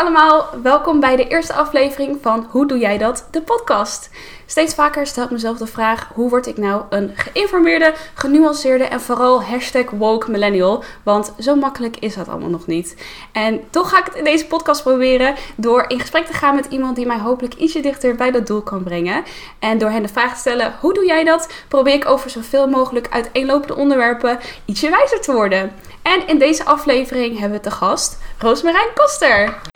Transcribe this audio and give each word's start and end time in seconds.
allemaal, 0.00 0.48
welkom 0.62 1.00
bij 1.00 1.16
de 1.16 1.28
eerste 1.28 1.52
aflevering 1.52 2.18
van 2.22 2.46
Hoe 2.50 2.66
doe 2.66 2.78
jij 2.78 2.98
dat? 2.98 3.28
De 3.30 3.42
podcast. 3.42 4.10
Steeds 4.46 4.74
vaker 4.74 5.06
stel 5.06 5.24
ik 5.24 5.30
mezelf 5.30 5.58
de 5.58 5.66
vraag: 5.66 6.10
hoe 6.14 6.28
word 6.28 6.46
ik 6.46 6.56
nou 6.56 6.82
een 6.90 7.12
geïnformeerde, 7.14 7.94
genuanceerde 8.14 8.84
en 8.84 9.00
vooral 9.00 9.42
hashtag 9.42 9.90
woke 9.90 10.30
millennial? 10.30 10.84
Want 11.02 11.32
zo 11.38 11.54
makkelijk 11.54 11.96
is 11.96 12.14
dat 12.14 12.28
allemaal 12.28 12.48
nog 12.48 12.66
niet. 12.66 12.96
En 13.32 13.60
toch 13.70 13.90
ga 13.90 13.98
ik 13.98 14.04
het 14.04 14.14
in 14.14 14.24
deze 14.24 14.46
podcast 14.46 14.82
proberen 14.82 15.34
door 15.56 15.84
in 15.88 16.00
gesprek 16.00 16.26
te 16.26 16.32
gaan 16.32 16.54
met 16.54 16.66
iemand 16.66 16.96
die 16.96 17.06
mij 17.06 17.18
hopelijk 17.18 17.54
ietsje 17.54 17.80
dichter 17.80 18.14
bij 18.14 18.30
dat 18.30 18.46
doel 18.46 18.62
kan 18.62 18.82
brengen. 18.82 19.24
En 19.58 19.78
door 19.78 19.90
hen 19.90 20.02
de 20.02 20.08
vraag 20.08 20.32
te 20.32 20.40
stellen: 20.40 20.74
hoe 20.80 20.94
doe 20.94 21.06
jij 21.06 21.24
dat? 21.24 21.48
Probeer 21.68 21.94
ik 21.94 22.08
over 22.08 22.30
zoveel 22.30 22.68
mogelijk 22.68 23.08
uiteenlopende 23.10 23.76
onderwerpen 23.76 24.38
ietsje 24.64 24.90
wijzer 24.90 25.20
te 25.20 25.32
worden. 25.32 25.72
En 26.02 26.26
in 26.26 26.38
deze 26.38 26.64
aflevering 26.64 27.38
hebben 27.38 27.58
we 27.58 27.64
te 27.64 27.70
gast 27.70 28.18
Roosmarijn 28.38 28.88
Koster. 28.94 29.69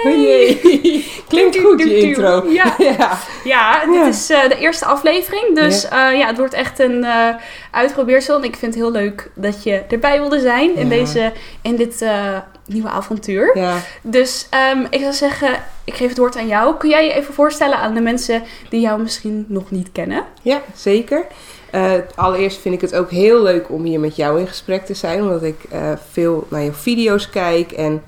Klinkt 1.28 1.58
goed, 1.58 1.82
je 1.82 1.98
intro. 1.98 2.44
Ja, 2.48 2.74
ja. 2.98 3.18
ja 3.44 3.84
dit 3.84 3.94
Ja. 3.94 4.06
is 4.06 4.30
eh, 4.30 4.48
de 4.48 4.58
eerste 4.58 4.84
aflevering. 4.84 5.54
Dus 5.54 5.86
ja. 5.90 6.10
ja, 6.10 6.26
het 6.26 6.38
wordt 6.38 6.54
echt 6.54 6.78
een 6.78 7.04
eh 7.04 7.28
uitprobeersel. 7.70 8.36
En 8.36 8.44
ik 8.44 8.56
vind 8.56 8.74
het 8.74 8.82
heel 8.82 8.92
leuk 8.92 9.30
dat 9.34 9.62
je 9.62 9.82
erbij 9.88 10.18
wilde 10.20 10.40
zijn 10.40 10.74
in, 10.76 10.88
deze, 10.88 11.32
in 11.62 11.76
dit 11.76 12.02
eh, 12.02 12.36
nieuwe 12.72 12.88
avontuur. 12.88 13.58
Ja. 13.58 13.76
Dus 14.02 14.46
ehm, 14.50 14.86
ik 14.90 15.00
zou 15.00 15.12
zeggen, 15.12 15.62
ik 15.84 15.94
geef 15.94 16.08
het 16.08 16.18
woord 16.18 16.36
aan 16.36 16.46
jou. 16.46 16.76
Kun 16.76 16.88
jij 16.88 17.04
je 17.04 17.12
even 17.12 17.34
voorstellen 17.34 17.78
aan 17.78 17.94
de 17.94 18.00
mensen 18.00 18.42
die 18.70 18.80
jou 18.80 19.02
misschien 19.02 19.44
nog 19.48 19.70
niet 19.70 19.92
kennen? 19.92 20.24
Ja, 20.42 20.60
zeker. 20.74 21.26
Eh, 21.70 21.92
allereerst 22.14 22.60
vind 22.60 22.74
ik 22.74 22.80
het 22.80 22.94
ook 22.94 23.10
heel 23.10 23.42
leuk 23.42 23.70
om 23.70 23.82
hier 23.84 24.00
met 24.00 24.16
jou 24.16 24.40
in 24.40 24.46
gesprek 24.46 24.84
te 24.86 24.94
zijn. 24.94 25.22
Omdat 25.22 25.42
ik 25.42 25.56
eh, 25.70 25.92
veel 26.10 26.46
naar 26.48 26.62
je 26.62 26.72
video's 26.72 27.30
kijk. 27.30 27.72
En 27.72 28.02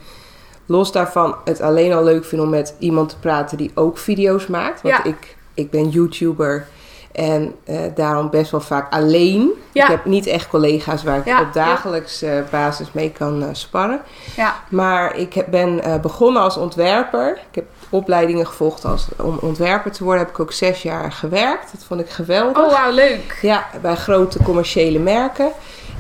los 0.67 0.93
daarvan 0.93 1.37
het 1.45 1.61
alleen 1.61 1.93
al 1.93 2.05
leuk 2.05 2.25
vind 2.25 2.43
om 2.43 2.49
met 2.51 2.75
iemand 2.79 3.09
te 3.09 3.19
praten 3.19 3.57
die 3.57 3.71
ook 3.75 3.99
video's 3.99 4.47
maakt. 4.47 4.83
Want 4.83 4.95
Ja. 4.97 5.05
ik, 5.05 5.37
ik 5.55 5.71
ben 5.71 5.89
YouTuber. 5.89 6.67
En 7.13 7.55
eh, 7.65 7.81
daarom 7.95 8.31
best 8.31 8.51
wel 8.51 8.61
vaak 8.61 8.93
alleen. 8.93 9.51
Ja. 9.73 9.85
Ik 9.85 9.91
heb 9.91 10.05
niet 10.05 10.27
echt 10.27 10.49
collega's 10.49 11.03
waar 11.03 11.19
ik 11.19 11.25
Ja, 11.25 11.41
op 11.41 11.53
dagelijks 11.53 12.23
eh, 12.23 12.33
basis 12.51 12.93
mee 12.93 13.11
kan 13.11 13.43
eh, 13.43 13.49
sparren. 13.53 14.01
Ja, 14.37 14.55
Maar 14.69 15.17
ik 15.17 15.35
heb, 15.35 15.47
ben 15.51 16.01
begonnen 16.03 16.43
als 16.43 16.57
ontwerper. 16.57 17.39
Ik 17.51 17.55
heb 17.55 17.65
opleidingen 17.91 18.47
gevolgd 18.47 18.85
als, 18.85 19.07
om 19.19 19.39
ontwerper 19.41 19.93
te 19.93 20.05
worden. 20.05 20.23
Heb 20.23 20.31
ik 20.31 20.41
ook 20.41 20.53
zes 20.53 20.83
jaar 20.83 21.13
gewerkt. 21.13 21.73
Dat 21.73 21.85
vond 21.85 22.01
ik 22.01 22.11
geweldig. 22.11 22.63
oh 22.63 22.73
wauw, 22.73 22.93
leuk. 22.93 23.39
Ja, 23.43 23.67
bij 23.81 23.97
grote 23.97 24.43
commerciële 24.43 24.99
merken. 24.99 25.51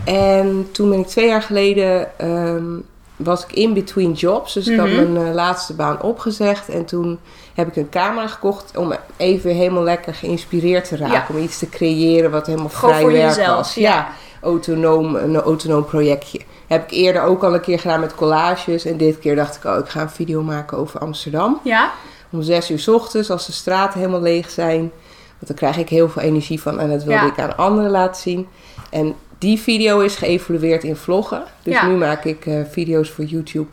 En 0.04 0.68
toen 0.72 0.90
ben 0.90 0.98
ik 0.98 1.06
twee 1.06 1.26
jaar 1.26 1.42
geleden... 1.42 2.18
ehm, 2.18 2.78
was 3.24 3.42
ik 3.44 3.52
in 3.52 3.72
between 3.74 4.12
jobs. 4.12 4.52
Dus 4.52 4.66
ik 4.68 4.78
had 4.78 4.88
Mhm. 4.88 5.12
mijn 5.12 5.26
eh, 5.26 5.34
laatste 5.34 5.74
baan 5.74 6.02
opgezegd. 6.02 6.68
En 6.68 6.84
toen 6.84 7.18
heb 7.54 7.68
ik 7.68 7.76
een 7.76 7.88
camera 7.88 8.26
gekocht 8.26 8.76
om 8.76 8.92
even 9.16 9.50
helemaal 9.54 9.82
lekker 9.82 10.14
geïnspireerd 10.14 10.88
te 10.88 10.96
raken. 10.96 11.14
Ja. 11.14 11.26
Om 11.28 11.38
iets 11.38 11.58
te 11.58 11.68
creëren 11.68 12.30
wat 12.30 12.46
helemaal 12.46 12.68
Gewoon 12.68 12.94
vrij 12.94 13.06
werk 13.12 13.28
jezelf, 13.34 13.56
was. 13.56 13.74
ja. 13.74 14.08
autonoom, 14.40 15.14
een 15.16 15.36
autonoom 15.36 15.84
projectje. 15.84 16.40
Heb 16.66 16.82
ik 16.84 16.90
eerder 16.90 17.22
ook 17.22 17.44
al 17.44 17.54
een 17.54 17.60
keer 17.60 17.78
gedaan 17.78 18.00
met 18.00 18.14
collages. 18.14 18.84
En 18.84 18.96
dit 18.96 19.18
keer 19.18 19.36
dacht 19.36 19.56
ik, 19.56 19.64
oh, 19.64 19.78
ik 19.78 19.88
ga 19.88 20.00
een 20.00 20.10
video 20.10 20.42
maken 20.42 20.78
over 20.78 21.00
Amsterdam. 21.00 21.60
Ja, 21.64 21.90
Om 22.30 22.42
zes 22.42 22.70
uur 22.70 22.78
's 22.78 22.88
ochtends, 22.88 23.30
als 23.30 23.46
de 23.46 23.52
straten 23.52 23.98
helemaal 23.98 24.20
leeg 24.20 24.50
zijn. 24.50 24.78
Want 24.80 25.46
dan 25.46 25.56
krijg 25.56 25.76
ik 25.76 25.88
heel 25.88 26.08
veel 26.08 26.22
energie 26.22 26.60
van. 26.62 26.80
En 26.80 26.88
dat 26.90 27.04
wilde 27.04 27.24
Ja. 27.24 27.26
ik 27.32 27.38
aan 27.38 27.56
anderen 27.56 27.90
laten 27.90 28.20
zien. 28.22 28.46
En 28.90 29.14
die 29.42 29.58
video 29.60 30.00
is 30.00 30.14
geëvolueerd 30.14 30.84
in 30.84 30.96
vloggen. 30.96 31.42
Dus 31.62 31.74
Ja. 31.74 31.86
nu 31.86 31.94
maak 31.96 32.24
ik 32.24 32.46
eh, 32.46 32.60
video's 32.70 33.10
voor 33.10 33.24
YouTube. 33.24 33.68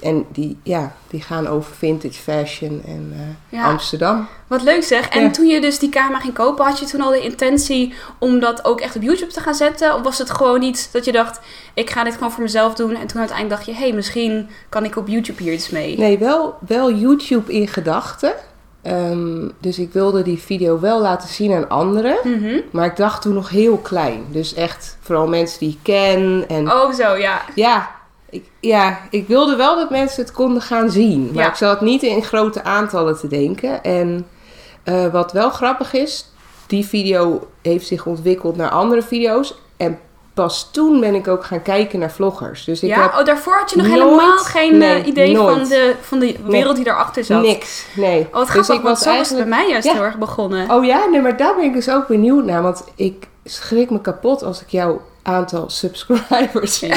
En 0.00 0.24
die, 0.32 0.58
ja, 0.62 0.94
die 1.10 1.20
gaan 1.22 1.46
over 1.46 1.74
vintage 1.74 2.20
fashion 2.22 2.82
en 2.86 3.12
eh, 3.16 3.58
Ja. 3.58 3.64
Amsterdam. 3.70 4.28
wat 4.46 4.62
leuk 4.62 4.82
zeg. 4.82 5.08
En 5.08 5.22
Ja. 5.22 5.30
toen 5.30 5.46
je 5.46 5.60
dus 5.60 5.78
die 5.78 5.88
camera 5.88 6.18
ging 6.20 6.34
kopen, 6.34 6.64
had 6.64 6.78
je 6.78 6.84
toen 6.84 7.00
al 7.00 7.10
de 7.10 7.20
intentie 7.20 7.94
om 8.18 8.40
dat 8.40 8.64
ook 8.64 8.80
echt 8.80 8.96
op 8.96 9.02
YouTube 9.02 9.32
te 9.32 9.40
gaan 9.40 9.54
zetten? 9.54 9.94
Of 9.94 10.02
was 10.02 10.18
het 10.18 10.30
gewoon 10.30 10.62
iets 10.62 10.90
dat 10.90 11.04
je 11.04 11.12
dacht, 11.12 11.40
ik 11.74 11.90
ga 11.90 12.04
dit 12.04 12.14
gewoon 12.14 12.32
voor 12.32 12.42
mezelf 12.42 12.74
doen. 12.74 12.96
En 12.96 13.06
toen 13.06 13.18
uiteindelijk 13.20 13.48
dacht 13.48 13.66
je, 13.66 13.72
hé, 13.72 13.88
hey, 13.88 13.92
misschien 13.96 14.48
kan 14.68 14.84
ik 14.84 14.96
op 14.96 15.08
YouTube 15.08 15.42
hier 15.42 15.52
iets 15.52 15.70
mee. 15.70 15.98
Nee, 15.98 16.18
wel, 16.18 16.54
wel 16.66 16.92
YouTube 16.94 17.52
in 17.52 17.68
gedachten. 17.68 18.32
Ehm, 18.82 19.48
dus 19.60 19.78
ik 19.78 19.92
wilde 19.92 20.22
die 20.22 20.38
video 20.38 20.80
wel 20.80 21.00
laten 21.00 21.28
zien 21.28 21.52
aan 21.52 21.68
anderen. 21.68 22.16
Mhm. 22.24 22.60
Maar 22.70 22.86
ik 22.86 22.96
dacht 22.96 23.22
toen 23.22 23.34
nog 23.34 23.48
heel 23.48 23.76
klein. 23.76 24.24
Dus 24.30 24.54
echt 24.54 24.96
vooral 25.00 25.28
mensen 25.28 25.58
die 25.58 25.68
ik 25.70 25.78
ken. 25.82 26.44
En 26.48 26.72
Oh 26.72 26.92
zo, 26.92 27.14
ja. 27.16 27.42
ja, 27.54 27.90
ik, 28.30 28.44
ja, 28.60 28.98
ik 29.10 29.26
wilde 29.26 29.56
wel 29.56 29.76
dat 29.76 29.90
mensen 29.90 30.22
het 30.22 30.32
konden 30.32 30.62
gaan 30.62 30.90
zien. 30.90 31.30
Maar 31.34 31.42
Ja. 31.44 31.48
ik 31.48 31.54
zat 31.56 31.80
niet 31.80 32.02
in 32.02 32.22
grote 32.22 32.64
aantallen 32.64 33.18
te 33.18 33.26
denken. 33.28 33.82
En 33.82 34.26
eh, 34.82 35.06
wat 35.12 35.32
wel 35.32 35.50
grappig 35.50 35.92
is, 35.92 36.30
die 36.66 36.84
video 36.86 37.48
heeft 37.62 37.86
zich 37.86 38.06
ontwikkeld 38.06 38.56
naar 38.56 38.70
andere 38.70 39.02
video's. 39.02 39.54
En 39.76 39.98
pas 40.34 40.68
toen 40.72 41.00
ben 41.00 41.14
ik 41.14 41.28
ook 41.28 41.44
gaan 41.44 41.62
kijken 41.62 41.98
naar 41.98 42.10
vloggers. 42.10 42.64
Dus 42.64 42.82
ik 42.82 42.88
ja? 42.88 43.02
heb 43.02 43.14
Oh, 43.18 43.24
daarvoor 43.24 43.54
had 43.58 43.70
je 43.70 43.76
nog 43.76 43.86
nooit- 43.86 43.98
helemaal 44.02 44.36
geen 44.38 44.78
nee, 44.78 45.00
eh, 45.00 45.06
idee 45.06 45.36
van 45.36 45.64
de, 45.64 45.94
van 46.00 46.18
de 46.18 46.36
wereld 46.46 46.76
die 46.76 46.84
daarachter 46.84 47.24
zat. 47.24 47.42
niks. 47.42 47.86
Nee. 47.96 48.20
Oh, 48.26 48.32
wat 48.32 48.46
dus 48.52 48.68
ik 48.68 48.80
want 48.82 49.04
was 49.04 49.28
zo 49.28 49.36
bij 49.36 49.46
mij 49.46 49.68
juist 49.68 49.86
Ja. 49.86 49.92
heel 49.92 50.02
erg 50.02 50.18
begonnen. 50.18 50.70
Oh 50.70 50.84
ja, 50.84 51.04
nee, 51.04 51.20
maar 51.20 51.36
daar 51.36 51.54
ben 51.54 51.64
ik 51.64 51.72
dus 51.72 51.90
ook 51.90 52.06
benieuwd 52.06 52.44
naar. 52.44 52.62
Want 52.62 52.84
ik 52.96 53.26
schrik 53.44 53.90
me 53.90 54.00
kapot 54.00 54.42
als 54.42 54.60
ik 54.62 54.68
jouw 54.68 55.00
aantal 55.22 55.70
subscribers 55.70 56.78
zie. 56.78 56.88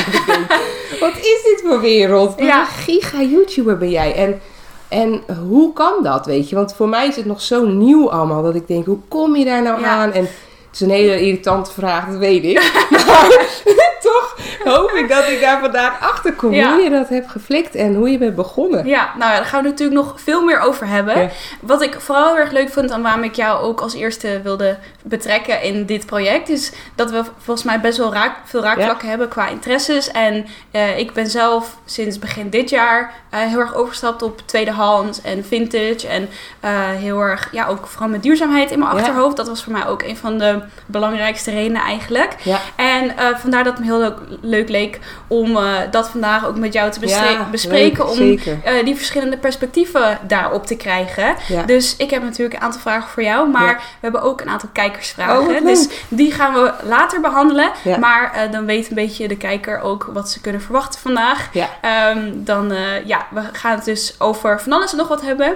Wat 1.00 1.14
is 1.18 1.44
dit 1.44 1.64
voor 1.66 1.82
wereld? 1.82 2.30
Wat 2.36 2.46
Ja. 2.46 2.60
een 2.60 2.66
giga 2.68 3.22
YouTuber 3.22 3.78
ben 3.78 3.90
jij. 3.90 4.16
En, 4.16 4.42
en 4.88 5.24
hoe 5.50 5.74
kan 5.74 5.94
dat, 6.04 6.26
weet 6.26 6.50
je? 6.50 6.56
Want 6.56 6.74
voor 6.76 6.90
mij 6.90 7.08
is 7.08 7.16
het 7.16 7.26
nog 7.26 7.42
zo 7.42 7.66
nieuw 7.66 8.12
allemaal. 8.12 8.44
Dat 8.44 8.56
ik 8.56 8.68
denk, 8.68 8.86
hoe 8.86 9.00
kom 9.08 9.36
je 9.36 9.46
daar 9.46 9.62
nou 9.62 9.80
Ja. 9.80 9.88
aan? 9.88 10.12
En 10.12 10.28
het 10.76 10.84
is 10.84 10.90
een 10.90 11.02
hele 11.02 11.22
irritante 11.22 11.72
vraag, 11.72 12.08
dat 12.10 12.18
weet 12.18 12.44
ik. 12.44 12.72
maar 12.90 13.28
toch 14.02 14.35
hoop 14.74 14.92
ik 14.92 15.10
dat 15.10 15.28
ik 15.28 15.42
daar 15.42 15.60
vandaag 15.60 16.00
achter 16.00 16.34
kom. 16.34 16.54
Ja. 16.54 16.74
Hoe 16.74 16.84
je 16.84 16.90
dat 16.90 17.10
hebt 17.10 17.32
geflikt 17.32 17.76
en 17.76 17.96
hoe 17.96 18.10
je 18.10 18.18
bent 18.18 18.36
begonnen. 18.36 18.88
Ja, 18.88 19.12
nou 19.18 19.32
ja, 19.32 19.38
daar 19.38 19.46
gaan 19.46 19.64
we 19.64 19.70
natuurlijk 19.70 20.00
nog 20.00 20.22
veel 20.22 20.44
meer 20.44 20.60
over 20.60 20.88
hebben. 20.88 21.22
Ja. 21.22 21.30
Wat 21.62 21.82
ik 21.82 21.96
vooral 22.00 22.28
heel 22.28 22.38
erg 22.38 22.52
leuk 22.52 22.70
vond 22.70 22.92
en 22.92 23.02
waarom 23.02 23.24
ik 23.24 23.36
jou 23.36 23.64
ook 23.64 23.82
als 23.82 23.94
eerste 23.94 24.42
wilde 24.44 24.78
betrekken 25.04 25.62
in 25.62 25.86
dit 25.86 26.06
project, 26.06 26.50
is 26.50 26.72
dat 26.96 27.12
we 27.12 27.24
volgens 27.38 27.66
mij 27.66 27.80
best 27.80 27.98
wel 27.98 28.14
raak, 28.14 28.36
veel 28.44 28.62
raakvlakken 28.62 29.10
hebben 29.10 29.28
qua 29.28 29.48
interesses. 29.48 30.12
En 30.12 30.46
eh, 30.72 30.98
ik 30.98 31.14
ben 31.14 31.28
zelf 31.28 31.78
sinds 31.86 32.20
begin 32.20 32.50
dit 32.50 32.70
jaar 32.70 33.14
eh, 33.30 33.40
heel 33.40 33.60
erg 33.60 33.76
overgestapt 33.76 34.22
op 34.22 34.42
tweedehands 34.46 35.22
en 35.22 35.46
vintage. 35.46 36.08
En 36.08 36.30
eh, 36.60 36.72
heel 36.90 37.20
erg, 37.20 37.50
ja, 37.52 37.68
ook 37.68 37.88
vooral 37.88 38.10
met 38.10 38.24
duurzaamheid 38.24 38.72
in 38.72 38.80
mijn 38.80 38.92
achterhoofd. 38.92 39.38
Dat 39.38 39.48
was 39.48 39.64
voor 39.64 39.74
mij 39.74 39.88
ook 39.88 40.02
een 40.02 40.18
van 40.18 40.38
de 40.38 40.62
belangrijkste 40.86 41.52
redenen 41.52 41.82
eigenlijk. 41.82 42.36
Ja. 42.44 42.60
En 42.76 43.12
vandaar 43.38 43.64
dat 43.64 43.78
het 43.78 43.86
me 43.86 43.92
heel 43.92 44.00
leuk, 44.00 44.18
leuk 44.46 44.70
leek 44.70 45.00
om 45.28 45.58
eh, 45.58 45.74
dat 45.92 46.10
vandaag 46.10 46.46
ook 46.46 46.58
met 46.58 46.74
jou 46.74 46.92
te 46.92 47.08
Ja, 47.08 47.48
bespreken. 47.52 48.06
leuk, 48.06 48.10
om 48.12 48.40
eh, 48.64 48.86
die 48.86 48.96
verschillende 48.96 49.38
perspectieven 49.38 50.18
daarop 50.28 50.66
te 50.66 50.76
krijgen. 50.76 51.36
Ja. 51.48 51.64
Dus 51.64 51.96
ik 51.98 52.10
heb 52.10 52.24
natuurlijk 52.24 52.56
een 52.56 52.66
aantal 52.66 52.82
vragen 52.82 53.10
voor 53.10 53.24
jou, 53.24 53.50
maar 53.50 53.68
Ja. 53.68 53.76
we 53.76 53.82
hebben 54.00 54.22
ook 54.22 54.42
een 54.42 54.50
aantal 54.50 54.70
kijkersvragen. 54.74 55.56
Oh, 55.56 55.66
dus 55.66 55.88
die 56.08 56.32
gaan 56.32 56.54
we 56.54 56.74
later 56.84 57.22
behandelen. 57.22 57.72
Maar 58.00 58.34
eh, 58.34 58.52
dan 58.52 58.66
weet 58.66 58.90
een 58.90 58.96
beetje 58.96 59.28
de 59.28 59.38
kijker 59.38 59.80
ook 59.82 60.10
wat 60.14 60.30
ze 60.30 60.42
kunnen 60.42 60.62
verwachten 60.62 61.00
vandaag. 61.00 61.50
Ehm, 61.82 62.32
dan, 62.34 62.74
ja, 63.06 63.26
we 63.32 63.42
gaan 63.52 63.76
het 63.76 63.86
dus 63.86 64.16
over 64.20 64.62
van 64.62 64.72
alles 64.72 64.92
en 64.92 64.98
nog 64.98 65.08
wat 65.08 65.22
hebben. 65.22 65.54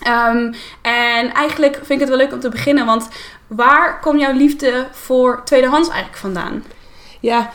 Ehm, 0.00 0.52
en 0.82 1.32
eigenlijk 1.34 1.74
vind 1.74 1.90
ik 1.90 2.00
het 2.00 2.08
wel 2.08 2.18
leuk 2.18 2.32
om 2.32 2.40
te 2.40 2.48
beginnen, 2.48 2.86
want 2.86 3.08
waar 3.46 4.00
komt 4.00 4.20
jouw 4.20 4.32
liefde 4.32 4.86
voor 4.90 5.40
tweedehands 5.44 5.88
eigenlijk 5.88 6.18
vandaan? 6.18 6.64
Ja, 7.20 7.50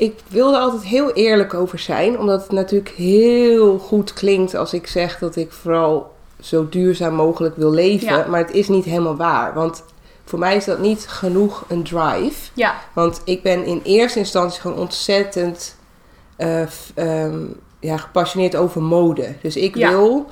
ik 0.00 0.18
wilde 0.28 0.58
altijd 0.58 0.82
heel 0.82 1.12
eerlijk 1.12 1.54
over 1.54 1.78
zijn. 1.78 2.18
Omdat 2.18 2.42
het 2.42 2.50
natuurlijk 2.52 2.88
heel 2.96 3.78
goed 3.78 4.12
klinkt 4.12 4.54
als 4.54 4.72
ik 4.72 4.86
zeg 4.86 5.18
dat 5.18 5.36
ik 5.36 5.52
vooral 5.52 6.14
zo 6.40 6.68
duurzaam 6.68 7.14
mogelijk 7.14 7.56
wil 7.56 7.70
leven. 7.70 8.06
Ja. 8.16 8.26
Maar 8.28 8.40
het 8.40 8.52
is 8.52 8.68
niet 8.68 8.84
helemaal 8.84 9.16
waar. 9.16 9.54
Want 9.54 9.84
voor 10.24 10.38
mij 10.38 10.56
is 10.56 10.64
dat 10.64 10.78
niet 10.78 11.06
genoeg 11.08 11.64
een 11.68 11.82
drive. 11.82 12.50
Ja, 12.54 12.74
Want 12.92 13.20
ik 13.24 13.42
ben 13.42 13.64
in 13.64 13.80
eerste 13.84 14.18
instantie 14.18 14.60
gewoon 14.60 14.78
ontzettend 14.78 15.76
eh, 16.36 16.62
ehm, 16.94 17.38
ja, 17.80 17.96
gepassioneerd 17.96 18.56
over 18.56 18.82
mode. 18.82 19.34
Dus 19.42 19.56
ik 19.56 19.76
Ja. 19.76 19.88
wil 19.90 20.26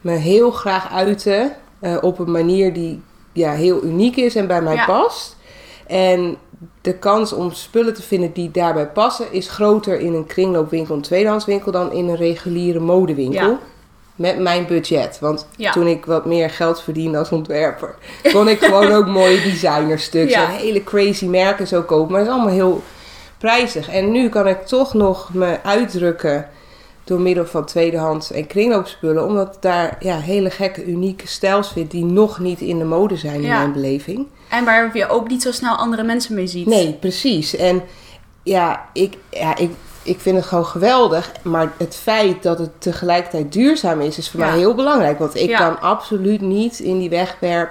me 0.00 0.12
heel 0.12 0.50
graag 0.50 0.90
uiten 0.92 1.52
eh, 1.80 1.96
op 2.00 2.18
een 2.18 2.30
manier 2.30 2.72
die 2.72 3.02
ja, 3.32 3.52
heel 3.52 3.84
uniek 3.84 4.16
is 4.16 4.34
en 4.34 4.46
bij 4.46 4.62
mij 4.62 4.74
Ja. 4.74 4.84
past. 4.84 5.36
En 5.86 6.36
de 6.80 6.94
kans 6.98 7.32
om 7.32 7.52
spullen 7.52 7.94
te 7.94 8.02
vinden 8.02 8.32
die 8.32 8.50
daarbij 8.50 8.86
passen 8.86 9.32
is 9.32 9.48
groter 9.48 10.00
in 10.00 10.14
een 10.14 10.26
kringloopwinkel, 10.26 10.94
een 10.94 11.00
tweedehandswinkel, 11.02 11.72
dan 11.72 11.92
in 11.92 12.08
een 12.08 12.16
reguliere 12.16 12.80
modewinkel. 12.80 13.48
Ja. 13.50 13.58
met 14.14 14.38
mijn 14.38 14.66
budget. 14.66 15.18
Want 15.20 15.46
Ja. 15.56 15.72
toen 15.72 15.86
ik 15.86 16.06
wat 16.06 16.24
meer 16.24 16.50
geld 16.50 16.82
verdiende 16.82 17.18
als 17.18 17.30
ontwerper, 17.30 17.94
kon 18.32 18.48
ik 18.48 18.58
gewoon 18.64 18.92
ook 18.92 19.06
mooie 19.06 19.42
designerstuks 19.42 20.32
Ja. 20.32 20.44
en 20.44 20.50
hele 20.50 20.84
crazy 20.84 21.26
merken 21.26 21.66
zo 21.66 21.82
kopen. 21.82 22.10
Maar 22.10 22.20
het 22.20 22.28
is 22.28 22.34
allemaal 22.34 22.54
heel 22.54 22.82
prijzig. 23.38 23.88
En 23.88 24.10
nu 24.12 24.28
kan 24.28 24.48
ik 24.48 24.66
toch 24.66 24.94
nog 24.94 25.34
me 25.34 25.58
uitdrukken 25.62 26.48
door 27.04 27.20
middel 27.20 27.46
van 27.46 27.64
tweedehands 27.64 28.30
en 28.32 28.46
kringloopspullen. 28.46 29.24
Omdat 29.26 29.54
ik 29.54 29.62
daar 29.62 29.96
ja, 30.00 30.18
hele 30.18 30.50
gekke, 30.50 30.84
unieke 30.84 31.26
stijls 31.28 31.68
vind 31.72 31.90
die 31.90 32.04
nog 32.04 32.38
niet 32.38 32.60
in 32.60 32.78
de 32.78 32.84
mode 32.84 33.16
zijn 33.16 33.42
in 33.42 33.48
mijn 33.48 33.72
beleving. 33.72 34.26
En 34.48 34.64
waar 34.64 34.96
je 34.96 35.08
ook 35.08 35.28
niet 35.28 35.42
zo 35.42 35.52
snel 35.52 35.74
andere 35.76 36.02
mensen 36.02 36.34
mee 36.34 36.46
ziet. 36.46 36.66
Nee, 36.66 36.92
precies. 36.92 37.56
En 37.56 37.82
ja, 38.42 38.88
ik, 38.92 39.16
ja 39.30 39.56
ik, 39.56 39.70
ik 40.02 40.20
vind 40.20 40.36
het 40.36 40.46
gewoon 40.46 40.66
geweldig. 40.66 41.32
Maar 41.42 41.72
het 41.76 41.96
feit 41.96 42.42
dat 42.42 42.58
het 42.58 42.70
tegelijkertijd 42.78 43.52
duurzaam 43.52 44.00
is, 44.00 44.18
is 44.18 44.30
voor 44.30 44.40
Ja. 44.40 44.46
mij 44.46 44.58
heel 44.58 44.74
belangrijk. 44.74 45.18
Want 45.18 45.34
ik 45.36 45.48
Ja. 45.48 45.58
kan 45.58 45.80
absoluut 45.80 46.40
niet 46.40 46.78
in 46.78 46.98
die 46.98 47.10
wegwerp 47.10 47.70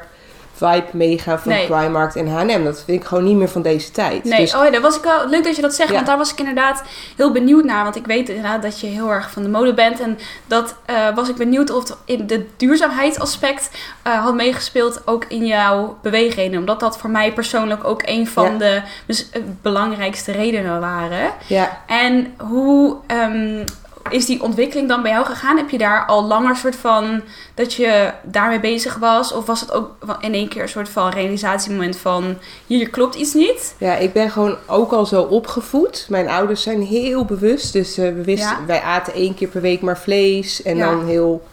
vibe 0.55 0.85
meegaan 0.91 1.39
van 1.39 1.51
Nee. 1.51 1.65
Primark 1.65 2.15
en 2.15 2.27
H&M. 2.27 2.63
Dat 2.63 2.83
vind 2.85 3.01
ik 3.01 3.07
gewoon 3.07 3.23
niet 3.23 3.35
meer 3.35 3.49
van 3.49 3.61
deze 3.61 3.91
tijd. 3.91 4.23
Nee, 4.23 4.39
Dus 4.39 4.55
oh 4.55 4.63
ja, 4.63 4.69
dat 4.71 4.81
was 4.81 4.97
ik 4.97 5.03
wel 5.03 5.27
leuk 5.29 5.43
dat 5.43 5.55
je 5.55 5.61
dat 5.61 5.73
zegt, 5.73 5.89
Ja. 5.89 5.95
want 5.95 6.07
daar 6.07 6.17
was 6.17 6.31
ik 6.31 6.39
inderdaad 6.39 6.83
heel 7.15 7.31
benieuwd 7.31 7.63
naar. 7.63 7.83
Want 7.83 7.95
ik 7.95 8.05
weet 8.05 8.29
inderdaad 8.29 8.61
dat 8.61 8.79
je 8.79 8.87
heel 8.87 9.09
erg 9.11 9.31
van 9.31 9.43
de 9.43 9.49
mode 9.49 9.73
bent. 9.73 9.99
En 9.99 10.19
dat 10.47 10.75
eh, 10.85 10.95
was 11.15 11.29
ik 11.29 11.35
benieuwd 11.35 11.69
of 11.69 11.83
het 11.83 11.97
in 12.05 12.27
de 12.27 12.45
duurzaamheidsaspect 12.57 13.69
eh, 14.03 14.23
had 14.23 14.33
meegespeeld 14.35 15.01
ook 15.07 15.25
in 15.27 15.45
jouw 15.45 15.97
beweegreden. 16.01 16.59
Omdat 16.59 16.79
dat 16.79 16.97
voor 16.97 17.09
mij 17.09 17.33
persoonlijk 17.33 17.83
ook 17.83 18.01
een 18.05 18.27
van 18.27 18.51
Ja. 18.51 18.57
de 18.57 18.81
dus, 19.05 19.29
eh, 19.29 19.41
belangrijkste 19.61 20.31
redenen 20.31 20.79
waren. 20.79 21.31
ja, 21.47 21.81
En 21.87 22.33
hoe 22.37 22.95
ehm, 23.07 23.63
is 24.09 24.25
die 24.25 24.43
ontwikkeling 24.43 24.87
dan 24.87 25.01
bij 25.01 25.11
jou 25.11 25.25
gegaan? 25.25 25.57
Heb 25.57 25.69
je 25.69 25.77
daar 25.77 26.05
al 26.05 26.23
langer 26.23 26.55
soort 26.55 26.75
van 26.75 27.21
dat 27.53 27.73
je 27.73 28.11
daarmee 28.23 28.59
bezig 28.59 28.95
was? 28.97 29.33
Of 29.33 29.45
was 29.45 29.61
het 29.61 29.71
ook 29.71 29.91
in 30.19 30.33
één 30.33 30.47
keer 30.47 30.61
een 30.61 30.69
soort 30.69 30.89
van 30.89 31.09
realisatiemoment 31.09 31.97
van 31.97 32.37
hier 32.67 32.89
klopt 32.89 33.15
iets 33.15 33.33
niet? 33.33 33.75
ja, 33.77 33.95
ik 33.95 34.13
ben 34.13 34.31
gewoon 34.31 34.57
ook 34.67 34.91
al 34.91 35.05
zo 35.05 35.21
opgevoed. 35.21 36.05
Mijn 36.09 36.29
ouders 36.29 36.61
zijn 36.61 36.81
heel 36.81 37.25
bewust. 37.25 37.73
Dus 37.73 37.97
eh, 37.97 38.05
we 38.13 38.23
wisten, 38.23 38.49
Ja. 38.59 38.65
wij 38.67 38.81
aten 38.81 39.13
één 39.13 39.33
keer 39.35 39.47
per 39.47 39.61
week 39.61 39.81
maar 39.81 39.97
vlees. 39.99 40.61
En 40.61 40.77
Ja. 40.77 40.89
dan 40.89 41.05
heel 41.05 41.43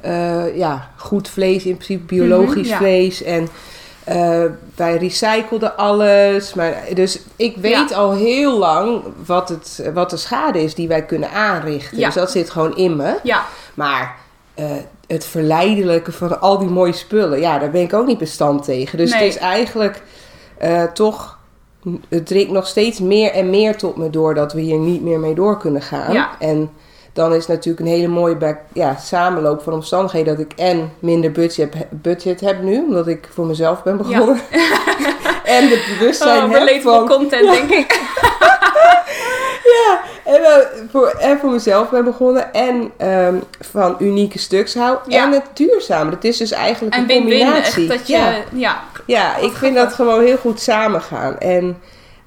eh, 0.00 0.56
ja, 0.56 0.90
goed 0.96 1.28
vlees, 1.28 1.64
in 1.64 1.76
principe 1.76 2.04
biologisch 2.14 2.54
Mhm, 2.62 2.68
ja. 2.70 2.76
vlees. 2.76 3.22
En 3.22 3.48
eh, 4.06 4.44
wij 4.76 4.96
recycleden 4.96 5.76
alles. 5.76 6.54
Maar, 6.54 6.82
dus 6.94 7.20
ik 7.36 7.56
weet 7.56 7.92
al 7.94 8.12
heel 8.12 8.58
lang 8.58 9.02
wat, 9.26 9.48
het, 9.48 9.90
wat 9.94 10.10
de 10.10 10.16
schade 10.16 10.62
is 10.62 10.74
die 10.74 10.88
wij 10.88 11.04
kunnen 11.04 11.30
aanrichten. 11.30 11.98
Ja. 11.98 12.06
Dus 12.06 12.14
dat 12.14 12.30
zit 12.30 12.50
gewoon 12.50 12.76
in 12.76 12.96
me. 12.96 13.18
Ja, 13.22 13.44
Maar 13.74 14.16
eh, 14.54 14.66
het 15.06 15.24
verleidelijke 15.24 16.12
van 16.12 16.40
al 16.40 16.58
die 16.58 16.68
mooie 16.68 16.92
spullen, 16.92 17.40
ja, 17.40 17.58
daar 17.58 17.70
ben 17.70 17.82
ik 17.82 17.94
ook 17.94 18.06
niet 18.06 18.18
bestand 18.18 18.64
tegen. 18.64 18.98
Dus 18.98 19.10
Nee. 19.10 19.22
het 19.22 19.34
is 19.34 19.38
eigenlijk 19.40 20.02
eh, 20.58 20.82
toch, 20.82 21.38
het 22.08 22.26
dringt 22.26 22.52
nog 22.52 22.66
steeds 22.66 22.98
meer 23.00 23.32
en 23.32 23.50
meer 23.50 23.76
tot 23.76 23.96
me 23.96 24.10
door 24.10 24.34
dat 24.34 24.52
we 24.52 24.60
hier 24.60 24.78
niet 24.78 25.02
meer 25.02 25.20
mee 25.20 25.34
door 25.34 25.58
kunnen 25.58 25.82
gaan. 25.82 26.12
Ja. 26.12 26.30
En 26.38 26.70
dan 27.16 27.32
is 27.32 27.38
het 27.38 27.48
natuurlijk 27.48 27.86
een 27.86 27.92
hele 27.92 28.08
mooie 28.08 28.36
back- 28.36 28.60
ja, 28.72 28.96
samenloop 28.96 29.62
van 29.62 29.72
omstandigheden 29.72 30.36
dat 30.36 30.44
ik 30.44 30.52
en 30.58 30.92
minder 30.98 31.32
budget, 31.32 31.74
budget 31.90 32.40
heb 32.40 32.62
nu, 32.62 32.78
omdat 32.78 33.06
ik 33.06 33.28
voor 33.32 33.46
mezelf 33.46 33.82
ben 33.82 33.96
begonnen. 33.96 34.40
en 35.56 35.68
het 35.68 35.84
bewustzijn 35.98 36.44
oh, 36.44 36.58
heb 36.58 36.82
van 36.82 37.08
content 37.08 37.50
denk 37.50 37.70
ik. 37.70 38.00
ja, 39.76 40.00
en, 40.24 40.40
voor, 40.90 41.06
en 41.06 41.38
voor 41.38 41.50
mezelf 41.50 41.90
ben 41.90 42.04
begonnen. 42.04 42.52
En 42.52 42.92
ehm, 42.96 43.34
van 43.60 43.96
unieke 43.98 44.38
stuks 44.38 44.74
hou. 44.74 44.98
Ja. 45.06 45.24
En 45.24 45.32
het 45.32 45.46
duurzame. 45.54 46.10
Het 46.10 46.24
is 46.24 46.36
dus 46.36 46.50
eigenlijk 46.50 46.94
En 46.94 47.00
een 47.00 47.16
combinatie. 47.16 47.88
echt 47.88 47.98
dat 47.98 48.06
je, 48.06 48.12
ja, 48.12 48.34
ja, 48.52 48.82
ja 49.06 49.36
ik 49.36 49.52
vind 49.52 49.74
dat 49.74 49.92
gewoon 49.92 50.24
heel 50.24 50.36
goed 50.36 50.60
samengaan. 50.60 51.38
En 51.38 51.78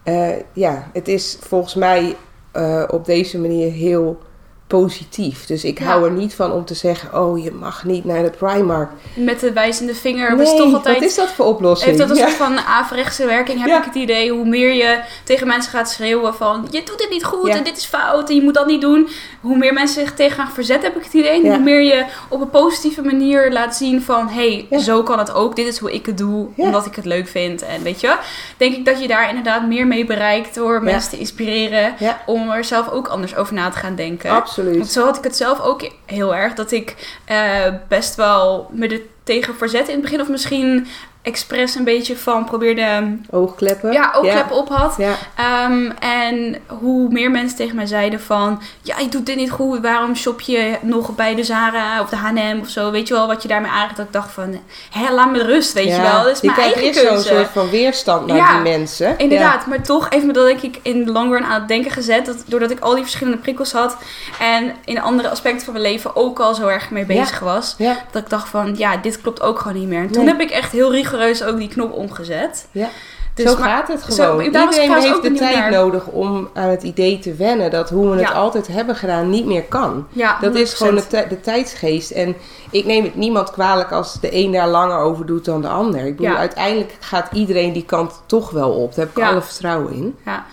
eh, 0.04 0.30
ja, 0.54 0.88
het 0.94 1.08
is 1.08 1.38
volgens 1.42 1.76
mij 1.76 2.16
eh, 2.52 2.84
op 2.88 3.06
deze 3.06 3.40
manier 3.40 3.72
heel 3.72 4.28
positief. 4.70 5.46
Dus 5.46 5.64
ik 5.64 5.80
Ja. 5.80 5.86
hou 5.86 6.06
er 6.06 6.12
niet 6.12 6.34
van 6.34 6.52
om 6.52 6.66
te 6.66 6.74
zeggen... 6.74 7.20
oh, 7.22 7.44
je 7.44 7.52
mag 7.52 7.84
niet 7.84 8.06
naar 8.06 8.24
de 8.24 8.30
Primark. 8.30 8.92
met 9.16 9.40
de 9.40 9.54
wijzende 9.54 9.96
vinger. 9.96 10.36
Nee, 10.36 10.46
is 10.46 10.56
toch 10.56 10.74
altijd, 10.74 10.96
wat 11.00 11.06
is 11.06 11.16
dat 11.16 11.28
voor 11.32 11.46
oplossing? 11.46 11.88
heeft 11.90 12.02
dat 12.08 12.10
een 12.10 12.24
Ja. 12.24 12.28
soort 12.30 12.38
van 12.38 12.60
averechtse 12.60 13.26
werking, 13.26 13.60
heb 13.60 13.68
Ja. 13.68 13.78
ik 13.78 13.84
het 13.86 13.96
idee. 13.96 14.32
Hoe 14.32 14.46
meer 14.46 14.74
je 14.74 15.00
tegen 15.24 15.48
mensen 15.48 15.72
gaat 15.72 15.90
schreeuwen 15.90 16.34
van... 16.34 16.68
je 16.72 16.84
doet 16.84 16.98
dit 16.98 17.10
niet 17.10 17.24
goed 17.24 17.48
en 17.50 17.64
dit 17.64 17.78
is 17.78 17.86
fout 17.86 18.30
en 18.30 18.36
je 18.36 18.42
moet 18.42 18.54
dat 18.54 18.68
niet 18.68 18.82
doen. 18.82 19.08
Hoe 19.42 19.58
meer 19.58 19.74
mensen 19.74 20.02
zich 20.02 20.14
tegen 20.14 20.36
gaan 20.44 20.52
verzetten, 20.54 20.88
heb 20.90 20.98
ik 20.98 21.04
het 21.04 21.14
idee. 21.14 21.42
Hoe 21.42 21.60
meer 21.60 21.82
je 21.82 22.06
op 22.30 22.42
een 22.42 22.50
positieve 22.50 23.02
manier 23.02 23.52
laat 23.52 23.76
zien 23.76 24.02
van... 24.02 24.28
hé, 24.28 24.66
hey, 24.70 24.80
zo 24.80 25.04
kan 25.04 25.20
het 25.20 25.34
ook. 25.34 25.56
Dit 25.56 25.68
is 25.68 25.78
hoe 25.78 25.94
ik 25.94 26.06
het 26.06 26.18
doe, 26.18 26.48
omdat 26.56 26.86
ik 26.86 26.96
het 26.96 27.06
leuk 27.06 27.28
vind. 27.28 27.62
En 27.62 27.84
weet 27.84 28.02
je, 28.02 28.16
denk 28.58 28.76
ik 28.76 28.86
dat 28.86 29.02
je 29.02 29.08
daar 29.08 29.28
inderdaad 29.30 29.68
meer 29.68 29.88
mee 29.88 30.06
bereikt... 30.06 30.56
door 30.56 30.84
mensen 30.84 31.10
te 31.12 31.18
inspireren 31.18 31.96
om 32.26 32.50
er 32.50 32.64
zelf 32.64 32.90
ook 32.90 33.08
anders 33.08 33.36
over 33.36 33.54
na 33.54 33.70
te 33.70 33.78
gaan 33.78 33.96
denken. 33.96 34.30
Want 34.32 34.59
Zo 34.86 35.04
had 35.04 35.18
ik 35.18 35.24
het 35.24 35.36
zelf 35.36 35.60
ook 35.62 35.92
heel 36.06 36.36
erg. 36.36 36.54
Dat 36.54 36.72
ik 36.72 37.18
eh, 37.26 37.74
best 37.88 38.16
wel 38.16 38.70
me 38.72 38.88
er 38.88 39.02
tegen 39.24 39.56
verzet 39.56 39.88
in 39.88 39.94
het 39.94 40.02
begin. 40.02 40.22
Of 40.22 40.30
misschien 40.30 40.88
expres 41.22 41.76
een 41.76 41.84
beetje 41.84 42.18
van 42.18 42.46
probeerde... 42.46 43.18
Oogkleppen. 43.30 43.92
Ja, 43.92 44.12
oogkleppen 44.16 44.56
op 44.56 44.70
had. 44.70 44.96
Ja. 44.98 45.16
Ehm, 45.36 45.90
en 46.00 46.56
hoe 46.68 47.10
meer 47.10 47.32
mensen 47.32 47.58
tegen 47.58 47.76
mij 47.76 47.86
zeiden 47.86 48.22
van... 48.22 48.62
Ja, 48.82 49.00
je 49.00 49.10
doet 49.10 49.26
dit 49.26 49.36
niet 49.36 49.52
goed. 49.52 49.80
Waarom 49.80 50.16
shop 50.16 50.42
je 50.42 50.78
nog 50.82 51.16
bij 51.16 51.36
de 51.36 51.44
Zara 51.44 52.02
of 52.02 52.10
de 52.10 52.16
H&M 52.16 52.60
of 52.62 52.70
zo? 52.70 52.92
Weet 52.92 53.08
je 53.08 53.14
wel 53.14 53.28
wat 53.28 53.42
je 53.42 53.48
daarmee 53.48 53.72
aanricht? 53.72 53.98
Dat 53.98 54.06
ik 54.06 54.14
dacht 54.14 54.32
van... 54.32 54.60
Hé, 54.92 55.14
laat 55.14 55.32
me 55.32 55.44
rust, 55.44 55.74
weet 55.74 55.96
je 55.96 56.02
wel. 56.02 56.24
Dat 56.24 56.32
is 56.32 56.42
mijn 56.42 56.58
eigen 56.58 56.82
eerst 56.82 57.00
zo'n 57.00 57.08
keuze. 57.08 57.28
soort 57.28 57.48
van 57.48 57.70
weerstand 57.70 58.26
naar 58.28 58.52
die 58.54 58.72
mensen. 58.72 59.18
Inderdaad, 59.18 59.66
maar 59.66 59.82
toch 59.82 60.10
me 60.10 60.34
dat 60.34 60.46
denk 60.46 60.62
ik 60.62 60.80
in 60.82 61.06
de 61.06 61.12
long 61.12 61.32
run 61.32 61.44
aan 61.44 61.60
het 61.60 61.68
denken 61.68 61.92
gezet. 61.92 62.26
Dat, 62.26 62.44
doordat 62.46 62.72
ik 62.72 62.80
al 62.80 62.94
die 62.94 63.04
verschillende 63.04 63.38
prikkels 63.38 63.72
had. 63.72 63.98
En 64.40 64.76
in 64.86 65.02
andere 65.02 65.30
aspecten 65.30 65.64
van 65.66 65.74
mijn 65.74 65.86
leven 65.86 66.16
ook 66.16 66.40
al 66.40 66.54
zo 66.56 66.68
erg 66.68 66.90
mee 66.90 67.06
bezig 67.06 67.40
was. 67.40 67.76
Dat 68.12 68.22
ik 68.24 68.30
dacht 68.30 68.50
van, 68.50 68.76
ja, 68.78 68.98
dit 68.98 69.22
klopt 69.22 69.42
ook 69.42 69.60
gewoon 69.60 69.78
niet 69.80 69.88
meer. 69.88 70.02
En 70.02 70.12
toen 70.12 70.24
Nee. 70.26 70.34
heb 70.34 70.42
ik 70.42 70.50
echt 70.52 70.72
heel 70.72 70.92
rigoureus 70.92 71.08
ook 71.44 71.58
die 71.58 71.68
knop 71.68 71.92
omgezet. 71.94 72.68
ja. 72.72 72.88
Dus, 73.34 73.52
zo 73.52 73.58
maar- 73.58 73.70
gaat 73.70 73.88
het 73.88 74.02
zo- 74.02 74.24
gewoon. 74.24 74.40
ik 74.40 74.46
Iedereen 74.46 74.94
heeft 75.02 75.22
de 75.22 75.32
tijd 75.32 75.56
naar. 75.58 75.72
nodig 75.72 76.06
om 76.08 76.50
aan 76.54 76.70
het 76.70 76.84
idee 76.84 77.20
te 77.20 77.34
wennen 77.34 77.72
dat 77.72 77.90
hoe 77.90 78.10
we 78.16 78.22
het 78.24 78.34
altijd 78.34 78.68
hebben 78.68 78.96
gedaan 78.96 79.30
niet 79.30 79.46
meer 79.46 79.64
kan. 79.64 80.08
Ja, 80.12 80.38
Dat 80.42 80.56
is 80.56 80.74
100%. 80.74 80.78
gewoon 80.78 80.96
de, 81.10 81.26
de 81.30 81.40
tijdsgeest. 81.42 82.12
En 82.12 82.36
ik 82.72 82.86
neem 82.86 83.04
het 83.04 83.16
niemand 83.16 83.52
kwalijk 83.52 83.92
als 83.92 84.20
de 84.22 84.36
een 84.36 84.52
daar 84.52 84.68
langer 84.68 84.98
over 84.98 85.26
doet 85.26 85.46
dan 85.46 85.62
de 85.62 85.68
ander. 85.68 86.06
Ik 86.06 86.16
bedoel, 86.16 86.32
Ja. 86.32 86.38
uiteindelijk 86.40 86.96
gaat 87.00 87.30
iedereen 87.34 87.74
die 87.74 87.86
kant 87.86 88.22
toch 88.26 88.50
wel 88.52 88.72
op. 88.72 88.96
Daar 88.96 89.06
heb 89.06 89.18
ik 89.18 89.24
alle 89.24 89.42
vertrouwen 89.42 89.94
in. 89.94 90.16
Ja. 90.26 90.46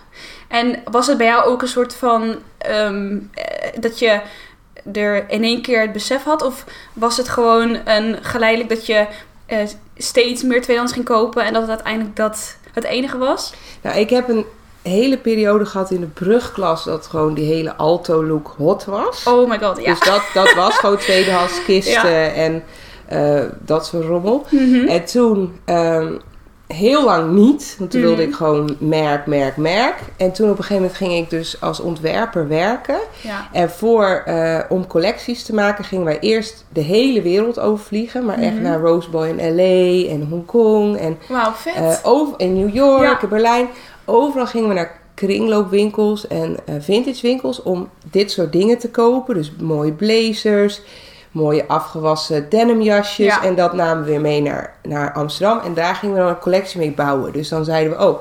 En 0.49 0.83
was 0.91 1.07
het 1.07 1.19
bij 1.19 1.27
jou 1.27 1.45
ook 1.45 1.63
een 1.63 1.69
soort 1.69 1.95
van 1.95 2.35
ehm, 2.59 3.17
eh, 3.35 3.45
dat 3.81 3.99
je 3.99 4.21
er 4.93 5.31
in 5.31 5.43
één 5.45 5.63
keer 5.63 5.81
het 5.81 5.93
besef 5.93 6.25
had? 6.25 6.43
Of 6.43 6.65
was 6.93 7.17
het 7.17 7.29
gewoon 7.29 7.79
een 7.85 8.17
geleidelijk 8.23 8.69
dat 8.69 8.87
je 8.87 9.07
eh, 9.47 9.59
steeds 9.97 10.43
meer 10.43 10.63
tweedehands 10.63 10.93
ging 10.93 11.05
kopen 11.05 11.45
en 11.45 11.53
dat 11.53 11.63
het 11.63 11.71
uiteindelijk 11.71 12.17
dat 12.17 12.57
het 12.73 12.85
enige 12.85 13.19
was? 13.19 13.53
Nou, 13.83 13.99
ik 13.99 14.11
heb 14.11 14.29
een 14.29 14.45
hele 14.83 15.19
periode 15.19 15.67
gehad 15.67 15.91
in 15.91 16.01
de 16.01 16.07
brugklas 16.07 16.85
dat 16.85 17.07
gewoon 17.07 17.35
die 17.35 17.45
hele 17.45 17.77
alto-look 17.77 18.55
hot 18.57 18.85
was. 18.85 19.27
Oh 19.27 19.49
my 19.49 19.59
god, 19.59 19.81
ja. 19.83 19.91
Dus 19.91 20.01
dat, 20.01 20.23
dat 20.35 20.55
was 20.55 20.77
gewoon 20.79 20.99
tweedehands 20.99 21.65
kisten 21.65 22.35
en 22.35 22.63
eh, 23.09 23.43
dat 23.59 23.87
soort 23.87 24.05
rommel. 24.05 24.47
Mhm. 24.51 24.87
En 24.89 25.05
toen 25.05 25.61
ehm, 25.65 26.13
heel 26.67 27.05
lang 27.05 27.33
niet, 27.33 27.77
want 27.79 27.91
toen 27.91 28.01
wilde 28.01 28.21
Mhm. 28.23 28.29
ik 28.31 28.35
gewoon 28.37 28.77
merk, 28.79 29.27
merk, 29.27 29.57
merk. 29.57 29.95
En 30.17 30.33
toen 30.33 30.47
op 30.51 30.59
een 30.59 30.65
gegeven 30.65 30.83
moment 30.83 30.97
ging 30.99 31.13
ik 31.15 31.31
dus 31.31 31.61
als 31.61 31.81
ontwerper 31.81 32.49
werken. 32.49 32.99
ja. 33.21 33.49
En 33.53 33.71
voor, 33.71 34.23
eh, 34.25 34.59
om 34.69 34.87
collecties 34.87 35.43
te 35.43 35.55
maken 35.55 35.85
gingen 35.85 36.05
wij 36.05 36.19
eerst 36.21 36.65
de 36.73 36.81
hele 36.81 37.23
wereld 37.23 37.59
overvliegen. 37.61 38.25
Maar 38.25 38.39
echt 38.39 38.53
Mhm. 38.55 38.63
naar 38.63 38.81
Roseboy 38.81 39.29
in 39.29 39.55
L.A. 39.57 40.11
en 40.13 40.27
Hongkong 40.31 40.97
en 40.99 41.19
Wauw, 41.29 41.53
vet. 41.53 41.75
eh, 41.75 41.95
over, 42.03 42.35
in 42.41 42.55
New 42.55 42.75
York 42.75 43.03
Ja. 43.03 43.21
en 43.23 43.29
Berlijn. 43.29 43.69
Overal 44.05 44.47
gingen 44.47 44.69
we 44.69 44.75
naar 44.75 45.01
kringloopwinkels 45.15 46.27
en 46.27 46.57
eh 46.65 46.75
vintage 46.81 47.23
winkels 47.23 47.63
om 47.63 47.89
dit 48.11 48.31
soort 48.31 48.53
dingen 48.53 48.79
te 48.79 48.91
kopen. 48.91 49.35
Dus 49.35 49.53
mooie 49.61 49.93
blazers, 49.93 50.81
mooie 51.37 51.69
afgewassen 51.69 52.49
denimjasjes. 52.49 53.35
Ja. 53.35 53.43
En 53.43 53.55
dat 53.55 53.73
namen 53.73 54.05
we 54.05 54.11
weer 54.11 54.21
mee 54.21 54.43
naar, 54.43 54.75
naar 54.83 55.13
Amsterdam. 55.13 55.59
En 55.59 55.75
daar 55.75 55.95
gingen 55.95 56.15
we 56.15 56.21
dan 56.21 56.31
een 56.31 56.39
collectie 56.39 56.79
mee 56.79 56.93
bouwen. 56.93 57.33
Dus 57.33 57.49
dan 57.49 57.65
zeiden 57.65 57.97
we, 57.99 58.05
oh, 58.05 58.19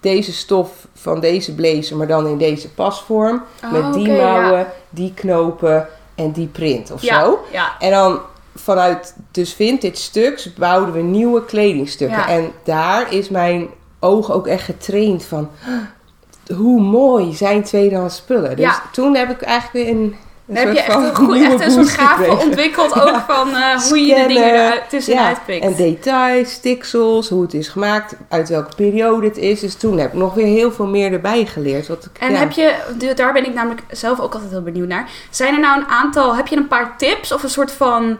deze 0.00 0.32
stof 0.32 0.86
van 0.94 1.20
deze 1.20 1.54
blazer, 1.54 1.96
maar 1.96 2.06
dan 2.06 2.26
in 2.26 2.38
deze 2.38 2.70
pasvorm. 2.70 3.42
Oh, 3.64 3.72
met 3.72 3.92
die 3.94 4.08
mouwen, 4.08 4.58
ja. 4.58 4.72
die 4.90 5.14
knopen 5.14 5.88
en 6.14 6.30
die 6.32 6.46
print 6.46 6.90
of 6.92 7.02
ja, 7.02 7.24
zo. 7.24 7.38
Ja, 7.52 7.72
En 7.78 7.90
dan 7.90 8.20
vanuit 8.54 9.14
dus 9.30 9.52
vintage 9.52 9.96
stuks 9.96 10.54
bouwden 10.54 10.94
we 10.94 11.00
nieuwe 11.00 11.44
kledingstukken. 11.44 12.26
En 12.26 12.50
daar 12.64 13.12
is 13.12 13.28
mijn 13.28 13.68
oog 14.00 14.32
ook 14.32 14.46
echt 14.46 14.64
getraind 14.64 15.24
van... 15.24 15.50
"Huh, 15.64 16.56
Hoe 16.58 16.80
mooi 16.80 17.34
zijn 17.34 17.62
tweedehands 17.62 18.16
spullen. 18.16 18.56
Dus 18.56 18.64
Ja. 18.64 18.82
toen 18.92 19.14
heb 19.16 19.30
ik 19.30 19.42
eigenlijk 19.42 19.86
weer 19.86 19.94
Een 19.96 20.16
Dan 20.46 20.56
heb 20.56 20.72
je 20.72 20.80
echt 20.80 20.94
een, 20.94 21.14
goed, 21.24 21.42
echt 21.42 21.60
een 21.60 21.70
soort 21.70 21.88
gave 21.88 22.36
ontwikkeld 22.36 23.00
ook 23.02 23.22
van 23.26 23.56
eh, 23.56 23.80
hoe 23.80 23.98
je 23.98 24.14
de 24.14 24.26
dingen 24.26 24.54
eruit 24.54 24.88
tussenuit 24.88 25.38
pikt. 25.46 25.64
En 25.64 25.74
details, 25.74 26.52
stiksels, 26.52 27.28
hoe 27.28 27.42
het 27.42 27.54
is 27.54 27.68
gemaakt, 27.68 28.16
uit 28.28 28.48
welke 28.48 28.74
periode 28.76 29.26
het 29.26 29.36
is. 29.36 29.60
Dus 29.60 29.74
toen 29.74 29.98
heb 29.98 30.12
ik 30.12 30.18
nog 30.18 30.34
weer 30.34 30.46
heel 30.46 30.72
veel 30.72 30.86
meer 30.86 31.12
erbij 31.12 31.46
geleerd. 31.46 31.88
Wat 31.88 32.04
ik, 32.04 32.18
En 32.18 32.32
ja. 32.32 32.38
heb 32.38 32.50
je, 32.50 32.74
daar 33.14 33.32
ben 33.32 33.46
ik 33.46 33.54
namelijk 33.54 33.82
zelf 33.90 34.20
ook 34.20 34.32
altijd 34.32 34.50
heel 34.50 34.62
benieuwd 34.62 34.88
naar. 34.88 35.08
Zijn 35.30 35.54
er 35.54 35.60
nou 35.60 35.80
een 35.80 35.88
aantal, 35.88 36.36
heb 36.36 36.46
je 36.46 36.56
een 36.56 36.68
paar 36.68 36.96
tips 36.98 37.32
of 37.32 37.42
een 37.42 37.50
soort 37.50 37.72
van 37.72 38.18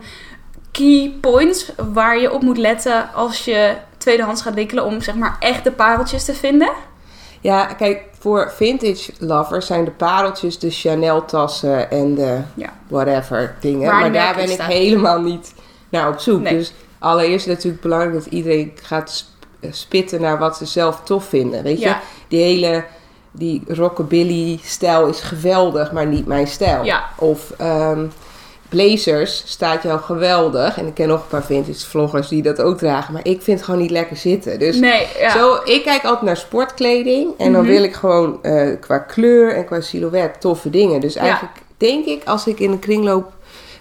key 0.73 1.14
points 1.21 1.73
waar 1.93 2.19
je 2.19 2.33
op 2.33 2.43
moet 2.43 2.59
letten 2.59 3.12
als 3.12 3.45
je 3.45 3.75
tweedehands 3.99 4.43
gaat 4.43 4.54
wikkelen 4.54 4.85
om 4.85 5.00
zeg 5.00 5.14
maar 5.14 5.37
echt 5.40 5.64
de 5.64 5.73
pareltjes 5.73 6.25
te 6.25 6.35
vinden? 6.35 6.71
Ja, 7.40 7.64
kijk, 7.64 8.02
voor 8.25 8.52
vintage 8.54 9.12
lovers 9.19 9.66
zijn 9.66 9.85
de 9.85 9.90
pareltjes 9.90 10.59
de 10.59 10.71
Chanel 10.71 11.25
tassen 11.25 11.90
en 11.90 12.14
de 12.14 12.40
Ja. 12.54 12.73
whatever 12.88 13.57
dingen. 13.61 13.90
Waar 13.90 14.00
maar 14.00 14.12
daar 14.12 14.35
ben 14.35 14.50
ik 14.50 14.61
helemaal 14.61 15.21
niet 15.21 15.54
naar 15.88 16.09
op 16.09 16.19
zoek. 16.19 16.40
Nee. 16.40 16.57
Dus 16.57 16.73
allereerst 16.99 17.35
is 17.35 17.45
het 17.45 17.54
natuurlijk 17.54 17.83
belangrijk 17.83 18.14
dat 18.14 18.33
iedereen 18.33 18.73
gaat 18.83 19.25
eh, 19.61 19.73
spitten 19.73 20.21
naar 20.21 20.38
wat 20.38 20.57
ze 20.57 20.64
zelf 20.64 21.00
tof 21.04 21.25
vinden. 21.25 21.62
Weet 21.62 21.81
je, 21.81 21.97
die 22.28 22.43
hele 22.43 22.85
die 23.31 23.62
rockabilly 23.69 24.59
stijl 24.62 25.07
is 25.07 25.21
geweldig, 25.21 25.93
maar 25.93 26.07
niet 26.07 26.26
mijn 26.26 26.47
stijl. 26.47 26.85
Ja. 26.85 27.04
Of 27.16 27.50
ehm, 27.59 28.07
blazers 28.76 29.43
staat 29.47 29.83
jou 29.83 30.00
geweldig. 30.00 30.78
En 30.78 30.87
ik 30.87 30.95
ken 30.95 31.09
nog 31.09 31.21
een 31.21 31.28
paar 31.28 31.45
vintage 31.45 31.87
vloggers 31.87 32.28
die 32.28 32.43
dat 32.43 32.61
ook 32.61 32.78
dragen. 32.78 33.12
Maar 33.12 33.26
ik 33.26 33.43
vind 33.43 33.57
het 33.57 33.66
gewoon 33.66 33.81
niet 33.81 33.90
lekker 33.90 34.16
zitten. 34.16 34.59
Dus 34.59 34.76
Nee, 34.76 35.07
ja. 35.19 35.31
zo, 35.31 35.54
ik 35.64 35.83
kijk 35.83 36.04
altijd 36.04 36.23
naar 36.23 36.37
sportkleding. 36.37 37.31
En 37.38 37.52
dan 37.52 37.62
Mhm. 37.62 37.71
wil 37.73 37.83
ik 37.83 37.95
gewoon 37.95 38.38
eh, 38.43 38.69
qua 38.81 38.99
kleur 38.99 39.54
en 39.54 39.64
qua 39.64 39.81
silhouet 39.81 40.40
toffe 40.40 40.71
dingen. 40.71 41.00
Dus 41.00 41.14
eigenlijk 41.14 41.54
denk 41.76 42.04
ik, 42.07 42.23
als 42.25 42.47
ik 42.47 42.61
in 42.61 42.71
een 42.71 42.78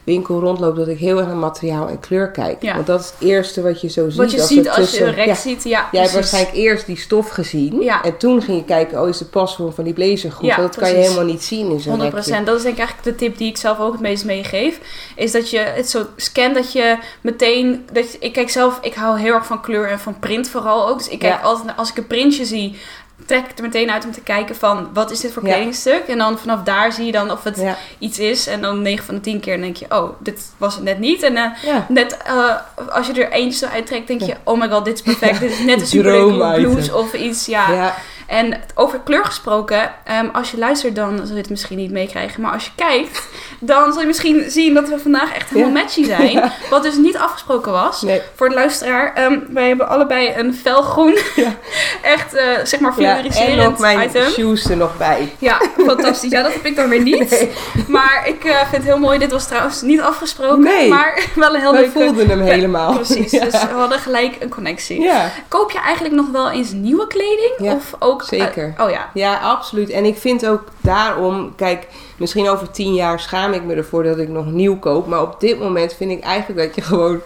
kringloopwinkel 0.04 0.40
rondloop, 0.40 0.76
dat 0.76 0.88
ik 0.88 0.98
heel 1.00 1.18
erg 1.18 1.28
naar 1.28 1.36
materiaal 1.36 1.88
en 1.90 2.00
kleur 2.00 2.32
kijk. 2.32 2.62
Ja. 2.62 2.74
Want 2.74 2.88
dat 2.88 3.00
is 3.00 3.06
het 3.06 3.30
eerste 3.30 3.62
wat 3.62 3.82
je 3.82 3.90
zo 3.90 4.10
ziet. 4.10 4.18
Wat 4.18 4.32
je 4.32 4.38
als 4.40 4.48
ziet 4.48 4.68
als 4.68 4.76
je 4.76 4.82
tussen- 4.82 5.08
een 5.08 5.14
rek 5.14 5.26
Ja. 5.26 5.36
ziet, 5.36 5.64
ja. 5.64 5.88
Jij 5.92 6.02
hebt 6.02 6.14
waarschijnlijk 6.14 6.56
eerst 6.56 6.86
die 6.86 6.98
stof 6.98 7.30
gezien. 7.30 7.82
Ja. 7.82 8.04
En 8.04 8.18
toen 8.18 8.42
ging 8.42 8.58
je 8.58 8.64
kijken, 8.64 9.02
oh, 9.02 9.08
is 9.10 9.18
de 9.18 9.26
pasvorm 9.26 9.74
van 9.74 9.84
die 9.84 9.94
blazer 9.94 10.32
goed? 10.32 10.56
Dat 10.56 10.76
kan 10.76 10.90
je 10.90 10.96
helemaal 10.96 11.24
niet 11.26 11.44
zien 11.44 11.72
in 11.72 11.80
zo'n 11.80 11.92
100%. 12.00 12.36
rekje. 12.36 12.44
Dat 12.46 12.56
is 12.58 12.62
denk 12.64 12.74
ik 12.78 12.80
eigenlijk 12.82 13.18
de 13.18 13.26
tip 13.26 13.38
die 13.38 13.48
ik 13.50 13.58
zelf 13.58 13.80
ook 13.80 13.92
het 13.92 14.02
meest 14.02 14.26
meegeef. 14.26 14.80
Is 15.16 15.32
dat 15.32 15.50
je 15.50 15.58
het 15.60 15.90
zo 15.90 16.06
scan 16.16 16.54
dat 16.54 16.72
je 16.72 16.98
meteen... 17.22 17.86
Dat 17.94 18.12
je, 18.12 18.18
ik 18.20 18.34
kijk 18.34 18.50
zelf, 18.50 18.78
ik 18.82 18.94
hou 18.94 19.20
heel 19.20 19.34
erg 19.34 19.46
van 19.46 19.62
kleur 19.62 19.90
en 19.90 20.00
van 20.00 20.20
print 20.20 20.50
vooral 20.50 20.88
ook. 20.90 20.98
Dus 20.98 21.08
ik 21.10 21.20
kijk 21.20 21.44
altijd, 21.44 21.66
naar- 21.66 21.76
als 21.76 21.90
ik 21.90 21.98
een 21.98 22.08
printje 22.08 22.46
zie, 22.46 22.76
trek 23.26 23.46
ik 23.50 23.58
er 23.58 23.64
meteen 23.64 23.92
uit 23.92 24.06
om 24.06 24.12
te 24.12 24.22
kijken 24.22 24.56
van... 24.56 24.90
Wat 24.94 25.12
is 25.12 25.20
dit 25.20 25.34
voor 25.34 25.44
kledingstuk? 25.44 26.08
En 26.08 26.18
dan 26.18 26.40
vanaf 26.40 26.64
daar 26.64 26.92
zie 26.92 27.06
je 27.06 27.12
dan 27.12 27.32
of 27.32 27.44
het 27.44 27.64
iets 28.00 28.20
is. 28.20 28.48
En 28.48 28.62
dan 28.62 28.82
9 28.82 29.06
van 29.06 29.16
de 29.16 29.22
10 29.22 29.40
keer 29.40 29.62
denk 29.62 29.76
je, 29.76 29.86
oh, 29.90 30.10
dit 30.20 30.52
was 30.58 30.76
het 30.76 30.84
net 30.84 31.00
niet. 31.00 31.24
En 31.24 31.38
eh, 31.38 31.52
net 31.88 32.18
eh, 32.18 32.56
als 32.90 33.08
je 33.08 33.14
er 33.14 33.32
eentje 33.32 33.66
zo 33.66 33.74
uittrekt, 33.74 34.08
denk 34.08 34.22
je, 34.22 34.36
oh 34.44 34.60
my 34.60 34.70
god, 34.70 34.86
dit 34.86 34.94
is 34.94 35.02
perfect. 35.02 35.40
dit 35.40 35.52
is 35.52 35.60
net 35.60 35.80
een 35.82 35.88
superleuke 35.88 36.60
blouse 36.60 36.96
of 36.96 37.14
iets, 37.14 37.46
ja. 37.46 37.72
Ja. 37.72 37.96
En 38.28 38.62
over 38.76 39.00
kleur 39.00 39.26
gesproken, 39.26 39.92
ehm, 40.04 40.28
als 40.34 40.52
je 40.52 40.58
luistert 40.58 40.96
dan 40.96 41.18
zul 41.18 41.36
je 41.36 41.42
het 41.42 41.50
misschien 41.50 41.78
niet 41.78 41.92
meekrijgen. 41.92 42.42
Maar 42.42 42.52
als 42.52 42.66
je 42.66 42.72
kijkt, 42.76 43.28
dan 43.60 43.92
zul 43.92 44.02
je 44.02 44.08
misschien 44.08 44.44
zien 44.48 44.74
dat 44.74 44.90
we 44.90 45.00
vandaag 45.00 45.34
echt 45.36 45.50
helemaal 45.50 45.72
matchy 45.72 46.06
zijn. 46.06 46.22
Ja. 46.34 46.52
Wat 46.70 46.84
dus 46.84 46.96
niet 46.98 47.18
afgesproken 47.18 47.72
was. 47.72 48.02
Nee. 48.02 48.22
Voor 48.36 48.50
de 48.50 48.56
luisteraar, 48.56 49.14
ehm, 49.14 49.40
wij 49.50 49.68
hebben 49.68 49.88
allebei 49.90 50.34
een 50.38 50.54
felgroen, 50.54 51.18
Ja. 51.36 51.54
echt 52.16 52.34
eh, 52.34 52.46
zeg 52.64 52.80
maar 52.80 52.94
Ja, 52.98 53.10
en 53.18 53.32
fluoriserend 53.32 53.70
nog 53.70 53.80
mijn 53.80 54.08
item. 54.10 54.30
shoes 54.30 54.70
er 54.70 54.78
nog 54.78 54.98
bij. 54.98 55.36
Ja, 55.40 55.62
fantastisch. 55.86 56.32
Ja, 56.32 56.42
dat 56.44 56.54
heb 56.54 56.66
ik 56.66 56.76
dan 56.76 56.90
weer 56.90 57.02
niet. 57.02 57.30
Nee. 57.30 57.52
Maar 57.88 58.24
ik 58.28 58.44
eh, 58.44 58.58
vind 58.58 58.72
het 58.72 58.84
heel 58.84 58.98
mooi. 59.00 59.20
Dit 59.20 59.32
was 59.32 59.48
trouwens 59.48 59.82
niet 59.82 60.02
afgesproken, 60.02 60.60
Nee. 60.64 60.90
maar 60.90 61.24
wel 61.36 61.54
een 61.56 61.62
heel 61.62 61.72
Wij 61.72 61.82
leuke... 61.82 62.00
voelden 62.00 62.30
hem 62.30 62.42
helemaal. 62.42 62.94
Precies, 62.94 63.32
dus 63.32 63.52
we 63.52 63.74
hadden 63.76 64.00
gelijk 64.00 64.36
een 64.40 64.50
connectie. 64.50 65.10
Koop 65.48 65.72
je 65.72 65.80
eigenlijk 65.80 66.16
nog 66.16 66.30
wel 66.32 66.50
eens 66.52 66.72
nieuwe 66.72 67.08
kleding? 67.08 67.74
Of 67.76 67.94
ook, 68.00 68.24
zeker. 68.24 68.74
oh 68.78 68.90
ja, 68.90 69.10
Ja, 69.14 69.38
absoluut. 69.38 69.90
En 69.90 70.06
ik 70.06 70.18
vind 70.18 70.48
ook 70.48 70.64
daarom, 70.82 71.56
kijk, 71.56 71.88
misschien 72.24 72.50
over 72.50 72.72
tien 72.72 72.94
jaar 72.94 73.20
schaam 73.20 73.54
ik 73.54 73.64
me 73.64 73.74
ervoor 73.76 74.04
dat 74.04 74.18
ik 74.18 74.30
nog 74.30 74.46
nieuw 74.46 74.80
koop. 74.80 75.08
Maar 75.08 75.22
op 75.22 75.40
dit 75.40 75.60
moment 75.60 75.94
vind 75.94 76.12
ik 76.12 76.24
eigenlijk 76.24 76.60
dat 76.68 76.76
je 76.76 76.82
gewoon. 76.82 77.22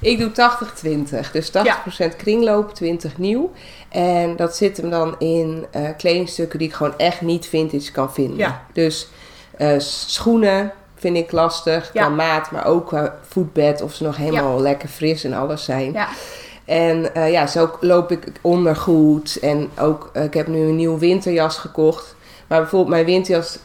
Ik 0.00 0.18
doe 0.18 0.30
80-20. 0.30 1.30
Dus 1.32 1.50
80% 1.50 2.16
kringloop, 2.16 2.74
20 2.74 3.18
nieuw. 3.18 3.50
En 3.88 4.36
dat 4.36 4.56
zit 4.56 4.76
hem 4.76 4.90
dan 4.90 5.14
in 5.18 5.66
eh, 5.70 5.88
kledingstukken 5.96 6.58
die 6.58 6.68
ik 6.68 6.74
gewoon 6.74 6.94
echt 6.96 7.20
niet 7.20 7.46
vintage 7.46 7.92
kan 7.92 8.12
vinden. 8.12 8.36
Ja. 8.36 8.64
Dus 8.72 9.08
eh, 9.56 9.78
schoenen 9.78 10.72
vind 10.96 11.16
ik 11.16 11.32
lastig, 11.32 11.90
qua 11.90 12.00
Ja. 12.02 12.08
maat, 12.08 12.50
maar 12.50 12.66
ook 12.66 12.86
qua 12.86 13.18
voetbed. 13.28 13.82
Of 13.82 13.94
ze 13.94 14.02
nog 14.02 14.16
helemaal 14.16 14.60
lekker 14.60 14.88
fris 14.88 15.24
en 15.24 15.32
alles 15.32 15.64
zijn. 15.64 15.92
ja. 15.92 16.08
En 16.64 17.14
eh, 17.14 17.30
ja, 17.30 17.46
zo 17.46 17.70
loop 17.80 18.10
ik 18.10 18.32
ondergoed. 18.40 19.38
En 19.40 19.70
ook, 19.78 20.10
ik 20.14 20.34
heb 20.34 20.46
nu 20.46 20.60
een 20.60 20.76
nieuwe 20.76 20.98
winterjas 20.98 21.56
gekocht. 21.56 22.14
Maar 22.46 22.60
bijvoorbeeld 22.60 22.90
mijn 22.90 23.04
winterjas, 23.04 23.58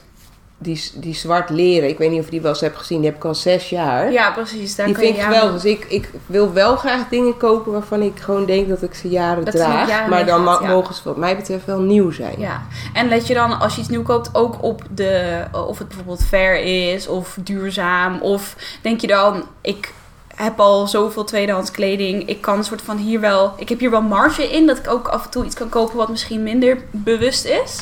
die, 0.57 0.91
die 0.93 1.15
zwart 1.15 1.49
leren. 1.49 1.89
Ik 1.89 1.97
weet 1.97 2.09
niet 2.09 2.19
of 2.19 2.25
je 2.25 2.31
die 2.31 2.41
wel 2.41 2.51
eens 2.51 2.61
hebt 2.61 2.77
gezien. 2.77 2.97
Die 2.97 3.07
heb 3.09 3.17
ik 3.17 3.25
al 3.25 3.35
zes 3.35 3.69
jaar. 3.69 4.11
Ja, 4.11 4.31
precies. 4.31 4.75
Daar 4.75 4.85
die 4.85 4.95
kan 4.95 5.03
vind 5.03 5.17
ik 5.17 5.23
geweldig. 5.23 5.61
Dus 5.61 5.71
ik, 5.71 5.85
ik 5.89 6.09
wil 6.25 6.53
wel 6.53 6.75
graag 6.75 7.09
dingen 7.09 7.37
kopen 7.37 7.71
waarvan 7.71 8.01
ik 8.01 8.19
gewoon 8.19 8.45
denk 8.45 8.69
dat 8.69 8.81
ik 8.81 8.93
ze 8.93 9.09
jaren 9.09 9.45
Dat 9.45 9.55
draag. 9.55 9.89
jaren 9.89 10.09
maar 10.09 10.25
dan 10.25 10.43
ja. 10.43 10.67
mogen 10.67 10.95
ze 10.95 11.01
wat 11.03 11.17
mij 11.17 11.35
betreft 11.35 11.65
wel 11.65 11.79
nieuw 11.79 12.11
zijn. 12.11 12.39
Ja, 12.39 12.61
en 12.93 13.07
let 13.07 13.27
je 13.27 13.33
dan 13.33 13.59
als 13.59 13.75
je 13.75 13.81
iets 13.81 13.89
nieuw 13.89 14.03
koopt 14.03 14.29
ook 14.33 14.63
op 14.63 14.81
de, 14.93 15.43
of 15.51 15.77
het 15.77 15.87
bijvoorbeeld 15.87 16.23
fair 16.23 16.59
is 16.93 17.07
of 17.07 17.37
duurzaam. 17.43 18.21
Of 18.21 18.55
denk 18.81 19.01
je 19.01 19.07
dan, 19.07 19.43
ik 19.61 19.93
heb 20.35 20.59
al 20.59 20.87
zoveel 20.87 21.23
tweedehands 21.23 21.71
kleding. 21.71 22.29
Ik 22.29 22.41
kan 22.41 22.57
een 22.57 22.63
soort 22.63 22.81
van 22.81 22.97
hier 22.97 23.19
wel, 23.19 23.53
ik 23.57 23.69
heb 23.69 23.79
hier 23.79 23.91
wel 23.91 24.01
marge 24.01 24.43
in. 24.43 24.65
Dat 24.65 24.77
ik 24.77 24.89
ook 24.89 25.07
af 25.07 25.23
en 25.23 25.29
toe 25.29 25.45
iets 25.45 25.55
kan 25.55 25.69
kopen 25.69 25.97
wat 25.97 26.09
misschien 26.09 26.43
minder 26.43 26.77
bewust 26.91 27.45
is. 27.45 27.81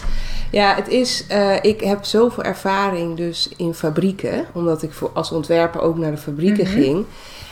Ja, 0.55 0.75
het 0.75 0.87
is, 0.87 1.25
eh, 1.27 1.55
ik 1.61 1.81
heb 1.81 2.03
zoveel 2.05 2.43
ervaring 2.43 3.17
dus 3.17 3.49
in 3.57 3.73
fabrieken, 3.73 4.45
omdat 4.53 4.81
ik 4.83 4.91
voor, 4.93 5.09
als 5.13 5.31
ontwerper 5.31 5.81
ook 5.81 5.97
naar 5.97 6.11
de 6.11 6.17
fabrieken 6.17 6.63
Mhm. 6.63 6.73
ging. 6.81 7.05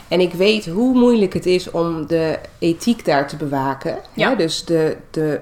En 0.08 0.20
ik 0.20 0.34
weet 0.34 0.66
hoe 0.66 0.94
moeilijk 0.94 1.34
het 1.34 1.46
is 1.46 1.72
om 1.72 2.08
de 2.08 2.40
ethiek 2.60 3.06
daar 3.06 3.28
te 3.28 3.36
bewaken. 3.36 3.98
Ja. 4.14 4.30
Hè? 4.30 4.36
Dus 4.36 4.66
de, 4.66 4.98
de, 5.12 5.40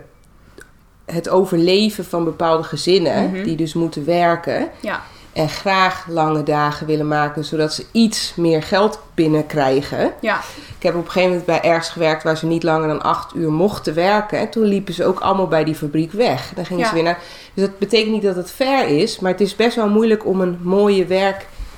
het 1.06 1.30
overleven 1.30 2.06
van 2.06 2.24
bepaalde 2.24 2.64
gezinnen 2.64 3.30
Mhm. 3.32 3.44
die 3.44 3.56
dus 3.56 3.74
moeten 3.74 4.06
werken 4.06 4.70
Ja, 4.80 5.02
en 5.34 5.50
graag 5.50 6.06
lange 6.10 6.44
dagen 6.44 6.88
willen 6.88 7.08
maken, 7.08 7.44
zodat 7.46 7.74
ze 7.74 7.86
iets 7.92 8.34
meer 8.36 8.64
geld 8.64 9.00
binnenkrijgen. 9.14 10.12
ja, 10.20 10.40
Ik 10.78 10.84
heb 10.84 10.96
op 10.96 11.06
een 11.06 11.12
gegeven 11.12 11.30
moment 11.30 11.46
bij 11.46 11.62
ergens 11.62 11.90
gewerkt 11.90 12.24
waar 12.24 12.38
ze 12.38 12.46
niet 12.46 12.64
langer 12.64 12.88
dan 12.88 13.02
acht 13.02 13.36
uur 13.36 13.52
mochten 13.52 13.94
werken. 13.94 14.40
En 14.40 14.50
toen 14.50 14.64
liepen 14.64 14.94
ze 14.94 15.06
ook 15.06 15.20
allemaal 15.20 15.48
bij 15.48 15.64
die 15.64 15.76
fabriek 15.76 16.12
weg. 16.12 16.52
Dan 16.56 16.66
gingen 16.66 16.84
Ja. 16.84 16.88
ze 16.90 16.94
weer 16.94 17.04
naar. 17.04 17.20
Dus 17.54 17.66
dat 17.66 17.80
betekent 17.80 18.12
niet 18.14 18.24
dat 18.24 18.36
het 18.36 18.52
fair 18.52 18.88
is, 18.88 19.20
maar 19.20 19.32
het 19.32 19.42
is 19.42 19.56
best 19.56 19.76
wel 19.76 19.90
moeilijk 19.90 20.26
om 20.26 20.42
een 20.42 20.60
mooie 20.62 21.06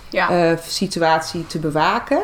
ja. 0.10 0.28
werksituatie 0.30 1.48
te 1.48 1.60
bewaken. 1.60 2.20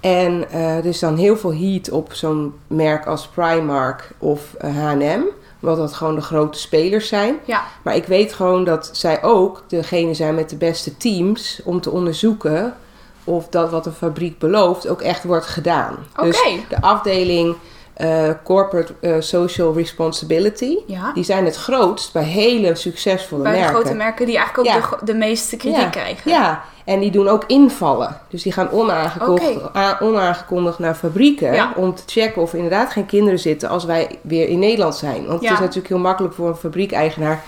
En 0.00 0.50
eh, 0.50 0.76
er 0.76 0.86
is 0.86 0.98
dan 0.98 1.16
heel 1.16 1.36
veel 1.36 1.54
heat 1.54 1.90
op 1.90 2.12
zo'n 2.14 2.54
merk 2.66 3.06
als 3.06 3.26
Primark 3.26 4.10
of 4.18 4.40
eh, 4.58 4.76
H&M. 4.76 5.22
Omdat 5.64 5.78
dat 5.78 5.94
gewoon 5.94 6.14
de 6.14 6.20
grote 6.20 6.58
spelers 6.58 7.08
zijn. 7.08 7.36
ja. 7.44 7.64
Maar 7.82 7.96
ik 7.96 8.04
weet 8.04 8.32
gewoon 8.32 8.64
dat 8.64 8.90
zij 8.92 9.22
ook 9.22 9.62
degene 9.68 10.14
zijn 10.14 10.34
met 10.34 10.50
de 10.50 10.56
beste 10.56 10.96
teams 10.96 11.60
om 11.64 11.80
te 11.80 11.90
onderzoeken 11.90 12.76
of 13.24 13.48
dat 13.48 13.70
wat 13.70 13.86
een 13.86 13.92
fabriek 13.92 14.38
belooft 14.38 14.88
ook 14.88 15.02
echt 15.02 15.24
wordt 15.24 15.46
gedaan. 15.46 15.96
Dus 16.22 16.42
de 16.68 16.80
afdeling 16.80 17.56
eh, 17.94 18.30
Corporate 18.44 18.94
eh, 19.00 19.14
Social 19.18 19.74
Responsibility, 19.74 20.76
Ja. 20.86 21.12
die 21.12 21.24
zijn 21.24 21.44
het 21.44 21.56
grootst 21.56 22.12
bij 22.12 22.22
hele 22.22 22.74
succesvolle 22.74 23.42
Bij 23.42 23.52
merken. 23.52 23.74
grote 23.74 23.94
merken 23.94 24.26
die 24.26 24.36
eigenlijk 24.36 24.68
ook 24.68 24.74
Ja. 24.74 24.96
de, 24.98 25.04
de 25.12 25.14
meeste 25.18 25.56
kritiek 25.56 25.80
Ja. 25.80 25.88
krijgen. 25.88 26.30
Ja, 26.30 26.62
en 26.84 27.00
die 27.00 27.10
doen 27.10 27.28
ook 27.28 27.44
invallen. 27.46 28.20
Dus 28.28 28.42
die 28.42 28.52
gaan 28.52 28.70
onaangekondigd, 28.70 29.60
onaangekondigd 30.00 30.78
naar 30.78 30.94
fabrieken 30.94 31.68
om 31.76 31.94
te 31.94 32.02
checken 32.06 32.42
of 32.42 32.50
er 32.52 32.56
inderdaad 32.58 32.92
geen 32.92 33.06
kinderen 33.06 33.38
zitten 33.38 33.68
als 33.68 33.84
wij 33.84 34.18
weer 34.22 34.48
in 34.48 34.58
Nederland 34.58 34.94
zijn. 34.96 35.26
Want 35.26 35.40
het 35.42 35.50
is 35.52 35.58
natuurlijk 35.58 35.88
heel 35.88 35.98
makkelijk 35.98 36.34
voor 36.34 36.48
een 36.48 36.54
fabriekeigenaar 36.56 37.42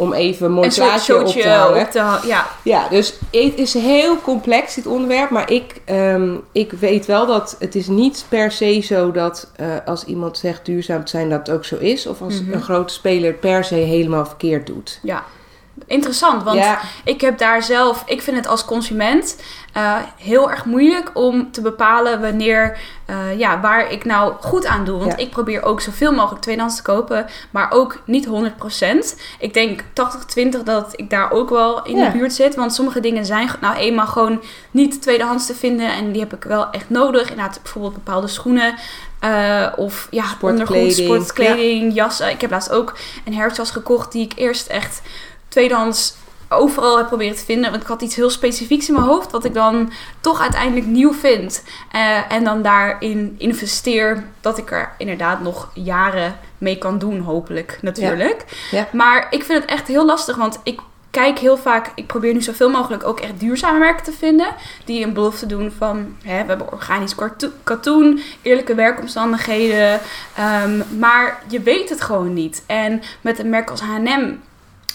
om 0.00 0.12
even 0.12 0.46
een 0.46 0.52
mooi 0.52 0.66
Een 0.66 0.72
soort 0.72 0.88
plaatje 0.88 1.18
op 1.20 1.26
te 1.26 1.48
hangen. 1.48 1.80
op 1.82 1.92
ha- 1.94 2.20
Ja, 2.26 2.46
Ja, 2.62 2.88
dus 2.88 3.14
het 3.30 3.52
is 3.58 3.74
heel 3.74 4.20
complex 4.20 4.74
dit 4.74 4.86
onderwerp, 4.86 5.30
maar 5.30 5.50
ik, 5.50 5.80
ehm, 5.84 6.34
ik 6.52 6.72
weet 6.72 7.06
wel 7.06 7.26
dat 7.26 7.56
het 7.58 7.74
is 7.74 7.86
niet 7.86 8.24
per 8.28 8.52
se 8.52 8.80
zo 8.80 9.10
dat 9.10 9.50
eh, 9.56 9.66
als 9.84 10.04
iemand 10.04 10.38
zegt 10.38 10.64
duurzaam 10.66 11.04
te 11.04 11.10
zijn 11.10 11.28
dat 11.30 11.38
het 11.38 11.50
ook 11.56 11.64
zo 11.64 11.76
is. 11.76 12.06
Of 12.06 12.22
als 12.22 12.42
Mhm. 12.42 12.52
een 12.52 12.62
grote 12.62 12.92
speler 12.94 13.32
per 13.32 13.64
se 13.64 13.74
helemaal 13.74 14.26
verkeerd 14.26 14.66
doet. 14.66 14.98
ja. 15.02 15.24
Interessant, 15.90 16.42
want 16.42 16.58
ja, 16.58 16.80
ik 17.04 17.20
heb 17.20 17.38
daar 17.38 17.62
zelf, 17.62 18.02
ik 18.06 18.22
vind 18.22 18.36
het 18.36 18.46
als 18.46 18.64
consument 18.64 19.36
eh, 19.72 19.96
heel 20.16 20.50
erg 20.50 20.64
moeilijk 20.64 21.10
om 21.14 21.50
te 21.52 21.60
bepalen 21.60 22.20
wanneer, 22.20 22.78
eh, 23.06 23.38
ja, 23.38 23.60
waar 23.60 23.90
ik 23.92 24.04
nou 24.04 24.34
goed 24.40 24.66
aan 24.66 24.84
doe. 24.84 24.98
Want 24.98 25.10
Ja. 25.10 25.16
ik 25.16 25.30
probeer 25.30 25.62
ook 25.62 25.80
zoveel 25.80 26.12
mogelijk 26.12 26.42
tweedehands 26.42 26.76
te 26.76 26.82
kopen, 26.82 27.26
maar 27.50 27.70
ook 27.70 28.02
niet 28.04 28.26
100%. 28.26 29.16
Ik 29.38 29.54
denk 29.54 29.84
80-20 29.92 30.62
dat 30.62 30.92
ik 30.96 31.10
daar 31.10 31.30
ook 31.30 31.50
wel 31.50 31.82
in 31.84 31.96
Ja. 31.96 32.04
de 32.10 32.18
buurt 32.18 32.32
zit. 32.32 32.54
Want 32.54 32.74
sommige 32.74 33.00
dingen 33.00 33.26
zijn 33.26 33.50
nou 33.60 33.76
eenmaal 33.76 34.06
gewoon 34.06 34.42
niet 34.70 35.02
tweedehands 35.02 35.46
te 35.46 35.54
vinden 35.54 35.88
en 35.92 36.12
die 36.12 36.20
heb 36.20 36.34
ik 36.34 36.44
wel 36.44 36.70
echt 36.70 36.90
nodig. 36.90 37.30
Inderdaad, 37.30 37.58
bijvoorbeeld 37.62 37.94
bepaalde 37.94 38.28
schoenen. 38.28 38.74
eh, 39.20 39.66
of 39.76 40.06
ja, 40.10 40.24
ondergoed, 40.40 40.66
Sportkleding. 40.76 41.06
sportkleding, 41.24 41.94
jassen. 41.94 42.30
Ik 42.30 42.40
heb 42.40 42.50
laatst 42.50 42.70
ook 42.70 42.96
een 43.24 43.34
herfstjas 43.34 43.70
gekocht 43.70 44.12
die 44.12 44.24
ik 44.24 44.32
eerst 44.36 44.66
echt 44.66 45.02
tweedehands 45.50 46.14
overal 46.52 46.96
heb 46.96 47.06
proberen 47.06 47.36
te 47.36 47.44
vinden. 47.44 47.70
Want 47.70 47.82
ik 47.82 47.88
had 47.88 48.02
iets 48.02 48.14
heel 48.14 48.30
specifieks 48.30 48.88
in 48.88 48.94
mijn 48.94 49.06
hoofd, 49.06 49.30
wat 49.30 49.44
ik 49.44 49.54
dan 49.54 49.92
toch 50.20 50.40
uiteindelijk 50.40 50.86
nieuw 50.86 51.12
vind. 51.12 51.64
Eh, 51.92 52.32
en 52.32 52.44
dan 52.44 52.62
daarin 52.62 53.34
investeer 53.38 54.24
dat 54.40 54.58
ik 54.58 54.70
er 54.70 54.92
inderdaad 54.98 55.40
nog 55.40 55.70
jaren 55.74 56.38
mee 56.58 56.78
kan 56.78 56.98
doen, 56.98 57.20
hopelijk 57.20 57.78
natuurlijk. 57.82 58.44
Ja. 58.70 58.88
Maar 58.92 59.26
ik 59.30 59.44
vind 59.44 59.60
het 59.60 59.70
echt 59.70 59.88
heel 59.88 60.06
lastig, 60.06 60.36
want 60.36 60.60
ik 60.62 60.80
kijk 61.10 61.38
heel 61.38 61.56
vaak, 61.56 61.92
ik 61.94 62.06
probeer 62.06 62.32
nu 62.32 62.42
zoveel 62.42 62.70
mogelijk 62.70 63.04
ook 63.04 63.20
echt 63.20 63.40
duurzame 63.40 63.78
merken 63.78 64.04
te 64.04 64.12
vinden. 64.12 64.54
Die 64.84 65.04
een 65.04 65.12
belofte 65.12 65.46
doen 65.46 65.72
van, 65.78 66.16
hè, 66.22 66.42
we 66.42 66.48
hebben 66.48 66.72
organisch 66.72 67.14
katoen, 67.64 68.22
eerlijke 68.42 68.74
werkomstandigheden. 68.74 70.00
ehm, 70.36 70.82
maar 70.98 71.42
je 71.48 71.60
weet 71.60 71.88
het 71.88 72.00
gewoon 72.00 72.32
niet. 72.32 72.62
En 72.66 73.02
met 73.20 73.38
een 73.38 73.50
merk 73.50 73.70
als 73.70 73.80
H&M 73.80 74.34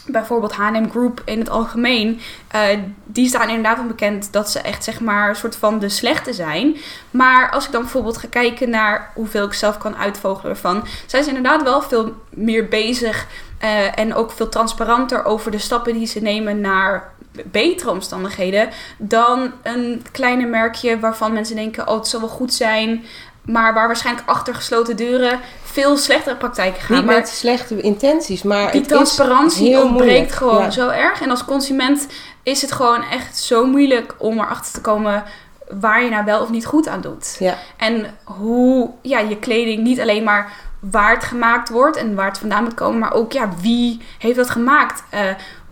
bijvoorbeeld 0.06 0.54
H&M 0.54 0.90
Group 0.90 1.22
in 1.26 1.40
het 1.40 1.50
algemeen, 1.50 2.20
eh, 2.48 2.62
die 3.06 3.28
staan 3.28 3.50
inderdaad 3.50 3.78
wel 3.78 3.88
bekend 3.88 4.32
dat 4.32 4.52
ze 4.52 4.60
echt 4.60 4.84
zeg 4.84 5.00
maar 5.00 5.30
een 5.30 5.36
soort 5.36 5.56
van 5.56 5.80
de 5.80 5.90
slechte 5.90 6.34
zijn. 6.34 6.76
Maar 7.12 7.52
als 7.52 7.66
ik 7.66 7.72
dan 7.72 7.82
bijvoorbeeld 7.82 8.18
ga 8.18 8.28
kijken 8.30 8.70
naar 8.70 9.12
hoeveel 9.14 9.46
ik 9.46 9.54
zelf 9.54 9.78
kan 9.78 9.96
uitvogelen 9.96 10.52
ervan, 10.52 10.88
zijn 11.06 11.24
ze 11.24 11.30
inderdaad 11.30 11.64
wel 11.64 11.82
veel 11.82 12.14
meer 12.30 12.68
bezig 12.68 13.28
eh, 13.60 14.00
en 14.00 14.14
ook 14.14 14.32
veel 14.32 14.50
transparanter 14.50 15.26
over 15.26 15.52
de 15.52 15.58
stappen 15.58 15.94
die 15.94 16.08
ze 16.08 16.20
nemen 16.20 16.62
naar 16.62 17.14
betere 17.44 17.92
omstandigheden 17.92 18.70
dan 18.98 19.52
een 19.64 20.06
kleine 20.12 20.46
merkje 20.46 21.00
waarvan 21.00 21.34
mensen 21.34 21.56
denken, 21.56 21.88
oh 21.88 21.96
het 21.96 22.08
zal 22.08 22.20
wel 22.20 22.30
goed 22.30 22.54
zijn, 22.54 23.04
maar 23.46 23.74
waar 23.74 23.88
waarschijnlijk 23.88 24.30
achter 24.30 24.56
gesloten 24.56 24.96
deuren 24.96 25.40
veel 25.64 25.98
slechtere 25.98 26.36
praktijken 26.36 26.82
gaan. 26.82 26.98
niet 26.98 27.06
maar 27.06 27.16
met 27.16 27.28
slechte 27.28 27.82
intenties, 27.82 28.44
maar 28.44 28.72
die 28.72 28.82
transparantie 28.86 29.82
ontbreekt 29.82 30.10
moeilijk. 30.10 30.32
gewoon 30.32 30.62
Ja. 30.62 30.70
zo 30.70 30.90
erg. 30.90 31.22
En 31.22 31.30
als 31.30 31.46
consument 31.46 32.08
is 32.44 32.62
het 32.62 32.72
gewoon 32.72 33.04
echt 33.04 33.38
zo 33.38 33.66
moeilijk 33.66 34.16
om 34.18 34.40
erachter 34.40 34.74
te 34.74 34.82
komen 34.82 35.24
waar 35.70 36.04
je 36.04 36.10
nou 36.10 36.26
wel 36.26 36.42
of 36.42 36.50
niet 36.50 36.66
goed 36.66 36.88
aan 36.88 37.02
doet. 37.02 37.36
Ja. 37.40 37.56
En 37.78 38.18
hoe 38.24 38.90
ja, 39.02 39.20
je 39.20 39.38
kleding 39.40 39.84
niet 39.84 40.00
alleen 40.00 40.24
maar 40.24 40.52
waar 40.80 41.14
het 41.14 41.24
gemaakt 41.24 41.70
wordt 41.70 41.98
en 41.98 42.16
waar 42.16 42.28
het 42.28 42.38
vandaan 42.38 42.64
moet 42.64 42.74
komen, 42.74 43.00
maar 43.00 43.14
ook 43.14 43.32
ja, 43.32 43.50
wie 43.62 44.02
heeft 44.18 44.36
dat 44.36 44.50
gemaakt? 44.50 45.04
Eh, 45.10 45.22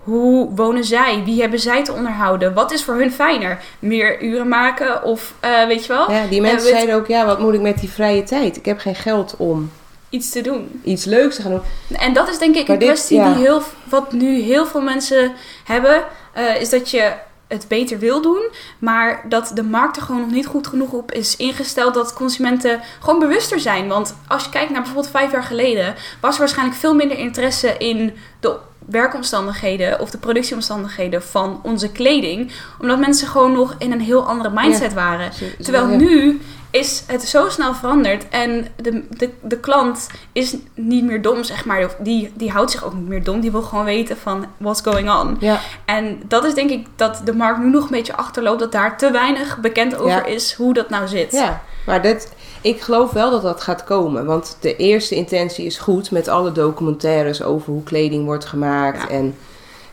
hoe 0.04 0.50
wonen 0.56 0.84
zij? 0.84 1.22
Wie 1.26 1.42
hebben 1.42 1.60
zij 1.60 1.84
te 1.84 1.94
onderhouden? 1.94 2.54
Wat 2.54 2.72
is 2.72 2.84
voor 2.84 2.96
hun 2.96 3.12
fijner? 3.12 3.60
Meer 3.80 4.22
uren 4.24 4.48
maken 4.48 5.04
of 5.04 5.34
eh, 5.40 5.66
weet 5.68 5.86
je 5.86 5.94
wel, 5.94 6.12
Ja, 6.12 6.26
die 6.30 6.42
mensen 6.42 6.58
Eh, 6.60 6.64
weet- 6.64 6.74
zeiden 6.74 6.96
ook, 6.96 7.08
ja, 7.08 7.26
wat 7.26 7.40
moet 7.40 7.54
ik 7.54 7.62
met 7.62 7.80
die 7.80 7.90
vrije 7.90 8.24
tijd? 8.24 8.58
Ik 8.58 8.66
heb 8.66 8.80
geen 8.80 8.96
geld 8.96 9.36
om 9.38 9.72
iets 10.10 10.30
te 10.30 10.42
doen. 10.42 10.82
iets 10.84 11.06
leuks 11.06 11.36
te 11.36 11.42
gaan 11.42 11.52
doen. 11.52 11.98
En 12.00 12.14
dat 12.14 12.30
is 12.30 12.38
denk 12.38 12.56
ik 12.56 12.62
Maar 12.68 12.76
een 12.76 12.80
dit- 12.82 12.90
kwestie 12.92 13.18
ja. 13.18 13.34
die 13.34 13.44
heel, 13.44 13.62
wat 13.90 14.12
nu 14.12 14.40
heel 14.42 14.66
veel 14.66 14.82
mensen 14.82 15.34
hebben. 15.64 16.04
eh, 16.34 16.62
is 16.62 16.70
dat 16.70 16.90
je 16.92 17.12
het 17.54 17.68
beter 17.68 18.00
wil 18.00 18.22
doen. 18.22 18.50
Maar 18.80 19.26
dat 19.30 19.52
de 19.54 19.64
markt 19.64 19.98
er 19.98 20.02
gewoon 20.02 20.22
nog 20.22 20.32
niet 20.32 20.46
goed 20.46 20.68
genoeg 20.68 20.92
op 20.92 21.12
is 21.12 21.36
ingesteld. 21.36 21.94
Dat 21.94 22.14
consumenten 22.14 22.82
gewoon 23.00 23.20
bewuster 23.20 23.60
zijn. 23.60 23.88
Want 23.88 24.16
als 24.28 24.44
je 24.44 24.50
kijkt 24.50 24.72
naar 24.72 24.82
bijvoorbeeld 24.82 25.14
vijf 25.14 25.32
jaar 25.32 25.44
geleden. 25.44 25.96
Was 26.20 26.34
er 26.34 26.40
waarschijnlijk 26.40 26.78
veel 26.78 26.96
minder 26.96 27.18
interesse 27.18 27.78
in 27.78 28.14
de 28.40 28.58
werkomstandigheden 28.86 30.00
of 30.00 30.10
de 30.10 30.18
productieomstandigheden 30.18 31.24
van 31.24 31.60
onze 31.64 31.92
kleding. 31.92 32.52
Omdat 32.80 33.00
mensen 33.00 33.28
gewoon 33.28 33.52
nog 33.52 33.76
in 33.78 33.92
een 33.92 34.02
heel 34.02 34.28
andere 34.28 34.50
mindset 34.54 34.94
waren. 34.94 35.32
Terwijl 35.62 35.86
nu 35.88 36.42
is 36.74 37.04
het 37.08 37.24
zo 37.24 37.50
snel 37.50 37.74
veranderd 37.74 38.30
en 38.30 38.68
de, 38.76 39.04
de, 39.18 39.30
de 39.42 39.58
klant 39.58 40.08
is 40.32 40.56
niet 40.76 41.04
meer 41.04 41.22
dom, 41.22 41.44
zeg 41.44 41.66
maar. 41.66 41.96
Die, 42.00 42.32
die 42.36 42.52
houdt 42.52 42.72
zich 42.72 42.84
ook 42.86 42.94
niet 42.94 43.08
meer 43.08 43.24
dom. 43.24 43.40
Die 43.40 43.52
wil 43.52 43.62
gewoon 43.62 43.86
weten 43.86 44.18
van 44.18 44.46
what's 44.58 44.82
going 44.82 45.12
on. 45.12 45.38
Ja, 45.40 45.60
En 45.86 46.22
dat 46.28 46.44
is 46.44 46.54
denk 46.54 46.70
ik 46.70 46.88
dat 46.96 47.22
de 47.26 47.36
markt 47.36 47.60
nu 47.60 47.70
nog 47.70 47.84
een 47.84 47.90
beetje 47.90 48.16
achterloopt. 48.16 48.60
Dat 48.60 48.72
daar 48.72 48.98
te 48.98 49.12
weinig 49.12 49.58
bekend 49.58 49.96
over 49.96 50.10
Ja. 50.10 50.26
is 50.26 50.54
hoe 50.54 50.74
dat 50.74 50.90
nou 50.90 51.08
zit. 51.08 51.32
ja, 51.32 51.62
maar 51.86 52.02
dat, 52.02 52.32
ik 52.62 52.82
geloof 52.82 53.12
wel 53.12 53.32
dat 53.32 53.42
dat 53.42 53.62
gaat 53.62 53.84
komen. 53.84 54.26
Want 54.26 54.58
de 54.60 54.76
eerste 54.76 55.16
intentie 55.16 55.66
is 55.66 55.78
goed 55.78 56.12
met 56.12 56.28
alle 56.28 56.52
documentaires 56.52 57.44
over 57.44 57.72
hoe 57.74 57.84
kleding 57.84 58.26
wordt 58.26 58.46
gemaakt. 58.46 59.02
Ja. 59.02 59.08
En 59.10 59.36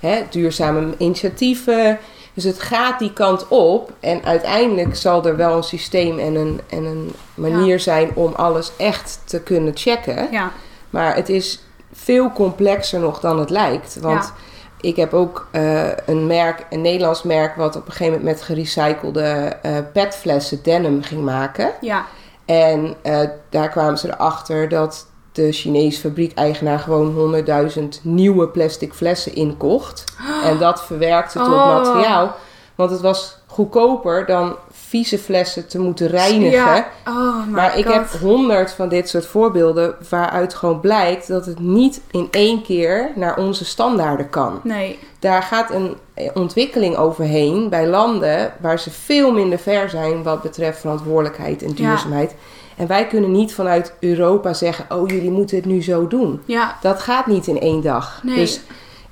hè, 0.00 0.22
duurzame 0.30 0.94
initiatieven. 0.98 1.98
Dus 2.34 2.44
het 2.44 2.60
gaat 2.60 2.98
die 2.98 3.12
kant 3.12 3.48
op. 3.48 3.92
En 4.00 4.24
uiteindelijk 4.24 4.96
zal 4.96 5.24
er 5.26 5.36
wel 5.36 5.56
een 5.56 5.62
systeem 5.62 6.18
en 6.18 6.34
een, 6.34 6.60
en 6.68 6.84
een 6.84 7.12
manier 7.34 7.80
zijn 7.80 8.10
om 8.14 8.32
alles 8.34 8.72
echt 8.76 9.20
te 9.24 9.40
kunnen 9.40 9.76
checken. 9.76 10.28
Ja, 10.30 10.50
Maar 10.90 11.14
het 11.14 11.28
is 11.28 11.62
veel 11.92 12.30
complexer 12.32 13.00
nog 13.00 13.20
dan 13.20 13.38
het 13.38 13.50
lijkt. 13.50 13.98
Want 14.00 14.24
Ja. 14.24 14.32
ik 14.80 14.96
heb 14.96 15.14
ook 15.14 15.48
eh, 15.50 15.88
een 16.06 16.26
merk, 16.26 16.66
een 16.70 16.80
Nederlands 16.80 17.22
merk, 17.22 17.56
wat 17.56 17.76
op 17.76 17.86
een 17.86 17.92
gegeven 17.92 18.18
moment 18.18 18.36
met 18.36 18.42
gerecyclede 18.46 19.56
eh, 19.62 19.76
petflessen 19.92 20.62
denim 20.62 21.02
ging 21.02 21.22
maken. 21.24 21.70
ja, 21.80 22.06
En 22.44 22.94
eh, 23.02 23.20
daar 23.48 23.68
kwamen 23.68 23.98
ze 23.98 24.08
erachter 24.08 24.68
dat 24.68 25.06
de 25.32 25.52
Chinese 25.52 26.00
fabriekeigenaar 26.00 26.78
gewoon 26.78 27.34
100.000 27.74 27.80
nieuwe 28.02 28.48
plastic 28.48 28.92
flessen 28.92 29.34
inkocht. 29.34 30.04
En 30.44 30.58
dat 30.58 30.82
verwerkte 30.84 31.38
tot 31.38 31.46
Oh. 31.48 31.66
materiaal. 31.82 32.34
Want 32.74 32.90
het 32.90 33.00
was 33.00 33.38
goedkoper 33.46 34.26
dan 34.26 34.56
vieze 34.70 35.18
flessen 35.18 35.68
te 35.68 35.78
moeten 35.78 36.06
reinigen. 36.06 36.50
Ja. 36.58 36.88
Oh 37.08 37.46
Maar 37.46 37.78
ik 37.78 37.84
heb 37.88 38.10
honderd 38.10 38.72
van 38.72 38.88
dit 38.88 39.08
soort 39.08 39.26
voorbeelden 39.26 39.94
waaruit 40.08 40.54
gewoon 40.54 40.80
blijkt 40.80 41.28
dat 41.28 41.46
het 41.46 41.58
niet 41.58 42.00
in 42.10 42.28
één 42.30 42.62
keer 42.62 43.10
naar 43.14 43.36
onze 43.36 43.64
standaarden 43.64 44.30
kan. 44.30 44.60
Nee, 44.62 44.98
Daar 45.18 45.42
gaat 45.42 45.70
een 45.70 45.96
ontwikkeling 46.34 46.96
overheen 46.96 47.68
bij 47.68 47.86
landen 47.86 48.52
waar 48.60 48.78
ze 48.78 48.90
veel 48.90 49.32
minder 49.32 49.58
ver 49.58 49.90
zijn 49.90 50.22
wat 50.22 50.42
betreft 50.42 50.80
verantwoordelijkheid 50.80 51.62
en 51.62 51.72
duurzaamheid. 51.72 52.34
En 52.80 52.86
wij 52.86 53.06
kunnen 53.06 53.30
niet 53.32 53.54
vanuit 53.54 53.92
Europa 54.00 54.52
zeggen: 54.52 54.86
Oh, 54.96 55.08
jullie 55.08 55.30
moeten 55.30 55.56
het 55.56 55.66
nu 55.66 55.82
zo 55.82 56.06
doen. 56.08 56.40
ja, 56.44 56.76
Dat 56.80 57.00
gaat 57.00 57.26
niet 57.26 57.46
in 57.46 57.60
één 57.60 57.80
dag. 57.82 58.20
Nee. 58.22 58.36
Dus 58.36 58.60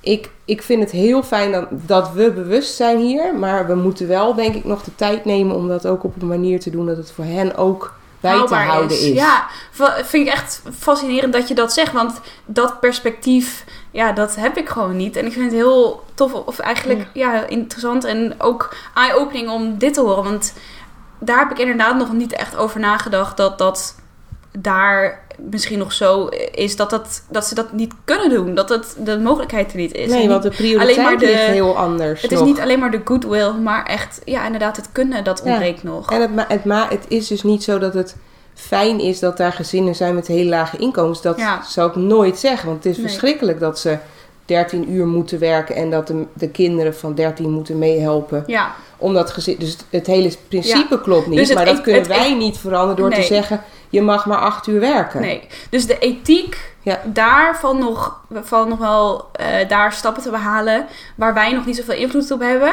ik, 0.01 0.31
ik 0.45 0.63
vind 0.63 0.83
het 0.83 0.91
heel 0.91 1.23
fijn 1.23 1.53
dat, 1.53 1.67
dat 1.71 2.13
we 2.13 2.31
bewust 2.33 2.75
zijn 2.75 2.99
hier. 2.99 3.35
Maar 3.35 3.67
we 3.67 3.75
moeten 3.75 4.09
wel, 4.09 4.35
denk 4.35 4.55
ik, 4.55 4.65
nog 4.65 4.83
de 4.83 4.95
tijd 4.95 5.25
nemen 5.25 5.57
om 5.57 5.69
dat 5.69 5.87
ook 5.87 6.05
op 6.05 6.23
een 6.23 6.29
manier 6.29 6.61
te 6.61 6.71
doen 6.71 6.87
dat 6.87 6.97
het 6.97 7.13
voor 7.13 7.25
hen 7.25 7.57
ook 7.57 7.95
bij 8.21 8.31
haalbaar 8.31 8.65
te 8.67 8.71
houden 8.71 8.97
is. 9.01 9.07
Ja, 9.07 9.47
va- 9.71 9.97
vind 10.05 10.27
ik 10.27 10.33
echt 10.33 10.63
fascinerend 10.79 11.33
dat 11.33 11.49
je 11.49 11.55
dat 11.55 11.73
zegt. 11.73 11.93
Want 11.93 12.21
dat 12.47 12.81
perspectief, 12.81 13.65
ja, 13.91 14.13
dat 14.13 14.35
heb 14.37 14.57
ik 14.57 14.69
gewoon 14.69 14.97
niet. 14.97 15.17
En 15.17 15.27
ik 15.27 15.33
vind 15.33 15.45
het 15.45 15.55
heel 15.55 16.03
tof, 16.15 16.33
of 16.33 16.59
eigenlijk 16.59 17.07
ja, 17.13 17.47
interessant 17.47 18.05
en 18.05 18.35
ook 18.39 18.75
eye-opening 18.95 19.51
om 19.51 19.79
dit 19.79 19.95
te 19.95 20.01
horen. 20.01 20.25
Want 20.25 20.53
daar 21.21 21.39
heb 21.39 21.51
ik 21.51 21.59
inderdaad 21.59 21.97
nog 21.97 22.13
niet 22.13 22.33
echt 22.33 22.57
over 22.57 22.81
nagedacht 22.81 23.37
dat 23.37 23.59
dat 23.59 23.95
daar 24.59 25.27
misschien 25.39 25.79
nog 25.79 25.93
zo 25.93 26.27
is 26.53 26.77
dat, 26.77 26.91
dat, 26.91 27.23
dat 27.31 27.47
ze 27.47 27.55
dat 27.55 27.73
niet 27.73 27.93
kunnen 28.05 28.31
doen. 28.31 28.55
Dat 28.55 28.69
het 28.69 28.97
de 28.99 29.19
mogelijkheid 29.19 29.71
er 29.71 29.77
niet 29.79 29.95
is. 29.95 30.11
Nee, 30.11 30.21
niet- 30.21 30.29
want 30.29 30.43
de 30.43 30.49
prioriteit 30.51 31.21
de- 31.21 31.27
ligt 31.27 31.39
heel 31.41 31.77
anders 31.77 32.23
het 32.23 32.33
is 32.33 32.41
niet 32.41 32.61
alleen 32.61 32.79
maar 32.79 32.91
de 32.91 33.01
goodwill, 33.05 33.51
maar 33.53 33.85
echt, 33.87 34.21
ja, 34.25 34.45
inderdaad, 34.45 34.77
het 34.77 34.89
kunnen, 34.93 35.25
dat 35.25 35.41
Ja. 35.45 35.51
ontbreekt 35.51 35.83
nog. 35.83 36.11
En 36.13 36.21
het, 36.21 36.35
ma- 36.35 36.45
het, 36.49 36.65
ma- 36.65 36.89
het 36.89 37.05
is 37.09 37.27
dus 37.27 37.43
niet 37.43 37.63
zo 37.65 37.79
dat 37.79 37.95
het 37.95 38.17
fijn 38.55 39.01
is 39.01 39.19
dat 39.19 39.37
daar 39.37 39.53
gezinnen 39.53 39.95
zijn 39.95 40.15
met 40.15 40.27
heel 40.27 40.45
lage 40.49 40.77
inkomens. 40.77 41.23
Dat 41.23 41.39
Ja. 41.39 41.63
zou 41.63 41.89
ik 41.91 41.97
nooit 41.97 42.39
zeggen. 42.39 42.69
Want 42.69 42.85
het 42.85 42.93
is 42.93 42.99
Nee. 42.99 43.07
verschrikkelijk 43.09 43.61
dat 43.61 43.79
ze 43.79 43.99
13 44.45 44.93
uur 44.93 45.07
moeten 45.07 45.39
werken 45.39 45.75
en 45.75 45.91
dat 45.91 46.07
de, 46.07 46.25
de 46.33 46.49
kinderen 46.49 46.95
van 46.95 47.15
13 47.15 47.51
moeten 47.51 47.79
meehelpen. 47.79 48.45
Ja, 48.47 48.71
Omdat 48.99 49.31
gezin, 49.31 49.57
dus 49.59 49.77
het 49.91 50.07
hele 50.07 50.31
principe 50.49 51.01
klopt 51.01 51.27
niet. 51.27 51.39
Dus 51.39 51.55
maar 51.55 51.65
dat 51.65 51.79
e- 51.79 51.81
kunnen 51.81 52.09
wij 52.09 52.35
niet 52.35 52.59
veranderen 52.59 52.97
door 52.97 53.09
Nee. 53.09 53.21
te 53.21 53.27
zeggen: 53.27 53.63
je 53.91 54.03
mag 54.03 54.27
maar 54.27 54.39
8 54.39 54.67
uur 54.67 54.81
werken. 54.81 55.21
nee. 55.21 55.41
Dus 55.71 55.87
de 55.87 55.99
ethiek, 55.99 56.75
Ja. 56.81 57.01
daar 57.05 57.59
valt 57.59 57.79
nog, 57.79 58.21
valt 58.33 58.69
nog 58.69 58.79
wel 58.79 59.29
eh, 59.33 59.69
daar 59.69 59.93
stappen 59.93 60.23
te 60.23 60.31
behalen 60.31 60.87
waar 61.15 61.35
wij 61.35 61.53
nog 61.53 61.67
niet 61.67 61.77
zoveel 61.77 61.95
invloed 61.95 62.31
op 62.31 62.41
hebben. 62.41 62.73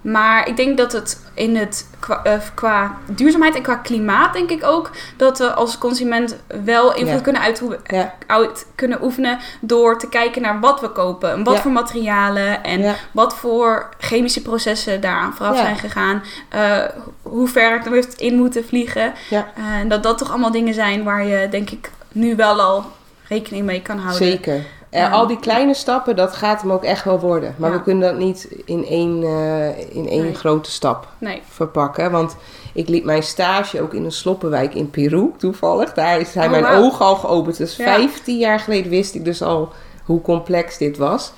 Maar 0.00 0.48
ik 0.48 0.56
denk 0.56 0.76
dat 0.76 0.92
het 0.92 1.24
in 1.34 1.56
het 1.56 1.88
qua, 1.98 2.20
eh, 2.24 2.38
qua 2.54 2.96
duurzaamheid 3.06 3.54
en 3.54 3.62
qua 3.62 3.74
klimaat 3.74 4.32
denk 4.32 4.50
ik 4.50 4.64
ook 4.64 4.90
dat 5.16 5.38
we 5.38 5.52
als 5.52 5.78
consument 5.78 6.36
wel 6.64 6.90
invloed 6.94 7.08
Ja. 7.16 7.20
kunnen 7.20 7.42
Ja. 7.86 8.14
uit 8.26 8.66
kunnen 8.74 9.02
oefenen 9.02 9.38
door 9.60 9.98
te 9.98 10.08
kijken 10.08 10.42
naar 10.42 10.60
wat 10.60 10.80
we 10.80 10.88
kopen, 10.88 11.30
en 11.32 11.44
wat 11.44 11.54
Ja. 11.54 11.60
voor 11.60 11.70
materialen 11.72 12.64
en 12.64 12.94
wat 13.12 13.34
voor 13.36 13.88
chemische 13.98 14.42
processen 14.42 15.00
daaraan 15.00 15.34
vooraf 15.34 15.56
zijn 15.56 15.76
gegaan, 15.76 16.22
eh, 16.48 16.78
hoe 17.22 17.48
ver 17.48 17.72
het 17.72 17.88
heeft 17.88 18.20
in 18.20 18.36
moeten 18.36 18.64
vliegen. 18.66 19.12
En 19.54 19.88
dat 19.88 20.02
dat 20.02 20.18
toch 20.18 20.30
allemaal 20.30 20.50
dingen 20.52 20.74
zijn 20.74 21.04
waar 21.04 21.24
je 21.26 21.48
denk 21.48 21.70
ik 21.70 21.90
nu 22.12 22.36
wel 22.36 22.60
al 22.60 22.84
rekening 23.28 23.64
mee 23.64 23.82
kan 23.82 23.98
houden. 23.98 24.26
Zeker. 24.26 24.64
En 24.90 25.10
al 25.10 25.26
die 25.26 25.38
kleine 25.38 25.74
stappen, 25.74 26.16
dat 26.16 26.32
gaat 26.36 26.60
hem 26.62 26.72
ook 26.72 26.84
echt 26.84 27.04
wel 27.04 27.20
worden. 27.20 27.54
Maar 27.58 27.70
Ja. 27.70 27.76
we 27.76 27.82
kunnen 27.82 28.08
dat 28.10 28.18
niet 28.18 28.48
in 28.64 28.86
één, 28.86 29.22
eh, 29.22 29.78
in 29.96 30.08
één 30.08 30.22
Nee. 30.22 30.34
grote 30.34 30.70
stap 30.70 31.08
Nee. 31.18 31.42
verpakken. 31.48 32.10
Want 32.10 32.36
ik 32.72 32.88
liep 32.88 33.04
mijn 33.04 33.22
stage 33.22 33.80
ook 33.82 33.94
in 33.94 34.04
een 34.04 34.12
sloppenwijk 34.12 34.74
in 34.74 34.90
Peru, 34.90 35.30
toevallig. 35.36 35.92
Daar 35.92 36.26
zijn 36.26 36.44
Oh, 36.44 36.50
mijn 36.50 36.62
wauw. 36.62 36.82
ogen 36.82 37.04
al 37.04 37.16
geopend. 37.16 37.56
Dus 37.56 37.76
Ja. 37.76 37.84
15 37.84 38.38
jaar 38.38 38.58
geleden 38.60 38.90
wist 38.90 39.14
ik 39.14 39.24
dus 39.24 39.42
al 39.42 39.72
hoe 40.04 40.20
complex 40.20 40.78
dit 40.78 40.96
was. 40.96 41.32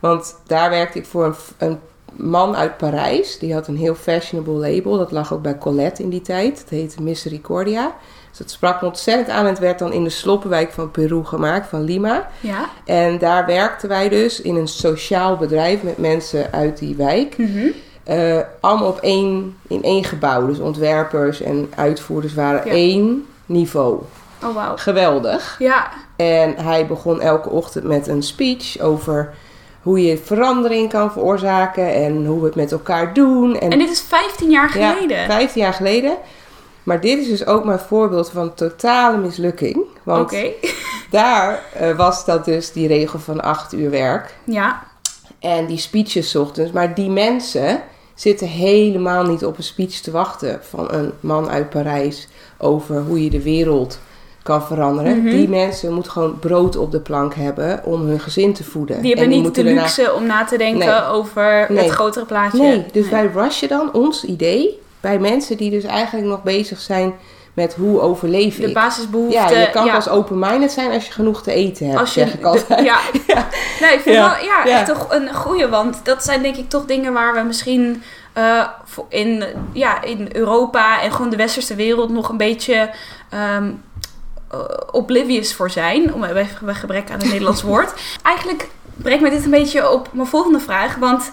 Want 0.00 0.36
daar 0.46 0.70
werkte 0.70 0.98
ik 0.98 1.06
voor 1.06 1.24
een, 1.24 1.34
een 1.58 1.78
man 2.12 2.56
uit 2.56 2.76
Parijs. 2.76 3.38
Die 3.38 3.54
had 3.54 3.66
een 3.68 3.76
heel 3.76 3.94
fashionable 3.94 4.52
label. 4.70 4.98
Dat 4.98 5.12
lag 5.12 5.32
ook 5.32 5.42
bij 5.42 5.58
Colette 5.58 6.02
in 6.02 6.08
die 6.08 6.20
tijd. 6.22 6.58
Het 6.58 6.68
heette 6.70 7.02
Misericordia. 7.02 7.94
Dus 8.36 8.46
dat 8.46 8.54
sprak 8.54 8.80
me 8.80 8.86
ontzettend 8.88 9.28
aan. 9.28 9.44
En 9.44 9.50
het 9.50 9.58
werd 9.58 9.78
dan 9.78 9.92
in 9.92 10.04
de 10.04 10.10
sloppenwijk 10.10 10.72
van 10.72 10.90
Peru 10.90 11.24
gemaakt, 11.24 11.68
van 11.68 11.84
Lima. 11.84 12.28
Ja. 12.40 12.68
En 12.84 13.18
daar 13.18 13.46
werkten 13.46 13.88
wij 13.88 14.08
dus 14.08 14.40
in 14.40 14.56
een 14.56 14.68
sociaal 14.68 15.36
bedrijf 15.36 15.82
met 15.82 15.98
mensen 15.98 16.52
uit 16.52 16.78
die 16.78 16.94
wijk. 16.96 17.38
Mhm. 17.38 17.66
Eh, 18.04 18.38
allemaal 18.60 18.88
op 18.88 19.00
één, 19.00 19.56
in 19.68 19.82
één 19.82 20.04
gebouw. 20.04 20.46
Dus 20.46 20.58
ontwerpers 20.58 21.40
en 21.42 21.72
uitvoerders 21.76 22.34
waren 22.34 22.64
Ja. 22.64 22.70
één 22.70 23.26
niveau. 23.46 24.00
Oh 24.44 24.54
wauw. 24.54 24.76
Geweldig. 24.76 25.56
Ja. 25.58 25.88
En 26.16 26.54
hij 26.56 26.86
begon 26.86 27.20
elke 27.20 27.48
ochtend 27.48 27.84
met 27.84 28.06
een 28.06 28.22
speech 28.22 28.80
over 28.80 29.34
hoe 29.82 30.04
je 30.04 30.18
verandering 30.18 30.88
kan 30.88 31.12
veroorzaken 31.12 31.94
en 31.94 32.26
hoe 32.26 32.40
we 32.40 32.46
het 32.46 32.54
met 32.54 32.72
elkaar 32.72 33.14
doen. 33.14 33.58
En 33.58 33.78
dit 33.78 33.90
is 33.90 34.00
15 34.00 34.50
jaar 34.50 34.68
geleden. 34.68 35.16
Ja, 35.18 35.26
15 35.26 35.62
jaar 35.62 35.72
geleden. 35.72 36.16
Maar 36.86 37.00
dit 37.00 37.18
is 37.18 37.28
dus 37.28 37.46
ook 37.46 37.64
mijn 37.64 37.78
voorbeeld 37.78 38.30
van 38.30 38.54
totale 38.54 39.16
mislukking. 39.16 39.84
Want 40.02 40.32
Oké. 40.32 40.46
daar 41.10 41.62
eh, 41.74 41.96
was 41.96 42.24
dat 42.24 42.44
dus 42.44 42.72
die 42.72 42.86
regel 42.88 43.18
van 43.18 43.40
8 43.42 43.72
uur 43.74 43.90
werk. 43.90 44.34
Ja. 44.44 44.82
En 45.38 45.66
die 45.66 45.78
speeches 45.78 46.36
ochtends. 46.36 46.72
Maar 46.72 46.94
die 46.94 47.10
mensen 47.10 47.82
zitten 48.14 48.46
helemaal 48.46 49.24
niet 49.24 49.44
op 49.44 49.56
een 49.56 49.62
speech 49.62 49.94
te 50.00 50.10
wachten 50.10 50.60
van 50.68 50.92
een 50.92 51.12
man 51.20 51.48
uit 51.50 51.70
Parijs 51.70 52.28
over 52.58 53.00
hoe 53.02 53.24
je 53.24 53.30
de 53.30 53.42
wereld 53.42 53.98
kan 54.42 54.62
veranderen. 54.62 55.16
Mhm. 55.22 55.30
Die 55.30 55.48
mensen 55.48 55.92
moeten 55.92 56.12
gewoon 56.12 56.38
brood 56.38 56.76
op 56.76 56.90
de 56.92 57.00
plank 57.00 57.34
hebben 57.34 57.80
om 57.84 58.00
hun 58.06 58.20
gezin 58.20 58.52
te 58.54 58.64
voeden. 58.64 59.00
Die 59.02 59.14
hebben 59.14 59.34
En 59.36 59.42
niet 59.42 59.54
de 59.54 59.62
daarna- 59.62 59.80
luxe 59.80 60.12
om 60.14 60.26
na 60.26 60.44
te 60.44 60.58
denken 60.58 60.86
Nee. 60.86 61.04
over 61.04 61.66
Nee. 61.68 61.78
het 61.84 61.92
grotere 61.92 62.24
plaatje. 62.24 62.62
Nee, 62.62 62.84
dus 62.92 63.08
wij 63.08 63.26
rushen 63.34 63.68
dan 63.68 63.92
ons 63.92 64.24
idee 64.24 64.80
bij 65.06 65.18
mensen 65.18 65.56
die 65.56 65.70
dus 65.70 65.84
eigenlijk 65.84 66.26
nog 66.26 66.42
bezig 66.42 66.80
zijn 66.80 67.14
met 67.54 67.74
hoe 67.74 68.00
overleef 68.00 68.56
de 68.56 68.66
ik. 68.68 68.74
basisbehoeften. 68.74 69.40
Ja, 69.54 69.60
je 69.60 69.70
kan 69.70 69.84
ja. 69.86 69.94
pas 69.94 70.08
open-minded 70.08 70.72
zijn 70.72 70.90
als 70.90 71.06
je 71.06 71.12
genoeg 71.12 71.42
te 71.42 71.52
eten 71.52 71.86
hebt, 71.86 71.98
Als 72.00 72.14
je 72.14 72.20
zeg 72.20 72.34
ik 72.34 72.40
de- 72.40 72.46
altijd. 72.46 72.84
ja. 72.84 72.98
Nee, 73.80 73.92
ik 73.94 74.00
vind 74.00 74.14
Ja. 74.16 74.30
wel 74.36 74.44
ja, 74.46 74.64
Ja. 74.64 74.78
echt 74.78 74.88
een, 74.88 74.96
go- 74.96 75.10
een 75.14 75.34
goede, 75.34 75.68
want 75.68 76.00
dat 76.02 76.24
zijn 76.24 76.42
denk 76.42 76.56
ik 76.56 76.68
toch 76.68 76.84
dingen 76.84 77.12
waar 77.12 77.34
we 77.34 77.40
misschien 77.42 78.02
voor- 78.84 79.06
in, 79.08 79.44
ja, 79.72 80.02
in 80.02 80.28
Europa 80.32 81.02
en 81.02 81.12
gewoon 81.12 81.30
de 81.30 81.36
westerse 81.36 81.74
wereld 81.74 82.10
nog 82.10 82.28
een 82.28 82.36
beetje 82.36 82.90
eh, 83.30 83.62
oblivious 84.92 85.54
voor 85.54 85.70
zijn. 85.70 86.14
Om 86.14 86.20
bij, 86.20 86.32
bij 86.60 86.74
gebrek 86.74 87.10
aan 87.10 87.20
een 87.20 87.28
Nederlands 87.28 87.62
woord. 87.62 87.92
Eigenlijk 88.22 88.68
brengt 88.94 89.22
me 89.22 89.30
dit 89.30 89.44
een 89.44 89.50
beetje 89.50 89.90
op 89.90 90.08
mijn 90.12 90.28
volgende 90.28 90.60
vraag, 90.60 90.94
want 90.96 91.30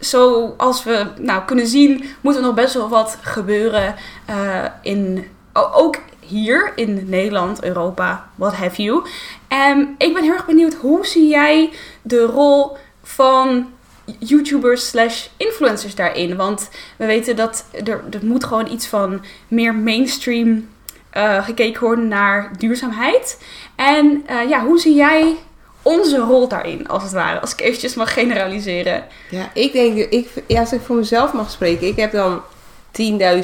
zoals 0.00 0.84
we 0.84 1.06
nou, 1.18 1.44
kunnen 1.44 1.66
zien, 1.66 2.04
moet 2.20 2.36
er 2.36 2.42
nog 2.42 2.54
best 2.54 2.74
wel 2.74 2.88
wat 2.88 3.18
gebeuren 3.20 3.94
eh, 4.26 4.64
in, 4.82 5.26
ook 5.52 5.96
hier 6.20 6.72
in 6.74 7.08
Nederland, 7.08 7.62
Europa, 7.62 8.28
what 8.34 8.54
have 8.54 8.82
you. 8.82 9.02
En 9.48 9.94
ik 9.98 10.14
ben 10.14 10.22
heel 10.22 10.32
erg 10.32 10.46
benieuwd, 10.46 10.74
hoe 10.74 11.06
zie 11.06 11.28
jij 11.28 11.70
de 12.02 12.24
rol 12.24 12.76
van 13.02 13.72
YouTubers 14.18 14.88
slash 14.88 15.26
influencers 15.36 15.94
daarin? 15.94 16.36
Want 16.36 16.70
we 16.96 17.06
weten 17.06 17.36
dat 17.36 17.64
er, 17.84 18.02
er 18.10 18.20
moet 18.22 18.44
gewoon 18.44 18.72
iets 18.72 18.86
van 18.86 19.24
meer 19.48 19.74
mainstream 19.74 20.68
eh, 21.10 21.44
gekeken 21.44 21.82
worden 21.82 22.08
naar 22.08 22.50
duurzaamheid. 22.58 23.42
En 23.76 24.22
eh, 24.26 24.48
ja, 24.48 24.64
hoe 24.64 24.78
zie 24.78 24.94
jij 24.94 25.36
onze 25.82 26.16
rol 26.18 26.48
daarin, 26.48 26.88
als 26.88 27.02
het 27.02 27.12
ware? 27.12 27.40
Als 27.40 27.52
ik 27.52 27.60
eventjes 27.60 27.94
mag 27.94 28.12
generaliseren. 28.12 29.04
Ja, 29.30 29.50
ik 29.54 29.72
denk, 29.72 29.96
ik, 29.96 30.28
ja, 30.46 30.60
als 30.60 30.72
ik 30.72 30.80
voor 30.80 30.96
mezelf 30.96 31.32
mag 31.32 31.50
spreken, 31.50 31.86
ik 31.86 31.96
heb 31.96 32.12
dan 32.12 32.40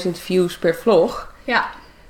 10.000 0.05 0.11
views 0.12 0.59
per 0.59 0.75
vlog. 0.75 1.33
Ja, 1.44 1.66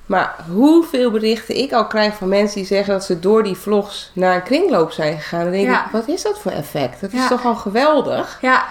Maar 0.06 0.34
hoeveel 0.52 1.10
berichten 1.10 1.56
ik 1.56 1.72
al 1.72 1.86
krijg 1.86 2.14
van 2.14 2.28
mensen 2.28 2.56
die 2.56 2.66
zeggen 2.66 2.92
dat 2.92 3.04
ze 3.04 3.20
door 3.20 3.42
die 3.42 3.56
vlogs 3.56 4.10
naar 4.14 4.34
een 4.34 4.42
kringloop 4.42 4.92
zijn 4.92 5.18
gegaan. 5.18 5.42
Dan 5.42 5.50
denk 5.52 5.64
Ja. 5.66 5.84
ik, 5.84 5.90
wat 5.92 6.08
is 6.08 6.22
dat 6.22 6.38
voor 6.38 6.52
effect? 6.52 7.00
Dat 7.00 7.12
is 7.12 7.28
toch 7.28 7.44
al 7.44 7.54
geweldig? 7.54 8.38
ja, 8.40 8.64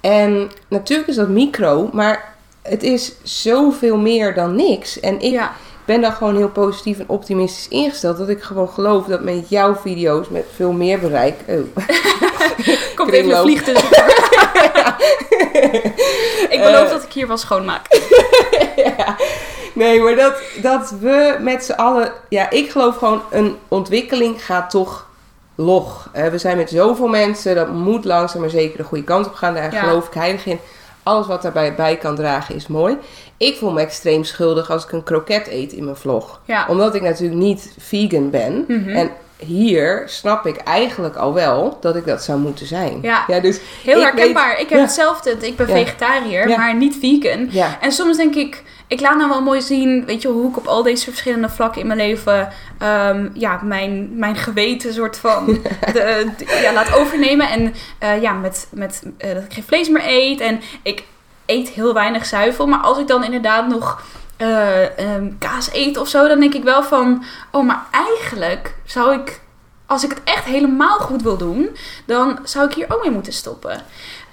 En 0.00 0.50
natuurlijk 0.68 1.08
is 1.08 1.16
dat 1.16 1.28
micro, 1.28 1.90
maar 1.92 2.34
het 2.62 2.82
is 2.82 3.12
zoveel 3.22 3.96
meer 3.96 4.34
dan 4.34 4.54
niks. 4.56 5.00
En 5.00 5.20
ik 5.20 5.32
ja. 5.32 5.52
Ben 5.84 6.00
dan 6.00 6.12
gewoon 6.12 6.36
heel 6.36 6.48
positief 6.48 6.98
en 6.98 7.08
optimistisch 7.08 7.68
ingesteld. 7.68 8.16
Dat 8.18 8.28
ik 8.28 8.42
gewoon 8.42 8.68
geloof 8.68 9.06
dat 9.06 9.22
met 9.22 9.48
jouw 9.48 9.74
video's 9.74 10.28
met 10.28 10.44
veel 10.54 10.72
meer 10.72 10.98
bereik... 10.98 11.34
Oh. 11.46 11.56
Komt 12.96 13.12
even 13.12 13.30
een 13.30 13.42
Kringloop. 13.42 13.42
vlieg 13.42 13.62
tussen. 13.62 13.88
ik 16.54 16.60
beloof 16.62 16.84
Eh. 16.84 16.90
dat 16.90 17.02
ik 17.02 17.12
hier 17.12 17.26
wel 17.28 17.36
schoonmaak. 17.36 17.86
ja. 18.96 19.16
Nee, 19.74 20.00
maar 20.00 20.16
dat, 20.16 20.34
dat 20.62 20.94
we 21.00 21.36
met 21.40 21.64
z'n 21.64 21.72
allen... 21.72 22.12
Ja, 22.28 22.50
ik 22.50 22.70
geloof 22.70 22.96
gewoon, 22.96 23.22
een 23.30 23.56
ontwikkeling 23.68 24.44
gaat 24.44 24.70
toch 24.70 25.06
log. 25.54 26.08
Eh, 26.12 26.26
we 26.26 26.38
zijn 26.38 26.56
met 26.56 26.70
zoveel 26.70 27.06
mensen, 27.08 27.54
dat 27.54 27.68
moet 27.72 28.04
langzaam 28.04 28.40
maar 28.40 28.50
zeker 28.50 28.76
de 28.76 28.84
goede 28.84 29.04
kant 29.04 29.26
op 29.26 29.34
gaan. 29.34 29.54
Daar 29.54 29.72
Ja. 29.74 29.80
geloof 29.80 30.06
ik 30.06 30.14
heilig 30.14 30.46
in. 30.46 30.58
Alles 31.02 31.26
wat 31.26 31.42
daarbij 31.42 31.74
bij 31.74 31.96
kan 31.96 32.14
dragen 32.16 32.54
is 32.54 32.66
mooi. 32.66 32.98
Ik 33.42 33.56
voel 33.56 33.70
me 33.72 33.80
extreem 33.80 34.24
schuldig 34.24 34.70
als 34.70 34.84
ik 34.84 34.92
een 34.92 35.02
kroket 35.02 35.48
eet 35.48 35.72
in 35.72 35.84
mijn 35.84 35.96
vlog. 35.96 36.40
Ja. 36.44 36.66
Omdat 36.68 36.94
ik 36.94 37.02
natuurlijk 37.02 37.40
niet 37.40 37.74
vegan 37.78 38.30
ben. 38.30 38.64
Mhm. 38.68 38.88
En 38.88 39.10
hier 39.36 40.02
snap 40.06 40.46
ik 40.46 40.56
eigenlijk 40.56 41.16
al 41.16 41.34
wel 41.34 41.78
dat 41.80 41.96
ik 41.96 42.06
dat 42.06 42.22
zou 42.22 42.38
moeten 42.38 42.66
zijn. 42.66 42.98
Ja. 43.02 43.40
dus 43.40 43.60
Heel 43.84 43.96
ik 43.98 44.02
herkenbaar. 44.02 44.52
Ik 44.52 44.68
heb 44.68 44.78
Ja. 44.78 44.84
hetzelfde. 44.84 45.30
Ik 45.40 45.56
ben 45.56 45.66
Ja. 45.68 45.72
vegetariër, 45.74 46.48
maar 46.48 46.74
niet 46.76 46.96
vegan. 47.00 47.50
En 47.80 47.92
soms 47.92 48.16
denk 48.16 48.34
ik, 48.34 48.62
ik 48.86 49.00
laat 49.00 49.16
nou 49.16 49.28
wel 49.28 49.42
mooi 49.42 49.60
zien, 49.62 50.04
weet 50.06 50.22
je, 50.22 50.28
hoe 50.28 50.48
ik 50.50 50.56
op 50.56 50.66
al 50.66 50.82
deze 50.82 51.04
verschillende 51.04 51.48
vlakken 51.48 51.80
in 51.80 51.86
mijn 51.86 51.98
leven, 51.98 52.48
ehm, 52.78 53.28
ja, 53.32 53.60
mijn, 53.62 54.18
mijn 54.18 54.36
geweten 54.36 54.92
soort 54.92 55.16
van, 55.16 55.46
de, 55.92 56.26
de- 56.38 56.58
ja, 56.62 56.72
laat 56.72 56.94
overnemen. 56.94 57.48
En 57.50 57.74
eh, 57.98 58.22
ja, 58.22 58.32
met, 58.32 58.66
met 58.70 59.02
eh, 59.18 59.34
dat 59.34 59.42
ik 59.44 59.52
geen 59.52 59.64
vlees 59.64 59.88
meer 59.88 60.06
eet 60.06 60.40
en 60.40 60.60
ik 60.82 61.02
eet 61.46 61.68
heel 61.68 61.94
weinig 61.94 62.26
zuivel. 62.26 62.66
Maar 62.66 62.80
als 62.80 62.98
ik 62.98 63.06
dan 63.06 63.24
inderdaad 63.24 63.68
nog 63.68 64.02
eh, 64.36 64.98
ehm, 64.98 65.30
kaas 65.38 65.72
eet 65.72 65.96
of 65.98 66.08
zo, 66.08 66.28
dan 66.28 66.40
denk 66.40 66.54
ik 66.54 66.64
wel 66.64 66.82
van, 66.82 67.24
oh, 67.50 67.66
maar 67.66 67.86
eigenlijk 67.90 68.74
zou 68.84 69.14
ik, 69.14 69.40
als 69.86 70.04
ik 70.04 70.10
het 70.10 70.20
echt 70.24 70.44
helemaal 70.44 70.98
goed 70.98 71.22
wil 71.22 71.36
doen, 71.36 71.76
dan 72.06 72.38
zou 72.44 72.66
ik 72.66 72.74
hier 72.74 72.86
ook 72.88 73.02
mee 73.02 73.10
moeten 73.12 73.32
stoppen. 73.32 73.82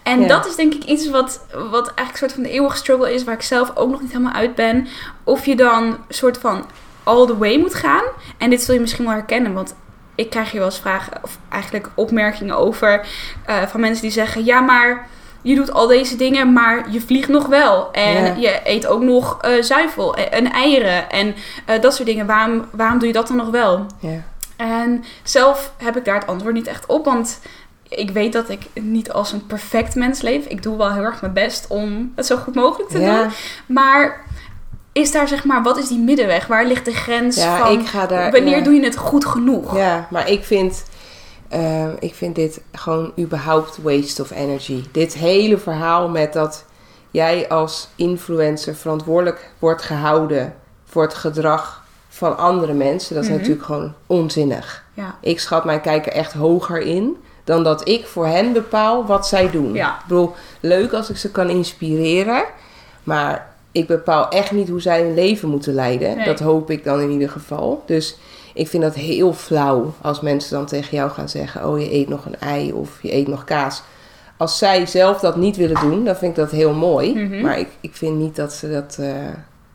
En 0.03 0.21
Ja. 0.21 0.27
dat 0.27 0.45
is 0.45 0.55
denk 0.55 0.73
ik 0.73 0.83
iets 0.83 1.09
wat, 1.09 1.45
wat 1.51 1.87
eigenlijk 1.93 2.11
een 2.11 2.17
soort 2.17 2.33
van 2.33 2.43
de 2.43 2.49
eeuwige 2.49 2.77
struggle 2.77 3.13
is, 3.13 3.23
waar 3.23 3.33
ik 3.33 3.41
zelf 3.41 3.71
ook 3.75 3.89
nog 3.89 4.01
niet 4.01 4.11
helemaal 4.11 4.33
uit 4.33 4.55
ben. 4.55 4.87
Of 5.23 5.45
je 5.45 5.55
dan 5.55 5.97
soort 6.09 6.37
van 6.37 6.65
all 7.03 7.25
the 7.25 7.37
way 7.37 7.57
moet 7.57 7.75
gaan. 7.75 8.03
En 8.37 8.49
dit 8.49 8.61
zul 8.61 8.73
je 8.73 8.79
misschien 8.79 9.05
wel 9.05 9.13
herkennen, 9.13 9.53
want 9.53 9.75
ik 10.15 10.29
krijg 10.29 10.51
hier 10.51 10.59
wel 10.59 10.69
eens 10.69 10.79
vragen, 10.79 11.13
of 11.21 11.37
eigenlijk 11.49 11.89
opmerkingen 11.95 12.57
over, 12.57 13.07
eh, 13.45 13.61
van 13.67 13.79
mensen 13.79 14.01
die 14.01 14.11
zeggen, 14.11 14.45
ja 14.45 14.59
maar 14.59 15.07
je 15.41 15.55
doet 15.55 15.73
al 15.73 15.87
deze 15.87 16.15
dingen, 16.15 16.53
maar 16.53 16.91
je 16.91 17.01
vliegt 17.01 17.29
nog 17.29 17.45
wel. 17.47 17.91
En 17.91 18.39
je 18.39 18.59
eet 18.63 18.87
ook 18.87 19.01
nog 19.01 19.37
eh, 19.41 19.61
zuivel 19.61 20.15
en, 20.15 20.31
en 20.31 20.51
eieren 20.51 21.09
en 21.09 21.35
eh, 21.65 21.81
dat 21.81 21.95
soort 21.95 22.07
dingen. 22.07 22.25
Waarom, 22.25 22.65
waarom 22.71 22.99
doe 22.99 23.07
je 23.07 23.13
dat 23.13 23.27
dan 23.27 23.37
nog 23.37 23.49
wel? 23.49 23.85
En 24.57 25.03
zelf 25.23 25.73
heb 25.77 25.97
ik 25.97 26.05
daar 26.05 26.19
het 26.19 26.27
antwoord 26.27 26.53
niet 26.53 26.67
echt 26.67 26.85
op, 26.85 27.05
want 27.05 27.39
ik 27.89 28.09
weet 28.09 28.33
dat 28.33 28.49
ik 28.49 28.67
niet 28.73 29.11
als 29.11 29.31
een 29.31 29.45
perfect 29.45 29.95
mens 29.95 30.21
leef. 30.21 30.45
Ik 30.45 30.63
doe 30.63 30.77
wel 30.77 30.93
heel 30.93 31.03
erg 31.03 31.21
mijn 31.21 31.33
best 31.33 31.65
om 31.69 32.11
het 32.15 32.25
zo 32.25 32.37
goed 32.37 32.55
mogelijk 32.55 32.89
te 32.89 32.99
doen. 32.99 33.31
Maar 33.65 34.25
is 34.91 35.11
daar 35.11 35.27
zeg 35.27 35.43
maar, 35.43 35.63
wat 35.63 35.77
is 35.77 35.87
die 35.87 35.99
middenweg? 35.99 36.47
Waar 36.47 36.65
ligt 36.65 36.85
de 36.85 36.93
grens 36.93 37.35
Ja, 37.35 37.57
van 37.57 37.79
ik 37.79 37.87
ga 37.87 38.05
daar... 38.05 38.31
wanneer 38.31 38.57
ja. 38.57 38.63
doe 38.63 38.73
je 38.73 38.83
het 38.83 38.97
goed 38.97 39.25
genoeg? 39.25 39.77
Ja, 39.77 40.07
maar 40.09 40.29
ik 40.29 40.43
vind, 40.43 40.83
eh, 41.49 41.87
ik 41.99 42.15
vind 42.15 42.35
dit 42.35 42.61
gewoon 42.73 43.11
überhaupt 43.19 43.77
waste 43.81 44.21
of 44.21 44.31
energy. 44.31 44.83
Dit 44.91 45.13
hele 45.13 45.57
verhaal 45.57 46.09
met 46.09 46.33
dat 46.33 46.65
jij 47.11 47.47
als 47.49 47.89
influencer 47.95 48.75
verantwoordelijk 48.75 49.51
wordt 49.59 49.81
gehouden 49.81 50.53
voor 50.85 51.01
het 51.01 51.13
gedrag 51.13 51.83
van 52.09 52.37
andere 52.37 52.73
mensen, 52.73 53.15
dat 53.15 53.23
is 53.23 53.29
Mhm. 53.29 53.37
natuurlijk 53.39 53.65
gewoon 53.65 53.93
onzinnig. 54.07 54.83
Ja. 54.93 55.15
Ik 55.21 55.39
schat 55.39 55.65
mijn 55.65 55.81
kijker 55.81 56.11
echt 56.11 56.33
hoger 56.33 56.81
in 56.81 57.17
dan 57.43 57.63
dat 57.63 57.87
ik 57.87 58.05
voor 58.07 58.25
hen 58.27 58.53
bepaal 58.53 59.05
wat 59.05 59.27
zij 59.27 59.49
doen. 59.51 59.73
Ja. 59.73 59.89
Ik 59.95 60.01
bedoel, 60.07 60.33
leuk 60.59 60.93
als 60.93 61.09
ik 61.09 61.17
ze 61.17 61.31
kan 61.31 61.49
inspireren, 61.49 62.43
maar 63.03 63.53
ik 63.71 63.87
bepaal 63.87 64.29
echt 64.29 64.51
niet 64.51 64.69
hoe 64.69 64.81
zij 64.81 65.01
hun 65.01 65.13
leven 65.13 65.49
moeten 65.49 65.73
leiden. 65.73 66.15
Nee. 66.17 66.25
Dat 66.25 66.39
hoop 66.39 66.71
ik 66.71 66.83
dan 66.83 66.99
in 67.01 67.09
ieder 67.09 67.29
geval. 67.29 67.83
Dus 67.85 68.17
ik 68.59 68.67
vind 68.67 68.83
dat 68.83 68.95
heel 68.95 69.33
flauw 69.33 69.93
als 70.01 70.21
mensen 70.21 70.57
dan 70.57 70.65
tegen 70.65 70.97
jou 70.97 71.11
gaan 71.11 71.29
zeggen: 71.29 71.67
Oh, 71.67 71.79
je 71.79 71.93
eet 71.93 72.09
nog 72.09 72.25
een 72.25 72.39
ei 72.39 72.73
of 72.73 73.01
je 73.01 73.13
eet 73.13 73.27
nog 73.27 73.43
kaas. 73.43 73.81
Als 74.37 74.57
zij 74.57 74.85
zelf 74.85 75.19
dat 75.19 75.35
niet 75.35 75.55
willen 75.57 75.81
doen, 75.81 76.05
dan 76.05 76.15
vind 76.15 76.31
ik 76.31 76.37
dat 76.37 76.51
heel 76.51 76.73
mooi. 76.73 77.13
Mhm. 77.13 77.41
Maar 77.41 77.59
ik, 77.59 77.67
ik 77.79 77.95
vind 77.95 78.17
niet 78.17 78.35
dat 78.35 78.53
ze 78.53 78.71
dat, 78.71 78.97
eh, 78.99 79.13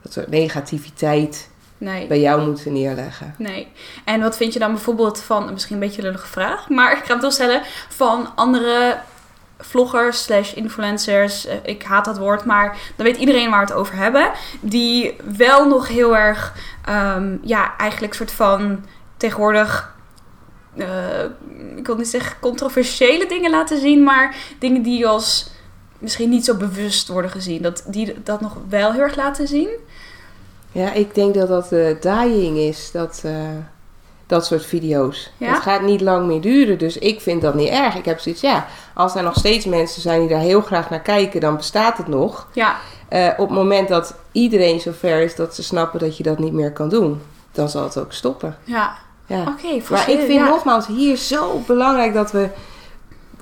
dat 0.02 0.12
soort 0.12 0.28
negativiteit 0.30 1.48
Nee. 1.78 2.06
bij 2.06 2.20
jou 2.20 2.46
moeten 2.46 2.72
neerleggen. 2.72 3.34
Nee. 3.38 3.68
En 4.04 4.20
wat 4.20 4.36
vind 4.36 4.52
je 4.52 4.58
dan 4.58 4.72
bijvoorbeeld 4.72 5.20
van, 5.20 5.52
misschien 5.52 5.74
een 5.74 5.80
beetje 5.80 5.98
een 5.98 6.06
lullige 6.06 6.26
vraag, 6.26 6.68
maar 6.68 6.92
ik 6.92 7.04
ga 7.04 7.12
hem 7.12 7.20
toch 7.20 7.32
stellen, 7.32 7.62
van 7.88 8.28
andere 8.34 8.96
vloggers 9.64 10.22
slash 10.22 10.52
influencers, 10.52 11.46
eh, 11.46 11.56
ik 11.62 11.82
haat 11.82 12.04
dat 12.04 12.18
woord, 12.18 12.44
maar 12.44 12.78
dan 12.96 13.06
weet 13.06 13.16
iedereen 13.16 13.50
waar 13.50 13.66
we 13.66 13.72
het 13.72 13.80
over 13.80 13.96
hebben, 13.96 14.30
die 14.60 15.16
wel 15.36 15.68
nog 15.68 15.88
heel 15.88 16.16
erg, 16.16 16.54
ehm, 16.84 17.36
ja, 17.42 17.76
eigenlijk 17.76 18.14
soort 18.14 18.32
van 18.32 18.84
tegenwoordig, 19.16 19.94
eh, 20.76 21.24
ik 21.76 21.86
wil 21.86 21.96
niet 21.96 22.08
zeggen 22.08 22.36
controversiële 22.40 23.26
dingen 23.26 23.50
laten 23.50 23.80
zien, 23.80 24.02
maar 24.02 24.36
dingen 24.58 24.82
die 24.82 25.06
als 25.06 25.50
misschien 25.98 26.30
niet 26.30 26.44
zo 26.44 26.56
bewust 26.56 27.08
worden 27.08 27.30
gezien, 27.30 27.62
dat 27.62 27.84
die 27.86 28.22
dat 28.22 28.40
nog 28.40 28.56
wel 28.68 28.92
heel 28.92 29.02
erg 29.02 29.16
laten 29.16 29.48
zien. 29.48 29.68
Ja, 30.72 30.92
ik 30.92 31.14
denk 31.14 31.34
dat 31.34 31.48
dat 31.48 31.72
eh 31.72 32.00
dying 32.00 32.58
is, 32.58 32.90
dat, 32.90 33.24
dat 34.26 34.46
soort 34.46 34.66
video's. 34.66 35.30
Ja? 35.36 35.52
Het 35.52 35.62
gaat 35.62 35.82
niet 35.82 36.00
lang 36.00 36.26
meer 36.26 36.40
duren, 36.40 36.78
dus 36.78 36.98
ik 36.98 37.20
vind 37.20 37.42
dat 37.42 37.54
niet 37.54 37.68
erg. 37.68 37.94
Ik 37.96 38.04
heb 38.04 38.20
zoiets, 38.20 38.40
ja, 38.40 38.66
als 38.94 39.14
er 39.14 39.22
nog 39.22 39.34
steeds 39.34 39.64
mensen 39.64 40.02
zijn 40.02 40.20
die 40.20 40.28
daar 40.28 40.38
heel 40.40 40.60
graag 40.60 40.90
naar 40.90 41.00
kijken, 41.00 41.40
dan 41.40 41.56
bestaat 41.56 41.96
het 41.96 42.08
nog. 42.08 42.48
Ja, 42.52 42.76
Eh, 43.08 43.28
op 43.36 43.48
het 43.48 43.56
moment 43.58 43.88
dat 43.88 44.14
iedereen 44.32 44.80
zover 44.80 45.20
is 45.20 45.34
dat 45.34 45.54
ze 45.54 45.62
snappen 45.62 45.98
dat 46.00 46.16
je 46.16 46.22
dat 46.22 46.38
niet 46.38 46.52
meer 46.52 46.72
kan 46.72 46.88
doen, 46.88 47.20
dan 47.52 47.68
zal 47.68 47.82
het 47.82 47.98
ook 47.98 48.12
stoppen. 48.12 48.56
ja. 48.64 48.94
Ja. 49.26 49.40
Oké, 49.40 49.82
Maar 49.90 50.10
ik 50.10 50.18
vind 50.18 50.32
ja. 50.32 50.48
nogmaals 50.48 50.86
hier 50.86 51.16
zo 51.16 51.62
belangrijk 51.66 52.14
dat 52.14 52.30
we 52.32 52.48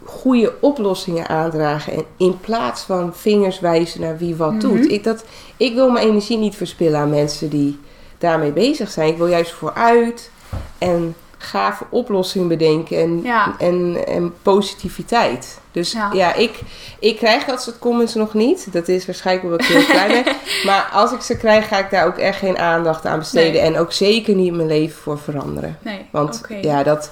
goede 0.04 0.52
oplossingen 0.60 1.28
aandragen. 1.28 1.92
En 1.92 2.04
in 2.16 2.40
plaats 2.40 2.82
van 2.82 3.14
vingers 3.14 3.60
wijzen 3.60 4.00
naar 4.00 4.18
wie 4.18 4.36
wat 4.36 4.50
Mhm. 4.52 4.60
doet. 4.60 4.90
Ik, 4.90 5.04
dat, 5.04 5.24
ik 5.56 5.74
wil 5.74 5.90
mijn 5.90 6.06
energie 6.06 6.38
niet 6.38 6.56
verspillen 6.56 7.00
aan 7.00 7.10
mensen 7.10 7.48
die 7.48 7.78
daarmee 8.18 8.52
bezig 8.52 8.90
zijn. 8.90 9.08
Ik 9.08 9.16
wil 9.16 9.26
juist 9.26 9.52
vooruit 9.52 10.30
en 10.78 11.14
gave 11.38 11.84
oplossingen 11.90 12.48
bedenken 12.48 12.98
en, 12.98 13.20
Ja. 13.22 13.54
en, 13.58 14.06
en 14.06 14.34
positiviteit. 14.42 15.60
Dus 15.72 15.92
Ja. 15.92 16.10
ja, 16.12 16.34
ik, 16.34 16.60
ik 16.98 17.16
krijg 17.16 17.44
dat 17.44 17.62
soort 17.62 17.78
comments 17.78 18.14
nog 18.14 18.34
niet. 18.34 18.72
Dat 18.72 18.88
is 18.88 19.06
waarschijnlijk 19.06 19.44
omdat 19.46 19.60
ik 19.60 19.66
heel 19.76 19.84
klein 19.84 20.22
ben. 20.24 20.34
Maar 20.66 20.88
als 20.92 21.12
ik 21.12 21.20
ze 21.20 21.36
krijg, 21.36 21.68
ga 21.68 21.78
ik 21.78 21.90
daar 21.90 22.06
ook 22.06 22.16
echt 22.18 22.38
geen 22.38 22.58
aandacht 22.58 23.06
aan 23.06 23.18
besteden. 23.18 23.52
Nee. 23.52 23.60
En 23.72 23.78
ook 23.78 23.92
zeker 23.92 24.34
niet 24.34 24.54
mijn 24.54 24.68
leven 24.68 24.96
voor 25.02 25.18
veranderen. 25.18 25.78
Nee, 25.82 26.06
Want 26.10 26.40
ja, 26.60 26.82
dat, 26.82 27.10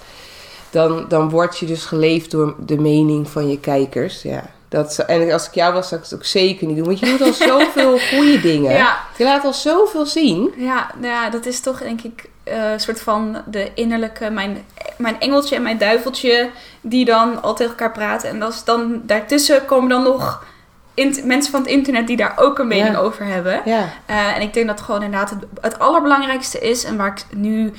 dan, 0.70 1.04
dan 1.08 1.30
word 1.30 1.58
je 1.58 1.66
dus 1.66 1.84
geleefd 1.84 2.30
door 2.30 2.54
de 2.58 2.78
mening 2.78 3.28
van 3.30 3.48
je 3.48 3.58
kijkers. 3.60 4.22
Ja, 4.22 4.50
dat, 4.70 4.98
en 4.98 5.32
als 5.32 5.46
ik 5.46 5.54
jou 5.54 5.72
was, 5.74 5.88
zou 5.88 6.00
ik 6.00 6.06
het 6.06 6.18
ook 6.18 6.24
zeker 6.24 6.66
niet 6.66 6.76
doen. 6.76 6.86
Want 6.86 6.98
je 6.98 7.06
doet 7.06 7.20
al 7.20 7.32
zoveel 7.32 7.98
goede 8.12 8.40
dingen. 8.40 8.72
Ja, 8.72 8.98
Je 9.16 9.24
laat 9.24 9.44
al 9.44 9.52
zoveel 9.52 10.06
zien. 10.06 10.52
ja, 10.56 10.90
nou 10.98 11.12
ja, 11.12 11.30
dat 11.30 11.46
is 11.46 11.60
toch 11.60 11.78
denk 11.78 12.00
ik 12.02 12.28
eh, 12.44 12.72
een 12.72 12.80
soort 12.80 13.00
van 13.00 13.42
de 13.46 13.70
innerlijke, 13.74 14.30
mijn, 14.30 14.64
mijn 14.98 15.20
engeltje 15.20 15.56
en 15.56 15.62
mijn 15.62 15.78
duiveltje, 15.78 16.50
die 16.80 17.04
dan 17.04 17.42
al 17.42 17.54
tegen 17.54 17.70
elkaar 17.72 17.92
praten. 17.92 18.28
En 18.28 18.42
is 18.42 18.64
dan, 18.64 19.00
daartussen 19.04 19.64
komen 19.64 19.88
dan 19.88 20.02
nog 20.02 20.44
mensen 21.24 21.52
van 21.52 21.60
het 21.60 21.70
internet 21.70 22.06
die 22.06 22.16
daar 22.16 22.32
ook 22.36 22.58
een 22.58 22.66
mening 22.66 22.94
Ja. 22.94 23.00
over 23.00 23.24
hebben. 23.24 23.60
Ja, 23.64 23.88
Eh, 24.06 24.36
en 24.36 24.40
ik 24.42 24.54
denk 24.54 24.66
dat 24.66 24.80
gewoon 24.80 25.02
inderdaad 25.02 25.30
het, 25.30 25.44
het 25.60 25.78
allerbelangrijkste 25.78 26.58
is, 26.58 26.84
en 26.84 26.96
waar 26.96 27.06
ik 27.06 27.36
nu 27.38 27.72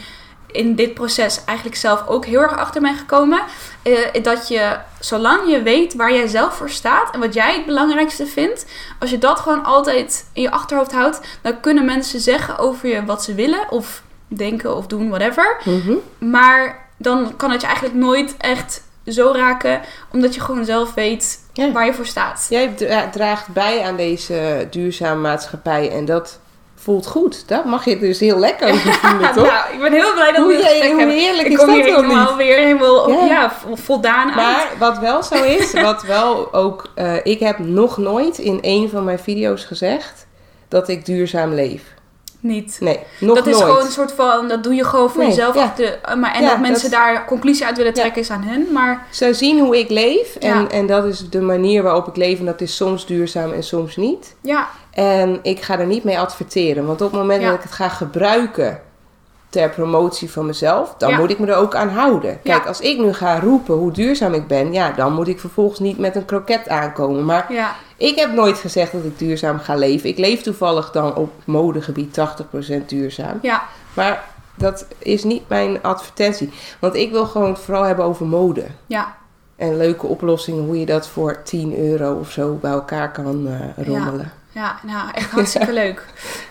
in 0.51 0.75
dit 0.75 0.93
proces 0.93 1.43
eigenlijk 1.45 1.77
zelf 1.77 2.07
ook 2.07 2.25
heel 2.25 2.41
erg 2.41 2.57
achter 2.57 2.81
ben 2.81 2.95
gekomen, 2.95 3.41
eh, 3.81 4.23
dat 4.23 4.47
je, 4.47 4.77
zolang 4.99 5.49
je 5.49 5.61
weet 5.61 5.93
waar 5.93 6.13
jij 6.13 6.27
zelf 6.27 6.55
voor 6.55 6.69
staat 6.69 7.13
en 7.13 7.19
wat 7.19 7.33
jij 7.33 7.55
het 7.55 7.65
belangrijkste 7.65 8.25
vindt, 8.25 8.65
als 8.99 9.09
je 9.09 9.17
dat 9.17 9.39
gewoon 9.39 9.63
altijd 9.63 10.25
in 10.33 10.41
je 10.41 10.51
achterhoofd 10.51 10.91
houdt, 10.91 11.19
dan 11.41 11.59
kunnen 11.59 11.85
mensen 11.85 12.19
zeggen 12.19 12.57
over 12.57 12.89
je 12.89 13.05
wat 13.05 13.23
ze 13.23 13.33
willen 13.33 13.71
of 13.71 14.03
denken 14.27 14.75
of 14.75 14.87
doen, 14.87 15.09
whatever. 15.09 15.61
mhm. 15.63 15.93
Maar 16.17 16.89
dan 16.97 17.35
kan 17.35 17.51
het 17.51 17.61
je 17.61 17.67
eigenlijk 17.67 17.95
nooit 17.95 18.35
echt 18.37 18.83
zo 19.05 19.31
raken, 19.35 19.81
omdat 20.11 20.35
je 20.35 20.41
gewoon 20.41 20.65
zelf 20.65 20.93
weet 20.93 21.39
ja. 21.53 21.71
waar 21.71 21.85
je 21.85 21.93
voor 21.93 22.05
staat. 22.05 22.45
Jij 22.49 22.67
dra- 22.67 23.09
draagt 23.09 23.47
bij 23.47 23.83
aan 23.83 23.95
deze 23.95 24.67
duurzame 24.69 25.21
maatschappij. 25.21 25.91
En 25.91 26.05
dat 26.05 26.39
voelt 26.81 27.07
goed. 27.07 27.47
Dat 27.47 27.65
mag 27.65 27.85
je 27.85 27.99
dus 27.99 28.19
heel 28.19 28.37
lekker 28.37 28.67
over 28.73 28.93
voelen, 28.93 29.33
toch? 29.33 29.47
nou, 29.47 29.73
ik 29.73 29.79
ben 29.79 29.91
heel 29.91 30.13
blij 30.13 30.31
dat 30.31 30.45
we 30.47 30.53
dit 30.53 30.61
gesprek 30.65 30.89
hoe 30.89 30.97
hebben. 30.99 31.17
heerlijk 31.17 31.47
Ik 31.47 31.51
is 31.53 31.57
kom 31.57 31.67
dat 31.67 31.75
hier 31.75 31.85
helemaal 31.85 32.35
weer 32.35 32.57
helemaal 32.57 33.09
Ja. 33.11 33.25
ja. 33.25 33.51
vo- 33.51 33.75
voldaan 33.75 34.25
uit. 34.27 34.35
Maar 34.35 34.67
wat 34.79 34.97
wel 34.99 35.23
zo 35.23 35.43
is, 35.57 35.73
wat 35.73 36.03
wel 36.03 36.53
ook... 36.53 36.91
eh, 36.95 37.15
ik 37.23 37.39
heb 37.39 37.59
nog 37.59 37.97
nooit 37.97 38.37
in 38.37 38.57
een 38.61 38.89
van 38.89 39.03
mijn 39.03 39.19
video's 39.19 39.63
gezegd 39.63 40.27
dat 40.67 40.87
ik 40.89 41.05
duurzaam 41.05 41.53
leef. 41.53 41.81
Niet. 42.39 42.77
Nee, 42.79 42.99
nog 43.19 43.35
dat 43.35 43.45
nooit. 43.45 43.57
is 43.57 43.61
gewoon 43.63 43.85
een 43.85 43.91
soort 43.91 44.11
van, 44.11 44.47
dat 44.47 44.63
doe 44.63 44.73
je 44.73 44.83
gewoon 44.85 45.09
voor 45.09 45.19
Nee, 45.21 45.29
jezelf. 45.29 45.55
ja. 45.55 45.63
of 45.63 45.73
De, 45.73 45.85
eh, 45.85 46.15
maar, 46.15 46.33
en 46.33 46.41
Ja, 46.41 46.49
dat 46.49 46.59
mensen 46.59 46.91
dat- 46.91 46.99
daar 46.99 47.25
conclusie 47.25 47.65
uit 47.65 47.77
willen 47.77 47.93
trekken 47.93 48.21
is 48.21 48.29
aan 48.29 48.43
hen. 48.43 48.67
Maar 48.71 49.05
Ze 49.09 49.33
zien 49.33 49.59
hoe 49.59 49.79
ik 49.79 49.89
leef 49.89 50.35
en, 50.35 50.69
en 50.71 50.87
dat 50.87 51.05
is 51.05 51.29
de 51.29 51.41
manier 51.41 51.83
waarop 51.83 52.07
ik 52.07 52.15
leef 52.15 52.39
en 52.39 52.45
dat 52.45 52.61
is 52.61 52.75
soms 52.75 53.05
duurzaam 53.05 53.51
en 53.51 53.63
soms 53.63 53.95
niet. 53.95 54.35
ja, 54.41 54.67
En 54.91 55.39
ik 55.41 55.61
ga 55.61 55.79
er 55.79 55.85
niet 55.85 56.03
mee 56.03 56.19
adverteren, 56.19 56.85
want 56.85 57.01
op 57.01 57.11
het 57.11 57.19
moment 57.19 57.41
Ja. 57.41 57.47
dat 57.47 57.57
ik 57.57 57.63
het 57.63 57.71
ga 57.71 57.89
gebruiken 57.89 58.79
ter 59.49 59.69
promotie 59.69 60.31
van 60.31 60.45
mezelf, 60.45 60.95
dan 60.97 61.09
Ja. 61.09 61.17
moet 61.17 61.29
ik 61.29 61.39
me 61.39 61.47
er 61.47 61.55
ook 61.55 61.75
aan 61.75 61.89
houden. 61.89 62.39
Kijk, 62.43 62.61
Ja. 62.63 62.67
als 62.67 62.79
ik 62.79 62.97
nu 62.99 63.13
ga 63.13 63.39
roepen 63.39 63.75
hoe 63.75 63.91
duurzaam 63.91 64.33
ik 64.33 64.47
ben, 64.47 64.73
ja, 64.73 64.91
dan 64.91 65.13
moet 65.13 65.27
ik 65.27 65.39
vervolgens 65.39 65.79
niet 65.79 65.97
met 65.97 66.15
een 66.15 66.25
kroket 66.25 66.69
aankomen. 66.69 67.25
Maar 67.25 67.53
ja, 67.53 67.75
ik 67.97 68.15
heb 68.15 68.33
nooit 68.33 68.57
gezegd 68.57 68.91
dat 68.91 69.03
ik 69.03 69.19
duurzaam 69.19 69.59
ga 69.59 69.75
leven. 69.75 70.09
Ik 70.09 70.17
leef 70.17 70.41
toevallig 70.41 70.91
dan 70.91 71.15
op 71.15 71.31
modegebied 71.45 72.13
80% 72.13 72.89
duurzaam. 72.89 73.39
ja, 73.41 73.63
Maar 73.93 74.23
dat 74.55 74.85
is 74.97 75.23
niet 75.23 75.43
mijn 75.49 75.81
advertentie. 75.83 76.53
Want 76.79 76.95
ik 76.95 77.11
wil 77.11 77.25
gewoon 77.25 77.49
het 77.49 77.59
vooral 77.59 77.83
hebben 77.83 78.05
over 78.05 78.25
mode. 78.25 78.65
ja. 78.85 79.15
En 79.55 79.77
leuke 79.77 80.05
oplossingen, 80.07 80.63
hoe 80.65 80.79
je 80.79 80.85
dat 80.85 81.07
voor 81.07 81.41
10 81.43 81.77
euro 81.77 82.13
of 82.19 82.31
zo 82.31 82.57
bij 82.61 82.71
elkaar 82.71 83.11
kan 83.11 83.47
eh, 83.47 83.85
rommelen. 83.87 84.31
Ja, 84.51 84.79
nou, 84.83 85.09
echt 85.13 85.31
hartstikke 85.37 85.73
leuk. 85.73 86.05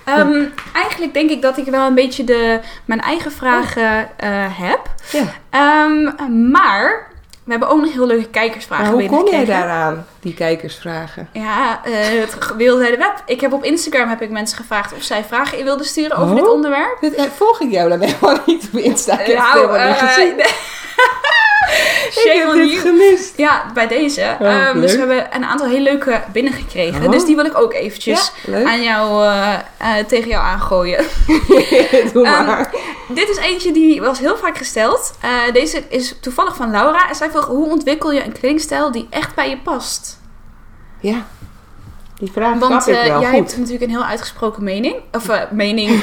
Ehm, 0.05 0.45
eigenlijk 0.73 1.15
denk 1.15 1.31
ik 1.31 1.43
dat 1.43 1.57
ik 1.57 1.65
wel 1.67 1.87
een 1.87 1.95
beetje 1.95 2.25
de, 2.25 2.61
mijn 2.85 3.01
eigen 3.01 3.33
vragen 3.33 4.09
eh, 4.17 4.29
heb. 4.59 4.81
Ja. 5.11 5.25
Ehm, 5.51 6.51
maar 6.51 7.09
we 7.45 7.51
hebben 7.51 7.69
ook 7.69 7.81
nog 7.81 7.93
heel 7.93 8.07
leuke 8.07 8.29
kijkersvragen 8.29 8.85
Maar 8.85 8.95
hoe 8.95 9.09
kom 9.09 9.29
jij 9.31 9.45
daaraan, 9.45 10.07
die 10.21 10.35
kijkersvragen? 10.35 11.29
Ja, 11.33 11.81
eh, 11.85 11.93
het 12.21 12.57
wereldwijde 12.57 12.97
web. 12.97 13.23
Ik 13.27 13.41
heb 13.41 13.53
op 13.53 13.65
Instagram 13.65 14.09
heb 14.09 14.23
ik 14.23 14.31
mensen 14.31 14.57
gevraagd 14.57 14.93
of 14.95 15.03
zij 15.03 15.25
vragen 15.25 15.59
in 15.59 15.65
wilden 15.65 15.87
sturen 15.87 16.17
over 16.17 16.35
Oh. 16.35 16.37
dit 16.41 16.49
onderwerp. 16.51 16.97
Dit, 17.01 17.15
eh, 17.15 17.25
volg 17.37 17.61
ik 17.61 17.71
jou 17.71 17.89
dan 17.89 18.01
helemaal 18.09 18.39
niet 18.47 18.69
op 18.73 18.79
Insta? 18.79 19.13
Ik 19.13 19.27
heb 19.27 19.27
het 19.27 19.37
Nou, 19.37 19.59
helemaal 19.59 19.89
niet 19.89 19.99
gezien. 19.99 20.35
ik 22.07 22.13
shame 22.13 22.39
heb 22.39 22.49
on 22.49 22.67
you. 22.67 22.79
gemist. 22.81 23.33
Ja, 23.37 23.71
bij 23.75 23.87
deze. 23.89 24.37
Oh, 24.41 24.47
Ehm, 24.47 24.81
dus 24.81 24.93
we 24.93 24.99
hebben 24.99 25.27
een 25.33 25.45
aantal 25.45 25.67
heel 25.67 25.81
leuke 25.81 26.23
binnengekregen. 26.33 27.05
Oh. 27.05 27.11
Dus 27.11 27.25
die 27.25 27.37
wil 27.37 27.45
ik 27.45 27.59
ook 27.59 27.73
eventjes 27.73 28.33
Ja, 28.47 28.65
aan 28.65 28.83
jou, 28.83 29.25
eh, 29.25 29.55
eh, 29.79 30.07
tegen 30.07 30.29
jou 30.29 30.45
aangooien. 30.45 31.05
Doe 32.13 32.25
Ehm, 32.27 32.47
maar. 32.47 32.71
Dit 33.09 33.29
is 33.29 33.37
eentje 33.37 33.73
die 33.73 34.01
was 34.01 34.19
heel 34.19 34.37
vaak 34.37 34.57
gesteld. 34.59 35.15
Eh, 35.21 35.31
deze 35.53 35.83
is 35.89 36.15
toevallig 36.21 36.57
van 36.57 36.71
Laura. 36.71 37.09
En 37.09 37.15
zij 37.15 37.31
vroeg, 37.31 37.47
hoe 37.47 37.69
ontwikkel 37.69 38.13
je 38.13 38.25
een 38.25 38.33
kledingstijl 38.33 38.93
die 38.93 39.07
echt 39.11 39.35
bij 39.35 39.49
je 39.49 39.59
past? 39.59 40.19
Ja, 41.01 41.27
die 42.21 42.33
vraag 42.33 42.59
Want 42.59 42.83
snap 42.83 42.95
ik 42.97 43.03
eh, 43.03 43.09
wel 43.09 43.21
jij 43.21 43.31
goed. 43.31 43.39
hebt 43.39 43.57
natuurlijk 43.57 43.85
een 43.85 43.91
heel 43.91 44.05
uitgesproken 44.05 44.65
mening. 44.65 44.95
Of 45.13 45.29
eh, 45.29 45.41
mening. 45.51 45.91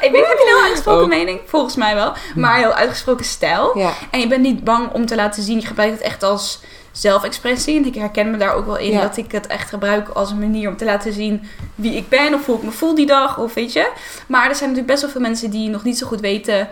ik 0.00 0.10
weet 0.12 0.12
niet 0.12 0.40
een 0.40 0.46
heel 0.46 0.62
uitgesproken 0.62 1.02
Oh. 1.02 1.08
mening. 1.08 1.40
Volgens 1.46 1.76
mij 1.76 1.94
wel. 1.94 2.12
Maar 2.34 2.56
heel 2.56 2.72
uitgesproken 2.72 3.24
stijl. 3.24 3.78
Ja, 3.78 3.92
En 4.10 4.20
je 4.20 4.26
bent 4.26 4.42
niet 4.42 4.64
bang 4.64 4.92
om 4.92 5.06
te 5.06 5.14
laten 5.14 5.42
zien. 5.42 5.60
Je 5.60 5.66
gebruikt 5.66 5.92
het 5.92 6.02
echt 6.02 6.22
als 6.22 6.60
zelfexpressie. 6.92 7.76
En 7.76 7.86
ik 7.86 7.94
herken 7.94 8.30
me 8.30 8.36
daar 8.36 8.54
ook 8.54 8.66
wel 8.66 8.78
in. 8.78 8.90
Ja. 8.90 9.00
Dat 9.00 9.16
ik 9.16 9.32
het 9.32 9.46
echt 9.46 9.68
gebruik 9.68 10.08
als 10.08 10.30
een 10.30 10.38
manier 10.38 10.68
om 10.68 10.76
te 10.76 10.84
laten 10.84 11.12
zien 11.12 11.42
wie 11.74 11.94
ik 11.96 12.08
ben. 12.08 12.34
Of 12.34 12.46
hoe 12.46 12.56
ik 12.56 12.62
me 12.62 12.70
voel 12.70 12.94
die 12.94 13.06
dag. 13.06 13.38
Of 13.38 13.54
weet 13.54 13.72
je. 13.72 13.90
Maar 14.26 14.48
er 14.48 14.54
zijn 14.54 14.68
natuurlijk 14.70 14.86
best 14.86 15.00
wel 15.02 15.10
veel 15.10 15.20
mensen 15.20 15.50
die 15.50 15.68
nog 15.68 15.84
niet 15.84 15.98
zo 15.98 16.06
goed 16.06 16.20
weten 16.20 16.68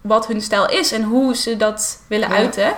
wat 0.00 0.26
hun 0.26 0.40
stijl 0.42 0.68
is. 0.70 0.92
En 0.92 1.02
hoe 1.02 1.36
ze 1.36 1.56
dat 1.56 2.02
willen 2.08 2.28
Ja. 2.28 2.34
uiten. 2.34 2.72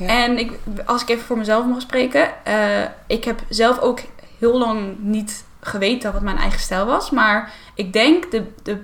Ja. 0.00 0.06
En 0.06 0.38
ik, 0.38 0.52
als 0.84 1.02
ik 1.02 1.08
even 1.08 1.24
voor 1.24 1.38
mezelf 1.38 1.66
mag 1.66 1.80
spreken, 1.80 2.44
eh, 2.44 2.82
ik 3.06 3.24
heb 3.24 3.40
zelf 3.48 3.78
ook 3.78 4.00
heel 4.38 4.58
lang 4.58 4.98
niet 4.98 5.44
geweten 5.60 6.12
wat 6.12 6.22
mijn 6.22 6.38
eigen 6.38 6.60
stijl 6.60 6.86
was. 6.86 7.10
Maar 7.10 7.52
ik 7.74 7.92
denk 7.92 8.30
de, 8.30 8.44
de 8.62 8.82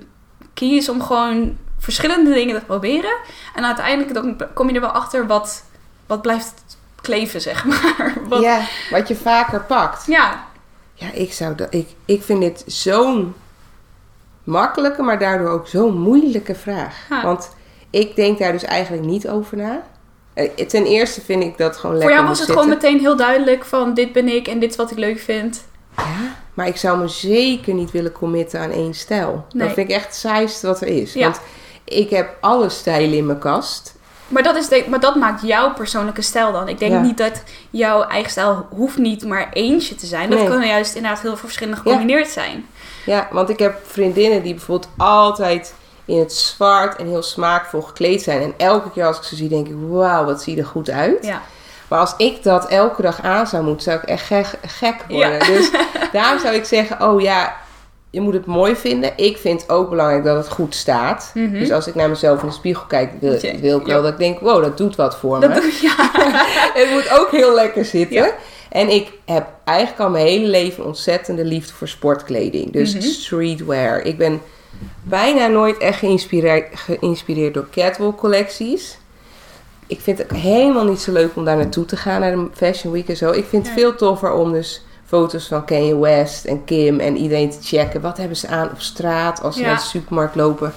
key 0.54 0.68
is 0.68 0.88
om 0.88 1.02
gewoon 1.02 1.56
verschillende 1.78 2.34
dingen 2.34 2.58
te 2.58 2.64
proberen. 2.64 3.16
En 3.54 3.64
uiteindelijk 3.64 4.14
dan 4.14 4.40
kom 4.54 4.68
je 4.68 4.74
er 4.74 4.80
wel 4.80 4.90
achter 4.90 5.26
wat, 5.26 5.64
wat 6.06 6.22
blijft 6.22 6.54
kleven, 7.00 7.40
zeg 7.40 7.64
maar. 7.70 8.14
Wat, 8.28 8.42
Ja, 8.42 8.60
wat 8.90 9.08
je 9.08 9.16
vaker 9.16 9.60
pakt. 9.60 10.06
ja, 10.06 10.46
Ja, 10.94 11.12
ik, 11.12 11.32
zou 11.32 11.54
dat, 11.54 11.74
ik, 11.74 11.88
ik 12.04 12.22
vind 12.22 12.40
dit 12.40 12.64
zo'n 12.66 13.34
makkelijke, 14.44 15.02
maar 15.02 15.18
daardoor 15.18 15.48
ook 15.48 15.68
zo'n 15.68 15.98
moeilijke 15.98 16.54
vraag. 16.54 16.96
Ja. 17.08 17.22
Want 17.22 17.54
ik 17.90 18.16
denk 18.16 18.38
daar 18.38 18.52
dus 18.52 18.64
eigenlijk 18.64 19.04
niet 19.04 19.28
over 19.28 19.56
na. 19.56 19.82
Eh, 20.36 20.66
Ten 20.66 20.84
eerste 20.84 21.20
vind 21.20 21.42
ik 21.42 21.58
dat 21.58 21.76
gewoon 21.76 21.90
voor 22.00 22.04
lekker 22.04 22.16
jou 22.16 22.28
was 22.28 22.38
het 22.40 22.50
gewoon 22.50 22.68
meteen 22.68 23.00
heel 23.00 23.16
duidelijk 23.16 23.64
van 23.64 23.94
dit 23.94 24.12
ben 24.12 24.28
ik 24.28 24.48
en 24.48 24.58
dit 24.58 24.70
is 24.70 24.76
wat 24.76 24.90
ik 24.90 24.98
leuk 24.98 25.18
vind. 25.20 25.64
Ja, 25.96 26.04
maar 26.54 26.66
ik 26.66 26.76
zou 26.76 26.98
me 26.98 27.08
zeker 27.08 27.74
niet 27.74 27.90
willen 27.90 28.12
committen 28.12 28.60
aan 28.60 28.70
één 28.70 28.94
stijl. 28.94 29.44
Nee. 29.52 29.66
Dat 29.66 29.74
vind 29.76 29.88
ik 29.88 29.94
echt 29.96 30.04
het 30.06 30.14
saaiste 30.14 30.66
wat 30.66 30.80
er 30.80 30.86
is. 30.88 31.12
Ja. 31.12 31.22
Want 31.22 31.40
ik 31.84 32.10
heb 32.10 32.36
alle 32.40 32.68
stijlen 32.68 33.16
in 33.16 33.26
mijn 33.26 33.38
kast. 33.38 33.94
Maar 34.28 34.42
dat, 34.42 34.56
is 34.56 34.68
de, 34.68 34.84
maar 34.88 35.00
dat 35.00 35.14
maakt 35.16 35.42
jouw 35.42 35.72
persoonlijke 35.72 36.22
stijl 36.22 36.52
dan. 36.52 36.68
Ik 36.68 36.78
denk 36.78 36.92
Ja. 36.92 37.00
niet 37.00 37.18
dat 37.18 37.42
jouw 37.70 38.02
eigen 38.02 38.30
stijl 38.30 38.66
hoeft 38.70 38.98
niet 38.98 39.24
maar 39.24 39.48
eentje 39.52 39.94
te 39.94 40.06
zijn. 40.06 40.30
Dat 40.30 40.38
Nee. 40.38 40.48
kan 40.48 40.66
juist 40.66 40.94
inderdaad 40.94 41.20
heel 41.20 41.30
veel 41.30 41.38
verschillende 41.48 41.80
gecombineerd 41.80 42.28
zijn. 42.28 42.66
Ja, 43.06 43.28
want 43.32 43.48
ik 43.48 43.58
heb 43.58 43.78
vriendinnen 43.86 44.42
die 44.42 44.54
bijvoorbeeld 44.54 44.92
altijd 44.96 45.74
in 46.06 46.18
het 46.18 46.32
zwart 46.32 46.96
en 46.96 47.06
heel 47.06 47.22
smaakvol 47.22 47.80
gekleed 47.82 48.22
zijn. 48.22 48.42
En 48.42 48.54
elke 48.56 48.90
keer 48.90 49.06
als 49.06 49.16
ik 49.16 49.22
ze 49.22 49.36
zie, 49.36 49.48
denk 49.48 49.66
ik, 49.66 49.74
wauw, 49.88 50.24
wat 50.24 50.42
zie 50.42 50.54
je 50.54 50.60
er 50.60 50.66
goed 50.66 50.90
uit. 50.90 51.26
Ja. 51.26 51.42
Maar 51.88 51.98
als 51.98 52.14
ik 52.16 52.42
dat 52.42 52.68
elke 52.68 53.02
dag 53.02 53.22
aan 53.22 53.46
zou 53.46 53.64
moeten, 53.64 53.82
zou 53.82 53.98
ik 53.98 54.08
echt 54.08 54.26
gek, 54.26 54.46
gek 54.66 55.04
worden. 55.08 55.32
Ja. 55.32 55.46
Dus 55.54 55.70
daarom 56.12 56.40
zou 56.40 56.54
ik 56.54 56.64
zeggen, 56.64 57.08
oh 57.08 57.20
ja, 57.20 57.56
je 58.10 58.20
moet 58.20 58.34
het 58.34 58.46
mooi 58.46 58.76
vinden. 58.76 59.12
Ik 59.16 59.36
vind 59.36 59.68
ook 59.68 59.90
belangrijk 59.90 60.24
dat 60.24 60.36
het 60.36 60.48
goed 60.48 60.74
staat. 60.74 61.30
Mhm. 61.34 61.58
Dus 61.58 61.70
als 61.72 61.86
ik 61.86 61.94
naar 61.94 62.08
mezelf 62.08 62.40
in 62.42 62.48
de 62.48 62.54
spiegel 62.54 62.84
kijk, 62.86 63.10
wil, 63.20 63.32
ik 63.32 63.58
wel 63.60 63.86
ja. 63.86 63.94
dat 64.00 64.12
ik 64.12 64.18
denk, 64.18 64.40
wow, 64.40 64.62
dat 64.62 64.76
doet 64.76 64.96
wat 64.96 65.16
voor 65.16 65.40
Dat 65.40 65.48
me. 65.50 65.60
doe 65.60 65.72
ja. 65.82 66.10
het 66.80 66.90
moet 66.90 67.18
ook 67.18 67.30
heel 67.30 67.54
lekker 67.54 67.84
zitten. 67.84 68.16
Ja. 68.16 68.30
En 68.70 68.88
ik 68.88 69.12
heb 69.24 69.46
eigenlijk 69.64 70.00
al 70.00 70.10
mijn 70.10 70.26
hele 70.26 70.46
leven 70.46 70.84
ontzettende 70.84 71.44
liefde 71.44 71.72
voor 71.72 71.88
sportkleding. 71.88 72.72
Dus 72.72 72.94
Mhm. 72.94 73.02
streetwear. 73.02 74.00
Ik 74.00 74.18
ben 74.18 74.42
bijna 75.02 75.46
nooit 75.46 75.78
echt 75.78 75.98
geïnspireerd, 75.98 76.66
geïnspireerd 76.78 77.54
door 77.54 77.66
catwalk 77.70 78.18
collecties. 78.18 78.98
Ik 79.86 80.00
vind 80.00 80.18
het 80.18 80.30
helemaal 80.30 80.84
niet 80.84 81.00
zo 81.00 81.12
leuk 81.12 81.36
om 81.36 81.44
daar 81.44 81.56
naartoe 81.56 81.84
te 81.84 81.96
gaan, 81.96 82.20
naar 82.20 82.30
de 82.36 82.48
Fashion 82.52 82.92
Week 82.92 83.08
en 83.08 83.16
zo. 83.16 83.30
Ik 83.30 83.44
vind 83.44 83.66
het 83.66 83.74
veel 83.78 83.94
toffer 83.94 84.32
om 84.32 84.52
dus 84.52 84.84
foto's 85.04 85.46
van 85.46 85.64
Kanye 85.64 85.98
West 85.98 86.44
en 86.44 86.64
Kim 86.64 87.00
en 87.00 87.16
iedereen 87.16 87.50
te 87.50 87.58
checken. 87.62 88.00
Wat 88.00 88.16
hebben 88.16 88.36
ze 88.36 88.48
aan 88.48 88.70
op 88.70 88.80
straat 88.80 89.42
als 89.42 89.54
ze 89.54 89.60
Ja. 89.60 89.66
naar 89.66 89.76
de 89.76 89.82
supermarkt 89.82 90.34
lopen. 90.34 90.72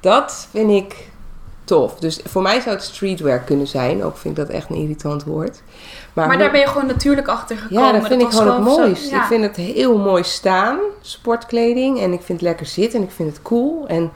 Dat 0.00 0.48
vind 0.50 0.70
ik 0.70 0.94
tof. 1.68 1.94
Dus 1.98 2.20
voor 2.24 2.42
mij 2.42 2.60
zou 2.60 2.74
het 2.74 2.84
streetwear 2.84 3.38
kunnen 3.38 3.66
zijn. 3.66 4.04
Ook 4.04 4.16
vind 4.16 4.38
ik 4.38 4.46
dat 4.46 4.54
echt 4.54 4.70
een 4.70 4.76
irritant 4.76 5.24
woord. 5.24 5.62
Maar, 6.12 6.26
Maar 6.26 6.38
daar 6.38 6.50
ben 6.50 6.60
je 6.60 6.66
gewoon 6.66 6.86
natuurlijk 6.86 7.28
achter 7.28 7.56
gekomen. 7.56 7.84
ja, 7.84 7.92
dat 7.92 8.06
vind 8.06 8.22
ik 8.22 8.30
gewoon 8.30 8.46
het 8.64 8.72
zo- 8.74 8.78
mooist. 8.78 9.10
ja. 9.10 9.16
Ik 9.20 9.26
vind 9.26 9.42
het 9.44 9.56
heel 9.56 9.98
mooi 9.98 10.22
staan, 10.24 10.78
sportkleding. 11.00 12.00
En 12.00 12.12
ik 12.12 12.22
vind 12.22 12.40
het 12.40 12.48
lekker 12.48 12.66
zitten 12.66 12.98
en 13.00 13.04
ik 13.06 13.12
vind 13.12 13.28
het 13.32 13.42
cool. 13.42 13.84
En 13.86 14.10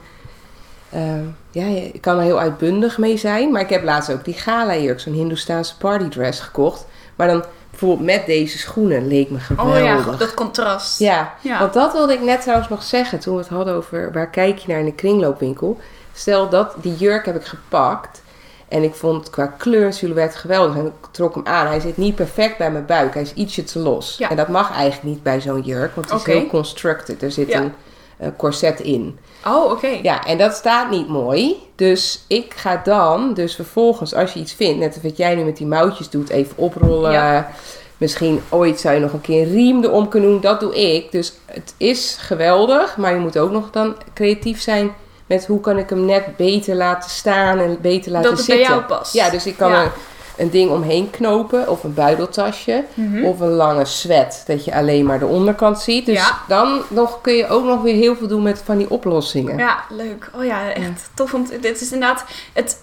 ehm, 0.89 1.23
ja, 1.51 1.65
je 1.65 1.99
kan 2.01 2.17
er 2.17 2.23
heel 2.23 2.39
uitbundig 2.39 2.97
mee 2.97 3.17
zijn. 3.17 3.51
Maar 3.51 3.61
ik 3.61 3.69
heb 3.69 3.83
laatst 3.83 4.11
ook 4.11 4.25
die 4.25 4.33
gala 4.33 4.75
jurk, 4.77 4.99
zo'n 4.99 5.13
Hindoestaanse 5.13 5.77
partydress 5.77 6.39
gekocht. 6.39 6.85
Maar 7.15 7.27
dan 7.27 7.43
bijvoorbeeld 7.69 8.05
met 8.05 8.25
deze 8.25 8.57
schoenen 8.57 9.07
leek 9.07 9.29
me 9.29 9.39
geweldig. 9.39 9.75
Oh 9.75 9.83
ja, 9.83 10.17
dat 10.17 10.33
contrast. 10.33 10.99
Ja, 10.99 11.33
Ja. 11.41 11.59
want 11.59 11.73
dat 11.73 11.93
wilde 11.93 12.13
ik 12.13 12.21
net 12.21 12.41
trouwens 12.41 12.69
nog 12.69 12.83
zeggen 12.83 13.19
toen 13.19 13.33
we 13.35 13.39
het 13.39 13.49
hadden 13.49 13.73
over 13.73 14.11
waar 14.11 14.29
kijk 14.29 14.57
je 14.57 14.67
naar 14.71 14.79
in 14.79 14.85
de 14.85 14.93
kringloopwinkel. 14.93 15.77
Stel 16.13 16.49
dat 16.49 16.73
die 16.81 16.95
jurk 16.95 17.25
heb 17.25 17.35
ik 17.35 17.45
gepakt 17.45 18.21
en 18.67 18.83
ik 18.83 18.95
vond 18.95 19.29
qua 19.29 19.45
kleur 19.57 19.93
silhouet 19.93 20.35
geweldig 20.35 20.75
en 20.75 20.85
ik 20.85 20.93
trok 21.11 21.35
hem 21.35 21.45
aan. 21.47 21.67
Hij 21.67 21.79
zit 21.79 21.97
niet 21.97 22.15
perfect 22.15 22.57
bij 22.57 22.71
mijn 22.71 22.85
buik, 22.85 23.13
hij 23.13 23.23
is 23.23 23.33
ietsje 23.33 23.63
te 23.63 23.79
los. 23.79 24.15
Ja. 24.17 24.29
En 24.29 24.35
dat 24.35 24.47
mag 24.47 24.71
eigenlijk 24.71 25.03
niet 25.03 25.23
bij 25.23 25.41
zo'n 25.41 25.61
jurk, 25.61 25.95
want 25.95 26.09
het 26.09 26.19
is 26.19 26.25
heel 26.25 26.47
constructed. 26.47 27.23
Er 27.23 27.31
zit 27.31 27.47
Ja. 27.47 27.59
een 27.61 27.73
eh, 28.17 28.27
corset 28.37 28.79
in. 28.79 29.19
Oh, 29.47 29.71
oké. 29.71 29.87
Ja, 29.87 30.25
en 30.25 30.37
dat 30.37 30.53
staat 30.53 30.89
niet 30.89 31.07
mooi. 31.07 31.55
Dus 31.75 32.23
ik 32.27 32.53
ga 32.55 32.81
dan, 32.83 33.33
dus 33.33 33.55
vervolgens 33.55 34.13
als 34.13 34.33
je 34.33 34.39
iets 34.39 34.53
vindt, 34.53 34.79
net 34.79 34.93
als 34.93 35.03
wat 35.03 35.17
jij 35.17 35.35
nu 35.35 35.43
met 35.43 35.57
die 35.57 35.67
mouwtjes 35.67 36.09
doet, 36.09 36.29
even 36.29 36.57
oprollen. 36.57 37.11
Ja. 37.11 37.51
Misschien 37.97 38.41
ooit 38.49 38.79
zou 38.79 38.93
je 38.95 38.99
nog 39.01 39.13
een 39.13 39.21
keer 39.21 39.41
een 39.43 39.51
riem 39.53 39.83
erom 39.83 40.07
kunnen 40.09 40.29
doen. 40.29 40.41
Dat 40.41 40.59
doe 40.59 40.75
ik. 40.93 41.11
Dus 41.11 41.33
het 41.45 41.73
is 41.77 42.17
geweldig, 42.19 42.97
maar 42.97 43.13
je 43.13 43.19
moet 43.19 43.37
ook 43.37 43.51
nog 43.51 43.69
dan 43.71 43.95
creatief 44.13 44.61
zijn 44.61 44.93
met 45.33 45.45
hoe 45.45 45.59
kan 45.59 45.77
ik 45.77 45.89
hem 45.89 46.05
net 46.05 46.37
beter 46.37 46.75
laten 46.75 47.09
staan 47.09 47.59
en 47.59 47.77
beter 47.81 48.11
laten 48.11 48.29
Dat 48.29 48.37
het 48.37 48.47
bij 48.47 48.55
zitten. 48.57 48.75
jou 48.75 48.85
past. 48.87 49.13
Ja, 49.13 49.29
dus 49.29 49.45
ik 49.45 49.57
kan 49.57 49.71
Ja. 49.71 49.91
een 50.37 50.49
ding 50.49 50.71
omheen 50.71 51.09
knopen 51.09 51.69
of 51.69 51.83
een 51.83 51.93
buideltasje 51.93 52.83
Mhm. 52.93 53.23
of 53.25 53.39
een 53.39 53.51
lange 53.51 53.85
sweat 53.85 54.43
dat 54.47 54.65
je 54.65 54.75
alleen 54.75 55.05
maar 55.05 55.19
de 55.19 55.25
onderkant 55.25 55.79
ziet. 55.81 56.05
Dus 56.05 56.15
Ja. 56.17 56.37
dan 56.47 56.81
nog 56.87 57.21
kun 57.21 57.33
je 57.33 57.47
ook 57.47 57.65
nog 57.65 57.81
weer 57.81 57.95
heel 57.95 58.15
veel 58.15 58.27
doen 58.27 58.43
met 58.43 58.61
van 58.65 58.77
die 58.77 58.89
oplossingen. 58.89 59.57
Ja, 59.57 59.83
leuk. 59.89 60.29
Oh 60.35 60.45
ja, 60.45 60.71
echt 60.73 61.09
tof. 61.13 61.31
Want 61.31 61.61
dit 61.61 61.81
is 61.81 61.91
inderdaad... 61.91 62.23
Het 62.53 62.77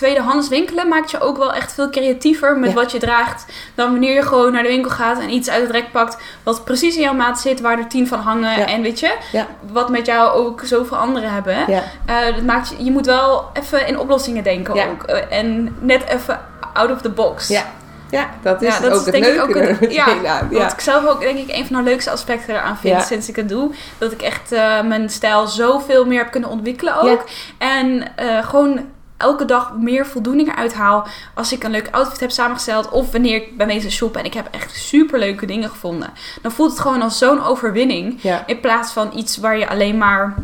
tweedehands 0.00 0.48
winkelen 0.48 0.88
maakt 0.88 1.10
je 1.10 1.20
ook 1.20 1.36
wel 1.36 1.52
echt 1.54 1.72
veel 1.72 1.90
creatiever 1.90 2.58
met 2.58 2.68
Ja. 2.68 2.74
wat 2.74 2.92
je 2.92 2.98
draagt... 2.98 3.44
dan 3.74 3.90
wanneer 3.90 4.14
je 4.14 4.22
gewoon 4.22 4.52
naar 4.52 4.62
de 4.62 4.68
winkel 4.68 4.90
gaat 4.90 5.20
en 5.20 5.30
iets 5.30 5.50
uit 5.50 5.62
het 5.62 5.70
rek 5.70 5.92
pakt... 5.92 6.16
wat 6.42 6.64
precies 6.64 6.94
in 6.96 7.02
jouw 7.02 7.12
maat 7.14 7.40
zit, 7.40 7.60
waar 7.60 7.78
er 7.78 7.86
tien 7.86 8.08
van 8.08 8.18
hangen. 8.18 8.58
Ja. 8.58 8.66
En 8.66 8.82
weet 8.82 9.00
je, 9.00 9.16
Ja. 9.32 9.46
wat 9.72 9.88
met 9.88 10.06
jou 10.06 10.30
ook 10.32 10.60
zoveel 10.64 10.96
anderen 10.96 11.32
hebben. 11.32 11.56
Eh, 11.66 12.34
dat 12.34 12.42
maakt 12.44 12.68
je, 12.68 12.84
je 12.84 12.90
moet 12.90 13.06
wel 13.06 13.50
even 13.52 13.86
in 13.86 13.98
oplossingen 13.98 14.42
denken 14.42 14.90
ook. 14.90 15.02
Eh, 15.02 15.38
en 15.38 15.76
net 15.80 16.04
even 16.08 16.40
out 16.72 16.90
of 16.90 17.00
the 17.00 17.10
box. 17.10 17.48
Ja, 17.48 17.64
ja 18.10 18.30
dat 18.42 18.62
is 18.62 18.80
dat 18.80 18.92
ook 18.92 18.98
is 18.98 19.04
het 19.04 19.12
denk 19.14 19.26
ik 19.26 19.42
ook 19.42 19.90
ja. 20.00 20.46
Wat 20.50 20.72
ik 20.72 20.80
zelf 20.80 21.06
ook 21.06 21.20
denk 21.20 21.38
ik 21.38 21.56
een 21.56 21.66
van 21.66 21.76
de 21.76 21.90
leukste 21.90 22.10
aspecten 22.10 22.54
eraan 22.54 22.76
vind 22.76 23.02
sinds 23.02 23.28
ik 23.28 23.36
het 23.36 23.48
doe. 23.48 23.70
Dat 23.98 24.12
ik 24.12 24.22
echt 24.22 24.52
eh, 24.52 24.82
mijn 24.82 25.10
stijl 25.10 25.46
zoveel 25.46 26.04
meer 26.04 26.18
heb 26.18 26.30
kunnen 26.30 26.50
ontwikkelen 26.50 27.00
ook. 27.00 27.24
En 27.58 28.12
gewoon 28.44 28.80
elke 29.20 29.44
dag 29.44 29.72
meer 29.76 30.06
voldoening 30.06 30.48
eruit 30.48 30.74
haal 30.74 31.06
als 31.34 31.52
ik 31.52 31.62
een 31.62 31.70
leuk 31.70 31.88
outfit 31.90 32.20
heb 32.20 32.30
samengesteld. 32.30 32.88
Of 32.88 33.12
wanneer 33.12 33.36
ik 33.36 33.56
bij 33.56 33.66
mensen 33.66 33.90
shop 33.90 34.16
en 34.16 34.24
ik 34.24 34.34
heb 34.34 34.48
echt 34.50 34.74
super 34.74 35.18
leuke 35.18 35.46
dingen 35.46 35.68
gevonden. 35.68 36.10
Dan 36.42 36.52
voelt 36.52 36.70
het 36.70 36.80
gewoon 36.80 37.02
als 37.02 37.18
zo'n 37.18 37.42
overwinning. 37.42 38.22
Ja. 38.22 38.46
In 38.46 38.60
plaats 38.60 38.92
van 38.92 39.10
iets 39.16 39.36
waar 39.36 39.58
je 39.58 39.68
alleen 39.68 39.98
maar 39.98 40.34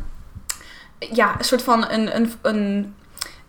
ja, 0.99 1.35
een 1.39 1.45
soort 1.45 1.63
van 1.63 1.91
een, 1.91 2.17
een, 2.17 2.33
een, 2.43 2.95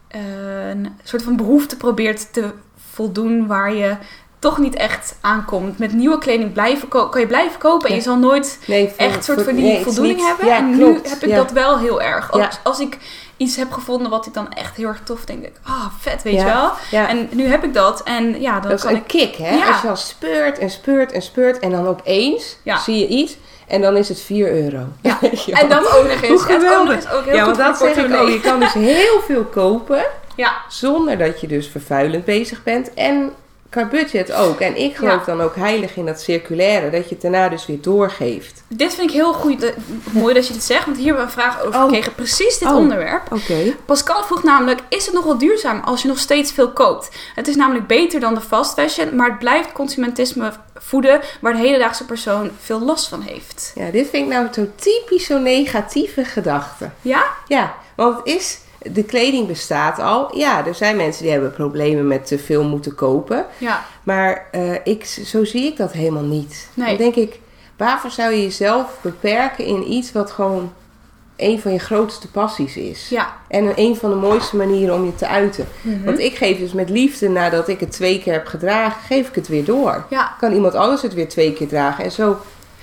een 0.08 0.96
soort 1.04 1.24
van 1.24 1.36
behoefte 1.36 1.78
probeert 1.78 2.34
te 2.34 2.54
voldoen 2.92 3.48
waar 3.48 3.74
je 3.74 3.98
toch 4.40 4.58
niet 4.58 4.76
echt 4.76 5.16
aankomt. 5.22 5.78
Met 5.80 5.94
nieuwe 5.94 6.18
kleding 6.18 6.54
blijven 6.54 6.88
kan 6.88 7.20
je 7.20 7.28
blijven 7.28 7.60
kopen 7.60 7.90
en 7.90 7.96
je 7.96 8.02
zal 8.02 8.18
nooit 8.18 8.60
Nee, 8.68 8.88
voor- 8.88 8.98
echt 8.98 9.24
soort 9.24 9.38
voor- 9.38 9.46
van 9.48 9.56
die 9.56 9.64
nee, 9.64 9.78
is 9.78 9.84
voldoening 9.84 10.26
hebben. 10.28 10.46
Ja, 10.46 10.58
en 10.58 10.78
klopt. 10.78 11.04
nu 11.04 11.10
heb 11.10 11.24
ik 11.24 11.30
Ja. 11.30 11.36
dat 11.36 11.52
wel 11.52 11.80
heel 11.80 12.02
erg. 12.02 12.32
Ook 12.34 12.42
Ja. 12.42 12.50
Als 12.64 12.80
ik 12.80 12.98
iets 13.38 13.56
heb 13.56 13.72
gevonden 13.72 14.10
wat 14.10 14.26
ik 14.26 14.34
dan 14.34 14.54
echt 14.54 14.76
heel 14.78 14.88
erg 14.88 15.02
tof 15.04 15.26
denk, 15.26 15.44
ik, 15.46 15.54
ah 15.64 15.86
vet, 16.00 16.24
weet 16.24 16.34
je 16.36 16.44
wel. 16.44 16.72
En 17.08 17.30
nu 17.32 17.46
heb 17.46 17.64
ik 17.64 17.74
dat 17.74 18.04
en 18.04 18.42
ja, 18.42 18.52
dan 18.60 18.70
dat 18.70 18.80
is 18.80 18.82
kan 18.86 18.92
een 18.94 18.98
ik... 18.98 19.08
kick, 19.08 19.36
hè? 19.36 19.56
Ja. 19.56 19.68
Als 19.68 19.82
je 19.82 19.88
al 19.90 19.96
speurt 19.96 20.58
en 20.60 20.70
speurt 20.70 21.12
en 21.12 21.22
speurt 21.22 21.60
en 21.60 21.72
dan 21.72 21.88
opeens 21.88 22.58
zie 22.84 23.00
je 23.00 23.08
iets 23.08 23.38
en 23.68 23.82
dan 23.82 23.96
is 23.98 24.10
het 24.10 24.20
4 24.22 24.52
euro. 24.64 24.80
Ja. 25.02 25.20
En 25.62 25.70
dat 25.70 25.92
ook 25.98 26.04
nog 26.08 26.22
eens. 26.22 26.28
Hoe 26.28 26.40
geweldig. 26.40 27.14
ook 27.14 27.26
heel 27.26 27.36
ja, 27.36 27.46
want 27.46 27.58
dat 27.58 27.78
zeg 27.78 27.96
ik 27.96 28.16
ook. 28.16 28.28
Je 28.28 28.40
kan 28.42 28.60
dus 28.60 28.74
heel 28.74 29.22
veel 29.26 29.44
kopen 29.44 30.06
Ja, 30.36 30.54
zonder 30.70 31.18
dat 31.18 31.42
je 31.42 31.48
dus 31.48 31.68
vervuilend 31.68 32.26
bezig 32.26 32.64
bent. 32.64 32.94
En 32.94 33.34
qua 33.70 33.86
budget 33.86 34.32
ook. 34.34 34.60
En 34.60 34.78
ik 34.78 34.96
geloof 34.96 35.20
Ja. 35.26 35.26
dan 35.26 35.42
ook 35.42 35.56
heilig 35.56 35.96
in 35.96 36.06
dat 36.06 36.22
circulaire, 36.22 36.90
dat 36.90 37.04
je 37.10 37.14
het 37.14 37.22
daarna 37.22 37.50
dus 37.50 37.66
weer 37.66 37.82
doorgeeft. 37.82 38.64
dit 38.68 38.94
vind 38.94 39.10
ik 39.10 39.16
heel 39.16 39.34
goed. 39.34 39.74
mooi 40.12 40.34
dat 40.34 40.48
je 40.48 40.54
dit 40.54 40.64
zegt, 40.64 40.86
want 40.86 40.98
hier 40.98 41.06
hebben 41.06 41.26
we 41.26 41.32
een 41.32 41.42
vraag 41.42 41.62
over 41.62 41.80
Oh. 41.80 41.84
gekregen. 41.86 42.16
Precies 42.16 42.58
dit 42.58 42.68
Oh. 42.70 42.76
onderwerp. 42.76 43.22
Pascal 43.86 44.24
vroeg 44.24 44.44
namelijk, 44.44 44.80
is 44.90 45.06
het 45.06 45.14
nog 45.14 45.24
wel 45.24 45.38
duurzaam 45.38 45.82
als 45.86 46.02
je 46.02 46.08
nog 46.08 46.20
steeds 46.20 46.52
veel 46.52 46.72
koopt? 46.72 47.10
Het 47.36 47.48
is 47.48 47.56
namelijk 47.56 47.88
beter 47.88 48.20
dan 48.20 48.34
de 48.34 48.42
fast 48.42 48.74
fashion, 48.74 49.16
maar 49.16 49.30
het 49.30 49.40
blijft 49.40 49.72
consumentisme 49.72 50.52
voeden 50.76 51.20
waar 51.42 51.54
de 51.54 51.60
hedendaagse 51.60 52.06
persoon 52.06 52.52
veel 52.62 52.80
last 52.80 53.08
van 53.08 53.22
heeft. 53.22 53.72
Ja, 53.76 53.90
dit 53.92 54.10
vind 54.10 54.26
ik 54.28 54.34
nou 54.34 54.48
zo 54.54 54.68
typisch 54.76 55.26
zo'n 55.26 55.44
negatieve 55.44 56.26
gedachte. 56.26 56.90
Ja? 57.02 57.24
Ja, 57.48 57.76
want 57.96 58.18
het 58.18 58.28
is, 58.28 58.60
de 58.94 59.04
kleding 59.04 59.48
bestaat 59.48 60.00
al. 60.00 60.38
Ja, 60.38 60.66
er 60.66 60.76
zijn 60.76 60.96
mensen 60.96 61.24
die 61.24 61.32
hebben 61.32 61.52
problemen 61.52 62.08
met 62.08 62.28
te 62.28 62.40
veel 62.40 62.64
moeten 62.64 62.96
kopen. 62.96 63.46
Ja. 63.58 63.86
Maar 64.04 64.48
eh, 64.52 64.74
ik, 64.84 65.06
zo 65.06 65.44
zie 65.44 65.66
ik 65.66 65.78
dat 65.78 65.92
helemaal 65.92 66.24
niet. 66.24 66.70
Nee. 66.74 66.88
Dan 66.88 66.98
denk 66.98 67.16
ik, 67.16 67.40
waarvoor 67.78 68.12
zou 68.12 68.34
je 68.34 68.42
jezelf 68.42 68.98
beperken 69.02 69.66
in 69.66 69.92
iets 69.92 70.12
wat 70.12 70.32
gewoon 70.32 70.72
een 71.38 71.60
van 71.60 71.72
je 71.72 71.80
grootste 71.80 72.28
passies 72.32 72.78
is. 72.78 73.10
Ja. 73.10 73.34
En 73.48 73.72
een 73.76 73.96
van 73.96 74.10
de 74.10 74.16
mooiste 74.16 74.56
manieren 74.56 74.96
om 74.96 75.06
je 75.06 75.16
te 75.16 75.28
uiten. 75.28 75.68
Mhm. 75.82 76.04
Want 76.04 76.20
ik 76.20 76.36
geef 76.36 76.58
dus 76.58 76.74
met 76.74 76.90
liefde, 76.90 77.30
nadat 77.30 77.68
ik 77.68 77.80
het 77.80 77.92
twee 77.92 78.22
keer 78.22 78.34
heb 78.34 78.48
gedragen, 78.48 79.02
geef 79.02 79.28
ik 79.28 79.36
het 79.36 79.48
weer 79.48 79.66
door. 79.66 80.06
Ja. 80.10 80.36
Kan 80.40 80.54
iemand 80.54 80.76
anders 80.76 81.02
het 81.02 81.14
weer 81.14 81.30
twee 81.30 81.54
keer 81.54 81.68
dragen. 81.68 82.04
En 82.04 82.12
zo 82.12 82.38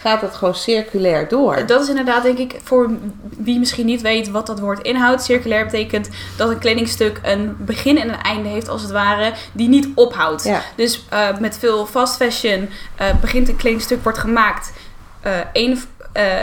gaat 0.04 0.20
dat 0.20 0.34
gewoon 0.34 0.54
circulair 0.54 1.28
door. 1.28 1.66
Dat 1.66 1.82
is 1.82 1.88
inderdaad, 1.88 2.22
denk 2.22 2.38
ik, 2.38 2.60
voor 2.62 2.90
wie 3.38 3.58
misschien 3.58 3.86
niet 3.86 4.02
weet 4.02 4.30
wat 4.30 4.46
dat 4.46 4.60
woord 4.60 4.82
inhoudt. 4.82 5.22
Circulair 5.22 5.64
betekent 5.64 6.08
dat 6.36 6.50
een 6.50 6.58
kledingstuk 6.58 7.20
een 7.22 7.56
begin 7.58 7.98
en 7.98 8.08
een 8.08 8.22
einde 8.22 8.48
heeft, 8.48 8.68
als 8.68 8.82
het 8.82 8.90
ware, 8.90 9.32
die 9.52 9.68
niet 9.68 9.88
ophoudt. 9.94 10.44
Ja. 10.44 10.62
Dus 10.76 11.04
eh, 11.08 11.38
met 11.40 11.58
veel 11.58 11.86
fast 11.86 12.16
fashion 12.16 12.68
eh, 12.96 13.06
begint 13.20 13.48
een 13.48 13.56
kledingstuk, 13.56 14.02
wordt 14.02 14.18
gemaakt. 14.18 14.72
eh, 15.20 15.32
een, 15.52 15.80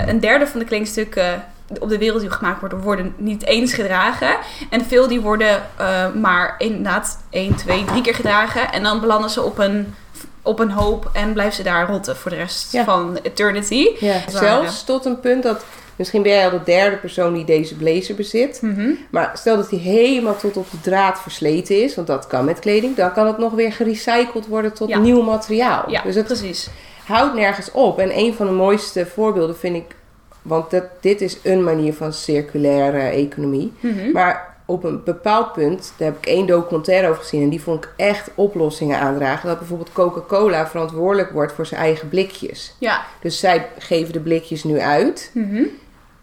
een 0.07 0.20
derde 0.20 0.47
van 0.47 0.59
de 0.59 0.66
kledingstukken 0.66 1.43
op 1.80 1.89
de 1.89 1.97
wereld 1.97 2.22
die 2.22 2.30
gemaakt 2.30 2.59
worden, 2.59 2.80
worden 2.80 3.14
niet 3.18 3.45
eens 3.45 3.74
gedragen. 3.74 4.38
En 4.70 4.86
veel 4.86 5.07
die 5.07 5.22
worden 5.22 5.64
eh, 5.78 6.14
maar 6.14 6.55
inderdaad 6.57 7.18
één, 7.30 7.55
twee, 7.55 7.86
drie 7.86 8.01
keer 8.01 8.16
gedragen. 8.16 8.72
En 8.72 8.84
dan 8.84 8.99
belanden 8.99 9.30
ze 9.30 9.41
op 9.41 9.57
een, 9.57 9.95
op 10.41 10.59
een 10.59 10.71
hoop 10.71 11.09
en 11.13 11.33
blijven 11.33 11.55
ze 11.55 11.63
daar 11.63 11.87
rotten 11.89 12.15
voor 12.15 12.31
de 12.31 12.37
rest 12.37 12.71
Ja. 12.71 12.83
van 12.83 13.19
eternity. 13.21 13.87
Ja, 13.99 14.19
zelfs 14.29 14.83
tot 14.83 15.05
een 15.05 15.19
punt 15.19 15.43
dat... 15.43 15.65
Misschien 15.95 16.21
ben 16.21 16.31
jij 16.31 16.43
al 16.45 16.51
de 16.57 16.63
derde 16.65 16.95
persoon 16.97 17.33
die 17.33 17.45
deze 17.45 17.75
blazer 17.75 18.15
bezit. 18.15 18.59
Mhm. 18.61 18.89
Maar 19.11 19.31
stel 19.33 19.55
dat 19.55 19.69
die 19.69 19.79
helemaal 19.79 20.35
tot 20.37 20.57
op 20.57 20.71
de 20.71 20.81
draad 20.81 21.21
versleten 21.21 21.83
is. 21.83 21.95
Want 21.95 22.07
dat 22.07 22.27
kan 22.27 22.45
met 22.45 22.59
kleding. 22.59 22.95
Dan 22.95 23.13
kan 23.13 23.27
het 23.27 23.37
nog 23.37 23.51
weer 23.53 23.71
gerecycled 23.73 24.47
worden 24.47 24.73
tot 24.73 24.89
Ja. 24.89 24.97
nieuw 24.99 25.21
materiaal. 25.21 25.83
Ja, 25.89 26.01
dus 26.01 26.15
het 26.15 26.25
precies. 26.25 26.69
houdt 27.05 27.33
nergens 27.35 27.71
op. 27.71 27.99
En 27.99 28.17
een 28.17 28.33
van 28.33 28.45
de 28.45 28.51
mooiste 28.51 29.05
voorbeelden 29.05 29.57
vind 29.57 29.75
ik... 29.75 29.95
Want 30.41 30.71
dat, 30.71 30.83
dit 31.01 31.21
is 31.21 31.37
een 31.43 31.63
manier 31.63 31.93
van 31.93 32.13
circulaire 32.13 32.99
economie. 32.99 33.73
Mhm. 33.79 34.11
Maar 34.11 34.50
op 34.72 34.84
een 34.84 35.03
bepaald 35.03 35.53
punt, 35.53 35.93
daar 35.97 36.07
heb 36.07 36.17
ik 36.17 36.26
één 36.26 36.45
documentaire 36.45 37.07
over 37.07 37.22
gezien... 37.22 37.43
en 37.43 37.49
die 37.49 37.61
vond 37.61 37.84
ik 37.84 37.93
echt 37.95 38.30
oplossingen 38.36 38.99
aandragen. 38.99 39.49
Dat 39.49 39.57
bijvoorbeeld 39.57 39.93
Coca-Cola 39.93 40.67
verantwoordelijk 40.67 41.32
wordt 41.32 41.53
voor 41.53 41.65
zijn 41.65 41.82
eigen 41.82 42.09
blikjes. 42.09 42.76
Ja. 42.78 43.05
Dus 43.22 43.39
zij 43.39 43.67
geven 43.78 44.13
de 44.13 44.19
blikjes 44.19 44.63
nu 44.63 44.80
uit... 44.80 45.32
Mhm. 45.34 45.63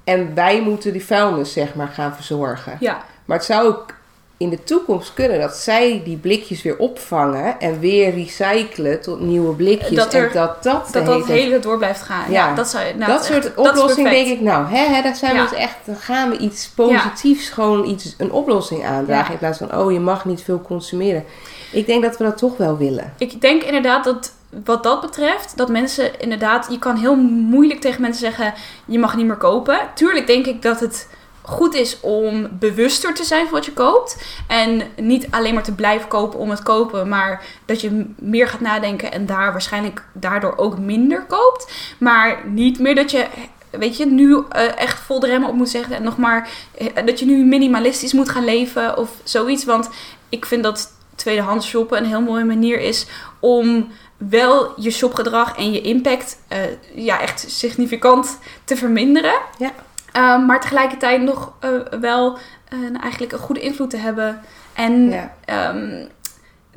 En 0.04 0.34
wij 0.34 0.62
moeten 0.62 0.92
die 0.92 1.04
vuilnis, 1.04 1.52
zeg 1.52 1.74
maar, 1.74 1.88
gaan 1.88 2.14
verzorgen. 2.14 2.76
Ja. 2.80 3.04
Maar 3.24 3.36
het 3.36 3.46
zou 3.46 3.66
ook 3.66 3.94
in 4.38 4.50
de 4.50 4.64
toekomst 4.64 5.14
kunnen 5.14 5.40
dat 5.40 5.54
zij 5.56 6.02
die 6.04 6.16
blikjes 6.16 6.62
weer 6.62 6.76
opvangen 6.78 7.60
en 7.60 7.80
weer 7.80 8.14
recyclen 8.14 9.00
tot 9.00 9.20
nieuwe 9.20 9.54
blikjes. 9.54 9.96
Dat 9.96 10.14
er- 10.14 10.26
en 10.26 10.32
dat 10.32 10.62
dat, 10.62 10.88
Dat 10.92 11.06
dat 11.06 11.26
hele- 11.26 11.58
door 11.58 11.78
blijft 11.78 12.02
gaan. 12.02 12.30
Ja, 12.32 12.48
Ja. 12.48 12.54
dat 12.54 12.68
zou 12.68 12.94
nou, 12.96 13.12
dat 13.12 13.24
soort 13.24 13.54
oplossingen 13.54 14.10
denk 14.12 14.26
ik, 14.28 14.40
nou, 14.40 14.66
hè, 14.66 14.84
hè, 14.94 15.02
daar 15.02 15.16
zijn 15.16 15.34
Ja. 15.34 15.44
we 15.44 15.48
dus 15.50 15.58
echt, 15.58 15.76
dan 15.84 15.96
gaan 15.96 16.30
we 16.30 16.36
iets 16.36 16.68
positiefs, 16.68 17.48
gewoon 17.48 17.84
iets, 17.88 18.14
een 18.18 18.32
oplossing 18.32 18.84
aandragen. 18.86 19.32
In 19.32 19.38
plaats 19.38 19.58
van, 19.58 19.74
oh, 19.76 19.92
je 19.92 20.00
mag 20.00 20.24
niet 20.24 20.42
veel 20.42 20.60
consumeren. 20.62 21.24
Ik 21.72 21.86
denk 21.86 22.02
dat 22.02 22.16
we 22.16 22.24
dat 22.24 22.38
toch 22.38 22.56
wel 22.56 22.76
willen. 22.76 23.12
Ik 23.18 23.40
denk 23.40 23.62
inderdaad 23.62 24.04
dat 24.04 24.32
wat 24.64 24.82
dat 24.82 25.00
betreft, 25.00 25.52
dat 25.56 25.68
mensen 25.68 26.20
inderdaad, 26.20 26.66
je 26.70 26.78
kan 26.78 26.96
heel 26.96 27.16
moeilijk 27.16 27.80
tegen 27.80 28.00
mensen 28.00 28.20
zeggen, 28.20 28.54
je 28.84 28.98
mag 28.98 29.16
niet 29.16 29.26
meer 29.26 29.36
kopen. 29.36 29.78
Tuurlijk 29.94 30.26
denk 30.26 30.46
ik 30.46 30.62
dat 30.62 30.80
het 30.80 31.08
goed 31.48 31.74
is 31.74 32.00
om 32.00 32.48
bewuster 32.50 33.14
te 33.14 33.24
zijn 33.24 33.44
van 33.44 33.54
wat 33.54 33.64
je 33.64 33.72
koopt. 33.72 34.22
En 34.46 34.82
niet 34.96 35.26
alleen 35.30 35.54
maar 35.54 35.62
te 35.62 35.74
blijven 35.74 36.08
kopen 36.08 36.38
om 36.38 36.50
het 36.50 36.62
kopen, 36.62 37.08
maar 37.08 37.44
dat 37.64 37.80
je 37.80 38.04
meer 38.18 38.48
gaat 38.48 38.60
nadenken 38.60 39.12
en 39.12 39.26
daar 39.26 39.52
waarschijnlijk 39.52 40.04
daardoor 40.12 40.56
ook 40.56 40.78
minder 40.78 41.24
koopt. 41.28 41.72
Maar 41.98 42.42
niet 42.46 42.78
meer 42.78 42.94
dat 42.94 43.10
je, 43.10 43.26
weet 43.70 43.96
je, 43.96 44.06
nu 44.06 44.42
eh, 44.48 44.78
echt 44.78 45.00
vol 45.00 45.20
de 45.20 45.26
remmen 45.26 45.48
op 45.48 45.54
moet 45.54 45.68
zeggen 45.68 45.96
en 45.96 46.02
nog 46.02 46.16
maar 46.16 46.48
eh, 46.78 47.06
dat 47.06 47.18
je 47.18 47.26
nu 47.26 47.44
minimalistisch 47.44 48.12
moet 48.12 48.28
gaan 48.28 48.44
leven 48.44 48.96
of 48.96 49.10
zoiets. 49.24 49.64
Want 49.64 49.88
ik 50.28 50.46
vind 50.46 50.62
dat 50.62 50.92
tweedehands 51.14 51.66
shoppen 51.66 51.98
een 51.98 52.08
heel 52.08 52.20
mooie 52.20 52.44
manier 52.44 52.80
is 52.80 53.06
om 53.40 53.88
wel 54.16 54.72
je 54.80 54.90
shopgedrag 54.90 55.56
en 55.56 55.72
je 55.72 55.80
impact 55.80 56.38
eh, 56.48 56.58
ja, 56.94 57.20
echt 57.20 57.44
significant 57.48 58.38
te 58.64 58.76
verminderen. 58.76 59.34
Ja. 59.58 59.72
Eh, 60.12 60.46
maar 60.46 60.60
tegelijkertijd 60.60 61.22
nog 61.22 61.52
eh, 61.60 61.70
wel 62.00 62.38
eh, 62.68 62.78
eigenlijk 63.02 63.32
een 63.32 63.38
goede 63.38 63.60
invloed 63.60 63.90
te 63.90 63.96
hebben. 63.96 64.40
En 64.72 65.10
Ja. 65.10 65.34
ehm, 65.44 66.04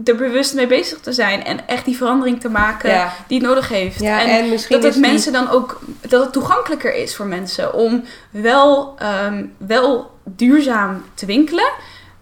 er 0.03 0.15
bewust 0.15 0.53
mee 0.53 0.67
bezig 0.67 0.99
te 0.99 1.13
zijn. 1.13 1.43
En 1.43 1.67
echt 1.67 1.85
die 1.85 1.97
verandering 1.97 2.39
te 2.39 2.49
maken 2.49 2.89
Ja. 2.89 3.13
die 3.27 3.37
het 3.39 3.47
nodig 3.47 3.69
heeft. 3.69 3.99
Ja, 3.99 4.21
en, 4.21 4.29
en 4.29 4.49
misschien 4.49 4.81
dat 4.81 4.93
het 4.93 5.01
mensen 5.01 5.33
dan 5.33 5.49
ook 5.49 5.79
dat 6.07 6.23
het 6.23 6.33
toegankelijker 6.33 6.95
is 6.95 7.15
voor 7.15 7.25
mensen 7.25 7.73
om 7.73 8.03
wel, 8.31 8.95
ehm, 8.97 9.45
wel 9.57 10.11
duurzaam 10.23 11.03
te 11.13 11.25
winkelen, 11.25 11.71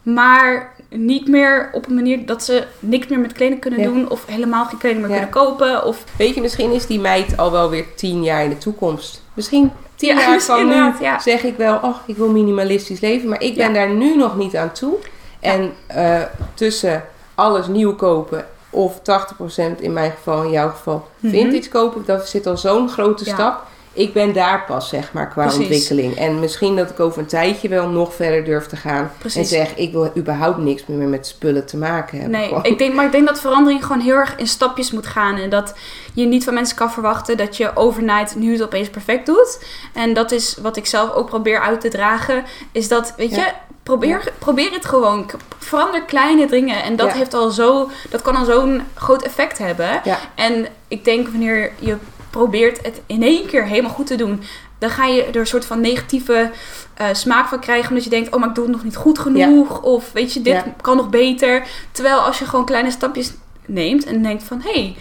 maar 0.03 0.73
niet 0.89 1.27
meer 1.27 1.69
op 1.71 1.87
een 1.87 1.95
manier 1.95 2.25
dat 2.25 2.43
ze 2.43 2.63
niks 2.79 3.07
meer 3.07 3.19
met 3.19 3.33
kleding 3.33 3.61
kunnen 3.61 3.79
Ja. 3.79 3.85
doen 3.85 4.09
of 4.09 4.25
helemaal 4.25 4.65
geen 4.65 4.77
kleding 4.79 5.01
meer 5.01 5.09
Ja. 5.15 5.15
kunnen 5.25 5.43
kopen. 5.43 5.85
Of 5.85 6.03
Weet 6.17 6.35
je, 6.35 6.41
misschien 6.41 6.71
is 6.71 6.85
die 6.87 6.99
meid 6.99 7.37
al 7.37 7.51
wel 7.51 7.69
weer 7.69 7.85
tien 7.95 8.23
jaar 8.23 8.43
in 8.43 8.49
de 8.49 8.57
toekomst. 8.57 9.23
Misschien 9.39 9.71
tien 9.95 10.15
Ja, 10.15 10.19
jaar 10.29 10.41
van 10.41 10.67
nu 10.67 10.73
ja. 10.99 11.19
zeg 11.19 11.43
ik 11.43 11.57
wel, 11.57 11.79
oh, 11.81 11.95
ik 12.05 12.17
wil 12.17 12.27
minimalistisch 12.29 12.99
leven. 12.99 13.29
Maar 13.29 13.41
ik 13.41 13.55
ben 13.55 13.67
Ja. 13.67 13.73
daar 13.73 13.89
nu 13.89 14.15
nog 14.15 14.37
niet 14.37 14.55
aan 14.57 14.71
toe. 14.71 14.93
En 15.39 15.73
eh, 15.87 16.21
tussen 16.53 17.03
alles 17.35 17.67
nieuw 17.67 17.95
kopen 17.95 18.45
of 18.69 18.99
80% 19.01 19.81
in 19.81 19.93
mijn 19.93 20.11
geval, 20.11 20.43
in 20.43 20.49
jouw 20.51 20.69
geval, 20.69 21.07
Mhm. 21.19 21.31
vintage 21.33 21.69
kopen. 21.69 22.03
Dat 22.05 22.27
zit 22.27 22.47
al 22.47 22.57
zo'n 22.57 22.89
grote 22.89 23.25
stap. 23.25 23.63
Ik 23.99 24.13
ben 24.13 24.33
daar 24.33 24.63
pas, 24.65 24.89
zeg 24.89 25.13
maar, 25.13 25.27
qua 25.27 25.43
Precies. 25.43 25.59
ontwikkeling. 25.59 26.15
En 26.17 26.39
misschien 26.39 26.75
dat 26.75 26.89
ik 26.89 26.99
over 26.99 27.19
een 27.19 27.25
tijdje 27.27 27.67
wel 27.69 27.89
nog 27.89 28.13
verder 28.13 28.43
durf 28.45 28.65
te 28.67 28.75
gaan. 28.75 29.11
En 29.35 29.45
zeg, 29.45 29.75
ik 29.75 29.91
wil 29.91 30.11
überhaupt 30.17 30.57
niks 30.57 30.83
meer 30.85 31.07
met 31.07 31.27
spullen 31.27 31.65
te 31.65 31.77
maken 31.77 32.19
hebben. 32.19 32.39
Nee, 32.39 32.53
ik 32.61 32.77
denk, 32.77 32.93
maar 32.93 33.05
ik 33.05 33.11
denk 33.11 33.27
dat 33.27 33.39
verandering 33.39 33.85
gewoon 33.85 34.01
heel 34.01 34.15
erg 34.15 34.35
in 34.37 34.47
stapjes 34.47 34.91
moet 34.91 35.07
gaan. 35.07 35.35
En 35.37 35.49
dat 35.49 35.73
je 36.13 36.25
niet 36.25 36.43
van 36.43 36.53
mensen 36.53 36.75
kan 36.75 36.91
verwachten 36.91 37.37
dat 37.37 37.57
je 37.57 37.75
overnight 37.75 38.35
nu 38.35 38.51
het 38.51 38.63
opeens 38.63 38.89
perfect 38.89 39.25
doet. 39.25 39.63
En 39.93 40.13
dat 40.13 40.31
is 40.31 40.57
wat 40.61 40.77
ik 40.77 40.85
zelf 40.85 41.13
ook 41.13 41.27
probeer 41.27 41.59
uit 41.61 41.81
te 41.81 41.89
dragen. 41.89 42.43
Is 42.71 42.87
dat, 42.87 43.13
weet 43.17 43.29
je, 43.29 43.35
Ja. 43.35 43.53
probeer, 43.83 44.31
probeer 44.39 44.71
het 44.71 44.85
gewoon. 44.85 45.29
Verander 45.57 46.03
kleine 46.03 46.47
dingen. 46.47 46.83
En 46.83 46.95
dat, 46.95 47.07
Ja. 47.07 47.13
heeft 47.13 47.33
al 47.33 47.49
zo, 47.49 47.89
dat 48.09 48.21
kan 48.21 48.35
al 48.35 48.45
zo'n 48.45 48.81
groot 48.95 49.21
effect 49.23 49.57
hebben. 49.57 50.01
En 50.35 50.67
ik 50.87 51.05
denk 51.05 51.27
wanneer 51.27 51.71
je 51.79 51.95
probeert 52.29 52.85
het 52.85 53.01
in 53.05 53.23
één 53.23 53.45
keer 53.45 53.65
helemaal 53.65 53.91
goed 53.91 54.07
te 54.07 54.15
doen. 54.15 54.41
Dan 54.77 54.89
ga 54.89 55.05
je 55.05 55.23
er 55.23 55.35
een 55.35 55.47
soort 55.47 55.65
van 55.65 55.81
negatieve 55.81 56.51
eh, 56.93 57.07
smaak 57.11 57.47
van 57.47 57.59
krijgen. 57.59 57.89
Omdat 57.89 58.03
je 58.03 58.09
denkt, 58.09 58.33
oh 58.33 58.39
maar 58.39 58.49
ik 58.49 58.55
doe 58.55 58.63
het 58.63 58.73
nog 58.73 58.83
niet 58.83 58.95
goed 58.95 59.19
genoeg. 59.19 59.81
Of 59.81 60.11
weet 60.11 60.33
je, 60.33 60.41
dit 60.41 60.53
Ja. 60.53 60.65
kan 60.81 60.97
nog 60.97 61.09
beter. 61.09 61.67
Terwijl 61.91 62.19
als 62.19 62.39
je 62.39 62.45
gewoon 62.45 62.65
kleine 62.65 62.91
stapjes 62.91 63.33
neemt 63.65 64.05
en 64.05 64.21
denkt 64.23 64.43
van... 64.43 64.61
Hé, 64.61 64.71
hey, 64.71 64.95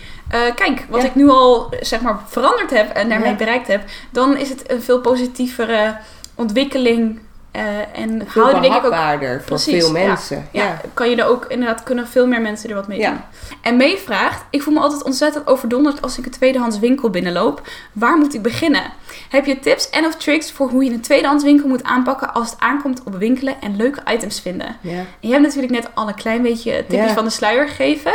eh, 0.49 0.55
kijk, 0.55 0.85
wat 0.89 1.03
Ja. 1.03 1.09
ik 1.09 1.15
nu 1.15 1.29
al 1.29 1.73
zeg 1.81 2.01
maar 2.01 2.19
veranderd 2.27 2.71
heb 2.71 2.93
en 2.93 3.09
daarmee 3.09 3.35
bereikt 3.37 3.67
heb. 3.69 3.83
Dan 4.11 4.37
is 4.37 4.49
het 4.49 4.71
een 4.71 4.83
veel 4.83 5.01
positievere 5.01 5.97
ontwikkeling. 6.35 7.21
Eh, 7.51 7.63
en 7.99 8.23
Veel 8.27 8.61
denk 8.61 8.65
ik 8.75 8.85
ook 8.85 8.95
voor 8.95 9.41
Precies, 9.45 9.85
veel 9.85 9.97
ja. 9.97 10.07
mensen. 10.07 10.49
ja, 10.53 10.81
kan 10.95 11.11
je 11.11 11.17
er 11.17 11.27
ook 11.27 11.45
inderdaad 11.49 11.83
kunnen 11.83 12.09
veel 12.09 12.27
meer 12.27 12.41
mensen 12.41 12.69
er 12.69 12.75
wat 12.75 12.89
mee 12.89 12.99
Ja. 12.99 13.11
doen. 13.11 13.21
En 13.63 13.77
May 13.77 13.97
vraagt: 13.99 14.45
Ik 14.51 14.63
voel 14.63 14.75
me 14.75 14.81
altijd 14.81 15.03
ontzettend 15.05 15.47
overdonderd 15.47 16.03
als 16.03 16.19
ik 16.19 16.25
een 16.25 16.31
tweedehands 16.31 16.79
winkel 16.79 17.11
binnenloop. 17.11 17.63
Waar 17.93 18.17
moet 18.17 18.35
ik 18.35 18.43
beginnen? 18.43 18.83
Heb 19.29 19.45
je 19.47 19.59
tips 19.59 19.91
en 19.91 20.05
of 20.07 20.15
tricks 20.17 20.53
voor 20.53 20.69
hoe 20.69 20.85
je 20.85 20.91
een 20.91 21.01
tweedehands 21.01 21.45
winkel 21.45 21.69
moet 21.69 21.83
aanpakken 21.83 22.35
als 22.35 22.51
het 22.51 22.61
aankomt 22.61 23.03
op 23.05 23.15
winkelen 23.17 23.61
en 23.61 23.77
leuke 23.77 24.01
items 24.13 24.41
vinden? 24.41 24.77
Ja. 24.81 24.91
En 24.99 25.07
je 25.21 25.31
hebt 25.31 25.43
natuurlijk 25.45 25.73
net 25.73 25.89
al 25.95 26.09
een 26.09 26.15
klein 26.15 26.43
beetje 26.43 26.85
tipjes 26.89 27.13
van 27.13 27.25
de 27.25 27.31
sluier 27.31 27.69
gegeven. 27.69 28.13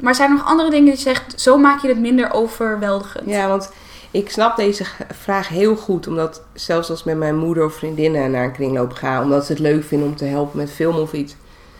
Maar 0.00 0.14
zijn 0.14 0.30
er 0.30 0.36
nog 0.36 0.46
andere 0.46 0.70
dingen 0.70 0.84
die 0.84 0.94
je 0.94 1.00
zegt, 1.00 1.40
zo 1.40 1.56
maak 1.58 1.82
je 1.82 1.88
het 1.88 1.98
minder 1.98 2.32
overweldigend? 2.32 3.28
Ja, 3.30 3.48
want 3.48 3.70
ik 4.10 4.30
snap 4.30 4.56
deze 4.56 4.84
vraag 5.12 5.48
heel 5.48 5.76
goed. 5.76 6.06
Omdat 6.06 6.42
zelfs 6.52 6.90
als 6.90 6.98
ik 6.98 7.04
met 7.04 7.16
mijn 7.16 7.36
moeder 7.36 7.64
of 7.64 7.74
vriendinnen 7.74 8.30
naar 8.30 8.44
een 8.44 8.52
kringloop 8.52 8.92
ga... 8.92 9.22
omdat 9.22 9.44
ze 9.46 9.52
het 9.52 9.60
leuk 9.60 9.84
vinden 9.84 10.08
om 10.08 10.16
te 10.16 10.24
helpen 10.24 10.58
met 10.58 10.70
film 10.70 10.96
of 10.96 11.12
iets... 11.12 11.36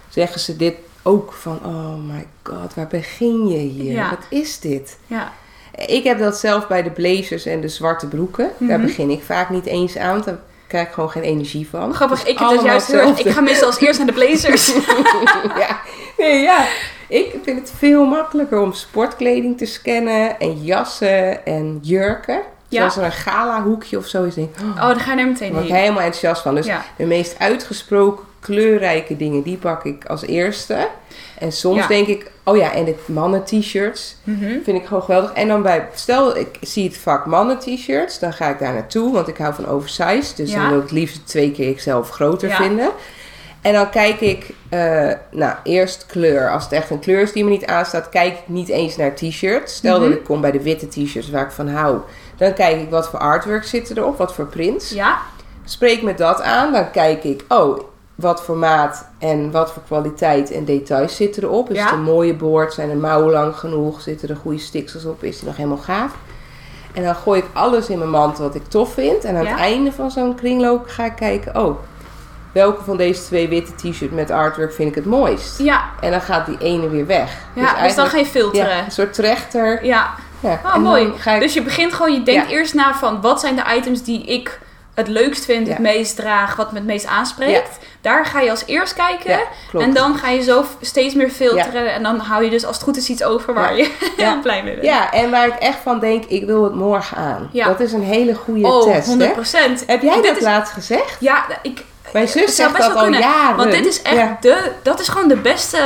zeggen 0.09 0.41
ze 0.41 0.57
dit 0.57 0.75
ook 1.03 1.33
van... 1.33 1.59
Oh 1.65 1.95
my 2.07 2.27
god, 2.43 2.75
waar 2.75 2.87
begin 2.87 3.49
je 3.49 3.59
hier? 3.59 3.93
Ja. 3.93 4.11
Wat 4.11 4.27
is 4.31 4.61
dit? 4.61 4.99
Ja. 5.07 5.33
Ik 5.87 6.05
heb 6.05 6.19
dat 6.19 6.37
zelf 6.37 6.67
bij 6.67 6.83
de 6.83 6.91
blazers 6.91 7.47
en 7.47 7.61
de 7.61 7.69
zwarte 7.69 8.07
broeken. 8.07 8.51
Daar 8.59 8.79
Mhm. 8.79 8.87
begin 8.87 9.11
ik 9.11 9.23
vaak 9.23 9.51
niet 9.51 9.67
eens 9.67 9.97
aan. 9.97 10.23
Daar 10.25 10.39
krijg 10.69 10.87
ik 10.87 10.93
gewoon 10.93 11.11
geen 11.11 11.23
energie 11.23 11.69
van. 11.69 11.95
Grappig, 11.95 12.21
ik 12.21 12.27
heb 12.27 12.37
dat 12.39 12.47
allemaal 12.49 12.65
juist 12.67 12.87
heel. 12.87 13.13
Ik 13.17 13.29
ga 13.31 13.41
meestal 13.41 13.67
als 13.67 13.79
eerst 13.81 13.99
naar 13.99 14.07
de 14.07 14.13
blazers. 14.13 14.67
ja. 15.65 15.81
Nee, 16.19 16.41
ja. 16.43 16.65
Ik 17.09 17.35
vind 17.43 17.59
het 17.61 17.73
veel 17.79 18.05
makkelijker 18.05 18.61
om 18.61 18.73
sportkleding 18.73 19.59
te 19.59 19.67
scannen 19.67 20.41
en 20.41 20.65
jassen 20.65 21.47
en 21.47 21.79
jurken. 21.83 22.41
Ja. 22.69 22.79
Zoals 22.79 22.97
er 22.97 23.05
een 23.05 23.13
gala 23.13 23.63
hoekje 23.63 23.99
of 23.99 24.07
zo 24.07 24.25
is. 24.25 24.35
Denk, 24.35 24.49
ik, 24.57 24.63
oh, 24.63 24.69
Oh, 24.69 24.77
daar 24.81 25.01
ga 25.01 25.13
je 25.13 25.19
er 25.21 25.27
meteen 25.27 25.39
daar 25.49 25.51
word 25.53 25.65
ik 25.65 25.71
heen. 25.71 25.81
helemaal 25.81 26.03
enthousiast 26.03 26.43
van. 26.43 26.55
Dus 26.55 26.67
Ja. 26.67 26.85
de 26.97 27.05
meest 27.05 27.39
uitgesproken 27.39 28.25
kleurrijke 28.41 29.17
dingen, 29.17 29.43
die 29.43 29.57
pak 29.57 29.85
ik 29.85 30.05
als 30.07 30.23
eerste. 30.27 30.89
En 31.39 31.53
soms 31.53 31.77
Ja. 31.81 31.87
denk 31.87 32.07
ik, 32.07 32.31
oh 32.45 32.57
ja, 32.57 32.73
en 32.73 32.85
de 32.85 32.95
mannen 33.07 33.45
t-shirts 33.45 34.17
Mhm. 34.25 34.45
vind 34.65 34.81
ik 34.81 34.87
gewoon 34.87 35.03
geweldig. 35.03 35.33
En 35.33 35.49
dan 35.49 35.63
bij, 35.63 35.89
stel 35.95 36.37
ik 36.37 36.49
zie 36.61 36.85
het 36.85 36.97
vak 36.99 37.27
mannen 37.27 37.59
t-shirts, 37.59 38.19
dan 38.19 38.33
ga 38.33 38.49
ik 38.49 38.59
daar 38.59 38.73
naartoe, 38.73 39.13
want 39.13 39.29
ik 39.29 39.37
hou 39.37 39.55
van 39.55 39.67
oversized. 39.67 40.37
Dus 40.37 40.51
Ja. 40.53 40.59
dan 40.61 40.69
wil 40.69 40.77
ik 40.77 40.83
het 40.83 40.93
liefst 40.93 41.27
twee 41.27 41.53
keer 41.53 41.97
of 41.99 42.11
groter 42.11 42.49
Ja. 42.49 42.57
vinden. 42.57 42.91
En 43.63 43.73
dan 43.73 43.91
kijk 43.91 44.21
ik, 44.21 44.47
eh, 44.69 45.11
nou, 45.31 45.55
eerst 45.63 46.07
kleur. 46.07 46.51
Als 46.51 46.63
het 46.65 46.73
echt 46.73 46.91
een 46.91 46.99
kleur 46.99 47.21
is 47.21 47.33
die 47.33 47.45
me 47.45 47.51
niet 47.51 47.67
aanstaat, 47.67 48.09
kijk 48.09 48.33
ik 48.33 48.43
niet 48.47 48.69
eens 48.69 48.97
naar 48.97 49.15
t-shirts. 49.15 49.75
Stel 49.75 50.01
Mhm. 50.01 50.09
dat 50.09 50.19
ik 50.19 50.25
kom 50.25 50.41
bij 50.41 50.51
de 50.51 50.63
witte 50.63 50.89
t-shirts 50.89 51.31
waar 51.31 51.45
ik 51.45 51.51
van 51.51 51.69
hou. 51.69 51.99
Dan 52.37 52.53
kijk 52.55 52.81
ik 52.81 52.91
wat 52.91 53.09
voor 53.09 53.19
artwork 53.19 53.65
zitten 53.65 53.97
erop, 53.99 54.19
wat 54.19 54.35
voor 54.35 54.47
prints. 54.47 54.91
Ja, 54.91 55.19
Spreek 55.65 56.03
me 56.03 56.15
dat 56.15 56.43
aan, 56.43 56.73
dan 56.73 56.91
kijk 56.91 57.25
ik, 57.25 57.45
oh, 57.49 57.79
wat 58.21 58.43
voor 58.43 58.57
maat 58.57 59.09
en 59.19 59.51
wat 59.51 59.73
voor 59.73 59.83
kwaliteit 59.87 60.51
en 60.53 60.65
details 60.65 61.17
zitten 61.17 61.43
erop. 61.43 61.71
Is 61.71 61.77
Ja. 61.77 61.85
het 61.85 61.93
een 61.93 62.03
mooie 62.03 62.35
boord? 62.35 62.73
Zijn 62.75 62.89
de 62.89 62.95
mouwen 62.97 63.33
lang 63.33 63.57
genoeg? 63.57 64.01
Zitten 64.01 64.29
er 64.29 64.37
goede 64.37 64.59
stiksels 64.59 65.05
op? 65.05 65.23
Is 65.25 65.39
die 65.39 65.47
nog 65.49 65.57
helemaal 65.57 65.79
gaaf? 65.79 66.15
En 66.95 67.03
dan 67.05 67.15
gooi 67.15 67.41
ik 67.41 67.47
alles 67.53 67.89
in 67.89 67.99
mijn 67.99 68.11
mand 68.11 68.39
wat 68.39 68.55
ik 68.55 68.67
tof 68.69 68.93
vind. 68.93 69.25
En 69.25 69.37
aan 69.37 69.43
Ja. 69.45 69.51
het 69.51 69.59
einde 69.59 69.93
van 69.93 70.11
zo'n 70.11 70.35
kringloop 70.35 70.85
ga 70.87 71.05
ik 71.05 71.17
kijken, 71.17 71.57
oh, 71.63 71.79
welke 72.53 72.85
van 72.85 72.97
deze 72.97 73.23
twee 73.23 73.49
witte 73.49 73.75
t-shirts 73.75 74.15
met 74.15 74.31
artwork 74.31 74.73
vind 74.73 74.89
ik 74.89 74.95
het 74.95 75.05
mooist? 75.05 75.59
ja, 75.59 75.85
En 76.01 76.11
dan 76.11 76.21
gaat 76.21 76.47
die 76.47 76.59
ene 76.59 76.89
weer 76.89 77.07
weg. 77.07 77.31
ja. 77.55 77.63
Dus, 77.63 77.71
dan 77.71 77.75
eigenlijk- 77.81 78.11
ga 78.11 78.19
je 78.19 78.27
filteren. 78.27 78.77
ja, 78.77 78.85
een 78.85 78.91
soort 78.91 79.13
trechter. 79.13 79.85
Ja, 79.85 80.11
Ja. 80.41 80.61
oh, 80.65 80.75
en 80.75 80.81
mooi. 80.83 81.13
dan 81.25 81.35
ik- 81.35 81.41
Dus 81.41 81.55
je 81.55 81.63
begint 81.63 81.93
gewoon, 81.95 82.13
je 82.13 82.23
denkt 82.23 82.49
eerst 82.51 82.75
na 82.75 82.95
van 82.95 83.21
wat 83.21 83.41
zijn 83.41 83.57
de 83.57 83.63
items 83.77 84.03
die 84.03 84.25
ik 84.25 84.61
het 84.99 85.09
leukst 85.09 85.45
vind, 85.45 85.67
Ja. 85.67 85.73
het 85.73 85.83
meest 85.83 86.17
draag, 86.17 86.57
wat 86.57 86.73
me 86.73 86.79
het 86.79 86.87
meest 86.87 87.07
aanspreekt. 87.07 87.79
Daar 88.01 88.25
ga 88.27 88.41
je 88.41 88.51
als 88.51 88.63
eerst 88.67 88.95
kijken. 88.95 89.31
ja. 89.73 89.81
En 89.81 89.95
dan 89.95 90.17
ga 90.19 90.29
je 90.29 90.43
zo 90.43 90.65
steeds 90.81 91.15
meer 91.15 91.31
filteren. 91.31 91.93
En 91.95 92.03
dan 92.03 92.19
hou 92.19 92.45
je 92.45 92.51
dus 92.51 92.65
als 92.65 92.75
het 92.77 92.85
goed 92.85 92.97
is 92.97 93.09
iets 93.09 93.23
over 93.23 93.55
waar 93.55 93.77
je 93.77 93.91
heel 94.17 94.41
blij 94.41 94.63
mee 94.63 94.73
bent. 94.75 94.85
Ja, 94.87 95.13
en 95.13 95.31
waar 95.31 95.47
ik 95.47 95.55
echt 95.59 95.79
van 95.83 95.99
denk, 96.01 96.25
ik 96.25 96.45
wil 96.45 96.65
het 96.65 96.75
morgen 96.75 97.17
aan. 97.17 97.49
Ja. 97.53 97.67
Dat 97.67 97.81
is 97.81 97.93
een 97.93 98.03
hele 98.03 98.35
goede 98.35 98.67
oh, 98.67 98.83
test. 98.93 99.07
100 99.07 99.29
Hè? 99.29 99.35
procent. 99.37 99.83
Heb 99.87 100.03
jij 100.03 100.23
dat 100.23 100.37
is- 100.37 100.43
laatst 100.43 100.73
gezegd? 100.73 101.17
Ja, 101.21 101.45
ik, 101.63 101.85
Mijn 102.13 102.29
zus 102.29 102.55
zegt 102.57 102.77
dat 102.77 102.87
wel 102.87 102.97
al 102.97 103.03
kunnen. 103.03 103.21
jaren. 103.21 103.57
Want 103.57 103.71
dit 103.71 103.87
is 103.87 104.03
echt 104.03 104.43
de, 104.43 104.73
dat 104.83 105.01
is 105.01 105.09
gewoon 105.09 105.29
de 105.29 105.37
beste, 105.37 105.79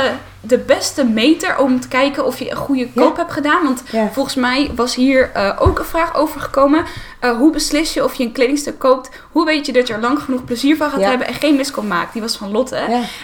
de 0.45 0.57
beste 0.57 1.03
meter 1.05 1.57
om 1.57 1.79
te 1.79 1.87
kijken 1.87 2.25
of 2.25 2.39
je 2.39 2.51
een 2.51 2.57
goede 2.57 2.87
koop 2.95 3.17
hebt 3.17 3.31
gedaan. 3.31 3.63
Want 3.63 3.83
Ja. 3.91 4.09
volgens 4.11 4.35
mij 4.35 4.71
was 4.75 4.95
hier 4.95 5.31
eh, 5.33 5.57
ook 5.59 5.79
een 5.79 5.85
vraag 5.85 6.15
over 6.15 6.41
gekomen. 6.41 6.85
Eh, 7.19 7.37
hoe 7.37 7.51
beslis 7.51 7.93
je 7.93 8.03
of 8.03 8.13
je 8.13 8.23
een 8.23 8.31
kledingstuk 8.31 8.79
koopt? 8.79 9.09
Hoe 9.31 9.45
weet 9.45 9.65
je 9.65 9.71
dat 9.73 9.87
je 9.87 9.93
er 9.93 9.99
lang 9.99 10.19
genoeg 10.19 10.43
plezier 10.45 10.77
van 10.77 10.89
gaat 10.89 10.99
Ja. 10.99 11.09
hebben 11.09 11.27
en 11.27 11.33
geen 11.33 11.55
miskom 11.55 11.87
maakt? 11.87 12.13
Die 12.13 12.21
was 12.21 12.35
van 12.37 12.51
Lotte. 12.51 12.79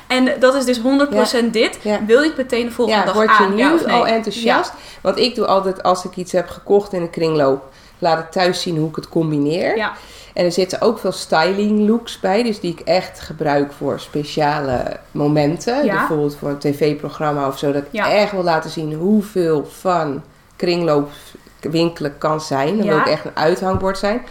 En 0.08 0.34
dat 0.40 0.56
is 0.56 0.66
dus 0.66 0.80
100% 0.80 1.54
dit. 1.54 1.78
Wil 2.06 2.22
je 2.22 2.28
het 2.28 2.38
meteen 2.38 2.66
de 2.66 2.72
volgende 2.72 3.00
Ja, 3.00 3.06
dag 3.06 3.16
word 3.16 3.30
je 3.38 3.44
aan? 3.44 3.56
nu 3.56 3.64
nee? 3.64 3.88
al 3.94 4.08
enthousiast? 4.08 4.74
Want 5.02 5.18
ik 5.18 5.36
doe 5.36 5.46
altijd, 5.46 5.84
als 5.84 6.06
ik 6.06 6.16
iets 6.16 6.32
heb 6.32 6.50
gekocht 6.50 6.94
in 6.94 7.02
een 7.02 7.10
kringloop, 7.10 7.64
laat 8.00 8.20
ik 8.20 8.32
thuis 8.32 8.62
zien 8.62 8.78
hoe 8.78 8.90
ik 8.90 8.96
het 8.96 9.10
combineer. 9.10 9.78
Ja. 9.78 9.92
En 10.34 10.46
er 10.46 10.52
zitten 10.52 10.82
ook 10.82 11.00
veel 11.00 11.12
styling 11.12 11.88
looks 11.88 12.20
bij, 12.20 12.44
dus 12.44 12.60
die 12.60 12.72
ik 12.72 12.80
echt 12.80 13.20
gebruik 13.20 13.72
voor 13.72 14.00
speciale 14.00 14.98
momenten. 15.12 15.86
Ja. 15.86 15.98
Bijvoorbeeld 15.98 16.36
voor 16.36 16.50
een 16.50 16.58
tv-programma 16.60 17.48
of 17.48 17.58
zo. 17.58 17.72
Dat 17.72 17.82
ik 17.82 17.88
Ja. 17.92 18.12
echt 18.12 18.32
wil 18.32 18.44
laten 18.44 18.70
zien 18.70 18.94
hoeveel 18.94 19.66
fun 19.72 20.22
kringloopwinkelen 20.56 22.18
kan 22.18 22.42
zijn. 22.42 22.78
Dan 22.78 22.88
wil 22.88 22.96
Ja. 22.96 23.02
ik 23.02 23.08
echt 23.12 23.26
een 23.26 23.32
uithangbord 23.38 23.98
zijn. 23.98 24.22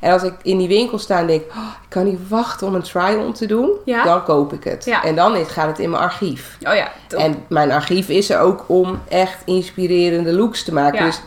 En 0.00 0.12
als 0.12 0.22
ik 0.22 0.32
in 0.42 0.58
die 0.58 0.68
winkel 0.68 0.98
sta 0.98 1.18
en 1.18 1.26
denk, 1.26 1.42
oh, 1.50 1.56
ik 1.82 1.88
kan 1.88 2.04
niet 2.04 2.28
wachten 2.28 2.66
om 2.66 2.74
een 2.74 2.82
try-on 2.82 3.32
te 3.32 3.46
doen, 3.46 3.70
Ja. 3.84 4.04
dan 4.04 4.24
koop 4.24 4.52
ik 4.52 4.64
het. 4.64 4.84
Ja. 4.84 5.04
En 5.04 5.14
dan 5.14 5.46
gaat 5.46 5.66
het 5.66 5.78
in 5.78 5.90
mijn 5.90 6.02
archief. 6.02 6.56
Oh 6.68 6.74
ja. 6.74 6.92
En 7.16 7.44
mijn 7.48 7.72
archief 7.72 8.08
is 8.08 8.30
er 8.30 8.40
ook 8.40 8.64
om 8.66 9.00
echt 9.08 9.38
inspirerende 9.44 10.32
looks 10.32 10.64
te 10.64 10.72
maken. 10.72 11.04
Dus 11.04 11.20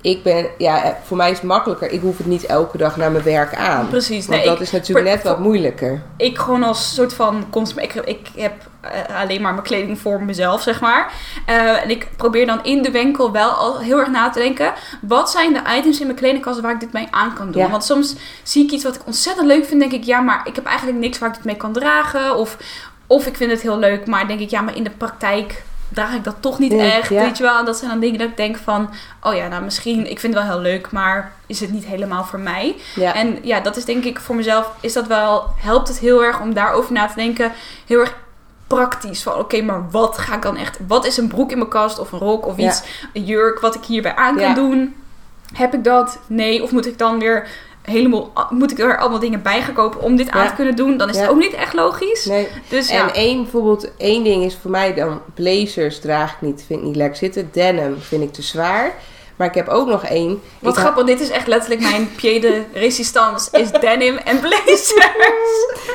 ik 0.00 0.22
ben, 0.22 0.46
ja, 0.58 0.96
voor 1.04 1.16
mij 1.16 1.30
is 1.30 1.36
het 1.36 1.46
makkelijker. 1.46 1.90
Ik 1.90 2.00
hoef 2.00 2.16
het 2.18 2.26
niet 2.26 2.46
elke 2.46 2.78
dag 2.78 2.96
naar 2.96 3.10
mijn 3.10 3.24
werk 3.24 3.54
aan. 3.54 3.88
Precies. 3.88 4.26
Want 4.26 4.38
Nee, 4.38 4.46
dat 4.48 4.56
ik- 4.56 4.62
is 4.62 4.70
natuurlijk 4.70 5.06
net 5.08 5.22
wat 5.22 5.38
moeilijker. 5.38 6.02
ik 6.16 6.38
gewoon 6.38 6.62
als 6.62 6.94
soort 6.94 7.14
van 7.14 7.44
consument. 7.50 7.92
Ik, 7.94 8.02
ik 8.04 8.28
heb 8.36 8.52
eh, 8.80 9.20
alleen 9.20 9.42
maar 9.42 9.52
mijn 9.52 9.64
kleding 9.64 9.98
voor 9.98 10.22
mezelf, 10.22 10.62
zeg 10.62 10.80
maar. 10.80 11.12
Eh, 11.46 11.82
en 11.82 11.90
ik 11.90 12.08
probeer 12.16 12.46
dan 12.46 12.64
in 12.64 12.82
de 12.82 12.90
winkel 12.90 13.32
wel 13.32 13.50
al 13.50 13.78
heel 13.80 13.98
erg 13.98 14.08
na 14.10 14.30
te 14.30 14.38
denken. 14.38 14.72
Wat 15.02 15.30
zijn 15.30 15.52
de 15.52 15.60
items 15.76 16.00
in 16.00 16.06
mijn 16.06 16.18
kledingkast 16.18 16.60
waar 16.60 16.72
ik 16.72 16.80
dit 16.80 16.92
mee 16.92 17.08
aan 17.10 17.34
kan 17.34 17.50
doen? 17.50 17.62
Ja. 17.62 17.70
Want 17.70 17.84
soms 17.84 18.14
zie 18.42 18.64
ik 18.64 18.70
iets 18.70 18.84
wat 18.84 18.94
ik 18.94 19.06
ontzettend 19.06 19.46
leuk 19.46 19.64
vind. 19.66 19.80
Denk 19.80 19.92
ik, 19.92 20.04
ja, 20.04 20.20
maar 20.20 20.40
ik 20.44 20.54
heb 20.54 20.64
eigenlijk 20.66 20.98
niks 20.98 21.18
waar 21.18 21.28
ik 21.28 21.34
dit 21.34 21.44
mee 21.44 21.56
kan 21.56 21.72
dragen. 21.72 22.36
Of, 22.36 22.56
of 23.06 23.26
ik 23.26 23.36
vind 23.36 23.50
het 23.50 23.60
heel 23.62 23.78
leuk, 23.78 24.06
maar 24.06 24.26
denk 24.28 24.40
ik, 24.40 24.50
ja, 24.50 24.60
maar 24.60 24.76
in 24.76 24.84
de 24.84 24.90
praktijk 24.90 25.62
draag 25.88 26.14
ik 26.14 26.24
dat 26.24 26.36
toch 26.40 26.58
niet 26.58 26.72
Nee, 26.72 26.90
echt. 26.92 27.08
ja. 27.08 27.20
Weet 27.22 27.36
je 27.36 27.42
wel? 27.42 27.58
En 27.58 27.64
dat 27.64 27.76
zijn 27.76 27.90
dan 27.90 28.00
dingen 28.00 28.18
dat 28.18 28.28
ik 28.28 28.36
denk 28.36 28.56
van, 28.56 28.90
oh 29.22 29.34
ja, 29.34 29.48
nou 29.48 29.62
misschien, 29.64 30.10
ik 30.10 30.20
vind 30.20 30.34
het 30.34 30.42
wel 30.44 30.52
heel 30.52 30.62
leuk, 30.62 30.90
maar 30.90 31.32
is 31.46 31.60
het 31.60 31.72
niet 31.72 31.84
helemaal 31.86 32.24
voor 32.24 32.38
mij? 32.38 32.76
Ja. 32.94 33.14
En 33.14 33.38
ja, 33.42 33.60
dat 33.60 33.76
is 33.76 33.84
denk 33.84 34.04
ik 34.04 34.20
voor 34.20 34.34
mezelf, 34.34 34.70
is 34.80 34.92
dat 34.92 35.06
wel, 35.06 35.44
helpt 35.60 35.88
het 35.88 35.98
heel 35.98 36.24
erg 36.24 36.40
om 36.40 36.54
daarover 36.54 36.92
na 36.92 37.06
te 37.06 37.14
denken. 37.14 37.52
Heel 37.86 38.00
erg 38.00 38.14
praktisch. 38.66 39.22
Van 39.22 39.34
oké, 39.34 39.62
maar 39.62 39.90
wat 39.90 40.18
ga 40.18 40.34
ik 40.34 40.42
dan 40.42 40.56
echt, 40.56 40.78
wat 40.86 41.06
is 41.06 41.16
een 41.16 41.28
broek 41.28 41.50
in 41.50 41.58
mijn 41.58 41.70
kast 41.70 41.98
of 41.98 42.12
een 42.12 42.18
rok 42.18 42.46
of 42.46 42.56
Ja. 42.56 42.68
iets, 42.68 42.82
een 43.12 43.24
jurk 43.24 43.60
wat 43.60 43.74
ik 43.74 43.84
hierbij 43.84 44.14
aan 44.14 44.36
kan 44.36 44.54
doen? 44.54 44.94
Heb 45.52 45.74
ik 45.74 45.84
dat? 45.84 46.18
Nee. 46.26 46.62
Of 46.62 46.70
moet 46.70 46.86
ik 46.86 46.98
dan 46.98 47.18
weer 47.18 47.48
helemaal, 47.86 48.32
moet 48.50 48.70
ik 48.70 48.78
er 48.78 48.98
allemaal 48.98 49.18
dingen 49.18 49.42
bij 49.42 49.62
gaan 49.62 49.74
kopen 49.74 50.00
om 50.00 50.16
dit 50.16 50.30
aan 50.30 50.48
te 50.48 50.54
kunnen 50.54 50.76
doen? 50.76 50.96
Dan 50.96 51.08
is 51.08 51.18
het 51.18 51.28
ook 51.28 51.38
niet 51.38 51.54
echt 51.54 51.74
logisch. 51.74 52.24
Nee. 52.24 52.48
Dus 52.68 52.88
En 52.88 52.96
ja. 52.96 53.12
één, 53.12 53.42
bijvoorbeeld, 53.42 53.96
één 53.96 54.24
ding 54.24 54.44
is 54.44 54.58
voor 54.62 54.70
mij 54.70 54.94
dan 54.94 55.20
blazers 55.34 56.00
draag 56.00 56.32
ik 56.32 56.40
niet, 56.40 56.64
vind 56.66 56.80
ik 56.80 56.86
niet 56.86 56.96
lekker 56.96 57.16
zitten. 57.16 57.48
Denim 57.52 57.96
vind 58.00 58.22
ik 58.22 58.32
te 58.32 58.42
zwaar. 58.42 58.94
Maar 59.36 59.46
ik 59.46 59.54
heb 59.54 59.68
ook 59.68 59.88
nog 59.88 60.04
één. 60.04 60.42
Wat 60.58 60.76
Ik 60.76 60.80
grappig, 60.80 61.04
dit 61.04 61.20
is 61.20 61.30
echt 61.30 61.46
letterlijk 61.46 61.80
mijn 61.80 62.10
pied 62.16 62.42
de 62.42 62.62
résistance, 62.72 63.48
is 63.52 63.70
denim 63.70 64.16
en 64.16 64.40
blazers. 64.40 64.94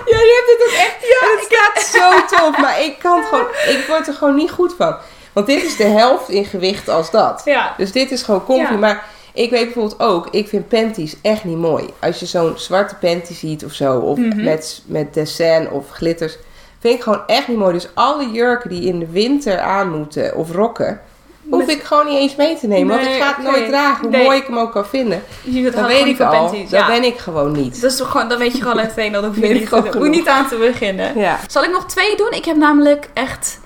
Ja, 0.06 0.18
je 0.18 0.44
hebt 0.44 0.64
het 0.64 0.68
ook 0.68 0.86
echt. 0.86 0.96
Ja, 1.02 1.28
het 1.38 1.84
staat 1.84 2.02
zo 2.02 2.36
tof. 2.38 2.58
Maar 2.58 2.82
ik 2.82 3.00
kan 3.00 3.18
het 3.18 3.28
gewoon. 3.28 3.46
Ik 3.68 3.86
word 3.88 4.08
er 4.08 4.14
gewoon 4.14 4.36
niet 4.36 4.52
goed 4.52 4.74
van. 4.78 4.96
Want 5.34 5.48
dit 5.48 5.64
is 5.64 5.76
de 5.76 5.84
helft 5.84 6.30
in 6.30 6.46
gewicht 6.46 6.90
als 6.90 7.12
dat. 7.12 7.42
Ja. 7.46 7.74
Dus 7.78 7.92
dit 7.92 8.12
is 8.12 8.24
gewoon 8.24 8.46
comfy. 8.46 8.74
Maar 8.74 9.06
ik 9.34 9.50
weet 9.50 9.64
bijvoorbeeld 9.64 10.00
ook, 10.00 10.28
ik 10.32 10.48
vind 10.48 10.68
panties 10.68 11.16
echt 11.22 11.44
niet 11.44 11.58
mooi. 11.58 11.86
Als 12.00 12.20
je 12.20 12.26
zo'n 12.26 12.54
zwarte 12.56 12.96
panty 12.96 13.34
ziet 13.34 13.66
of 13.66 13.74
zo, 13.74 13.98
of 14.00 14.18
Mhm. 14.18 14.44
met, 14.44 14.82
met 14.86 15.14
dessin 15.14 15.70
of 15.70 15.90
glitters, 15.90 16.38
vind 16.80 16.96
ik 16.96 17.02
gewoon 17.04 17.22
echt 17.28 17.48
niet 17.48 17.58
mooi. 17.58 17.74
Dus 17.74 17.88
alle 17.94 18.32
jurken 18.32 18.70
die 18.70 18.84
in 18.84 19.00
de 19.00 19.08
winter 19.12 19.60
aan 19.60 19.98
moeten, 19.98 20.36
of 20.36 20.52
rokken, 20.52 21.02
hoef 21.50 21.66
Met- 21.66 21.76
ik 21.76 21.84
gewoon 21.84 22.06
niet 22.06 22.18
eens 22.18 22.36
mee 22.36 22.58
te 22.58 22.68
nemen. 22.68 22.96
want 22.98 23.08
ik 23.08 23.22
ga 23.22 23.28
het 23.36 23.46
nooit 23.46 23.68
dragen, 23.68 24.02
hoe 24.02 24.10
Nee. 24.12 24.24
mooi 24.24 24.38
ik 24.38 24.48
hem 24.48 24.58
ook 24.58 24.72
kan 24.72 24.86
vinden. 24.86 25.24
Je 25.44 25.72
Dan 25.72 25.86
weet 25.86 26.06
ik 26.06 26.16
van 26.16 26.28
al, 26.28 26.32
panties, 26.46 26.70
dat 26.70 26.80
ja. 26.80 26.88
ben 26.88 27.04
ik 27.04 27.18
gewoon 27.18 27.52
niet. 27.52 27.82
Dat 27.82 27.92
is 27.92 27.98
toch 27.98 28.12
gewoon, 28.12 28.30
dan 28.30 28.38
weet 28.38 28.52
je 28.52 28.62
gewoon 28.62 28.76
meteen 28.86 29.12
dat 29.12 29.24
hoef 29.26 29.36
je 29.36 29.42
niet, 29.48 30.10
niet 30.10 30.28
aan 30.28 30.48
te 30.48 30.56
beginnen. 30.56 31.18
Ja. 31.20 31.40
Zal 31.48 31.64
ik 31.64 31.72
nog 31.72 31.86
twee 31.86 32.16
doen? 32.18 32.32
Ik 32.32 32.46
heb 32.46 32.56
namelijk 32.56 33.10
echt 33.14 33.60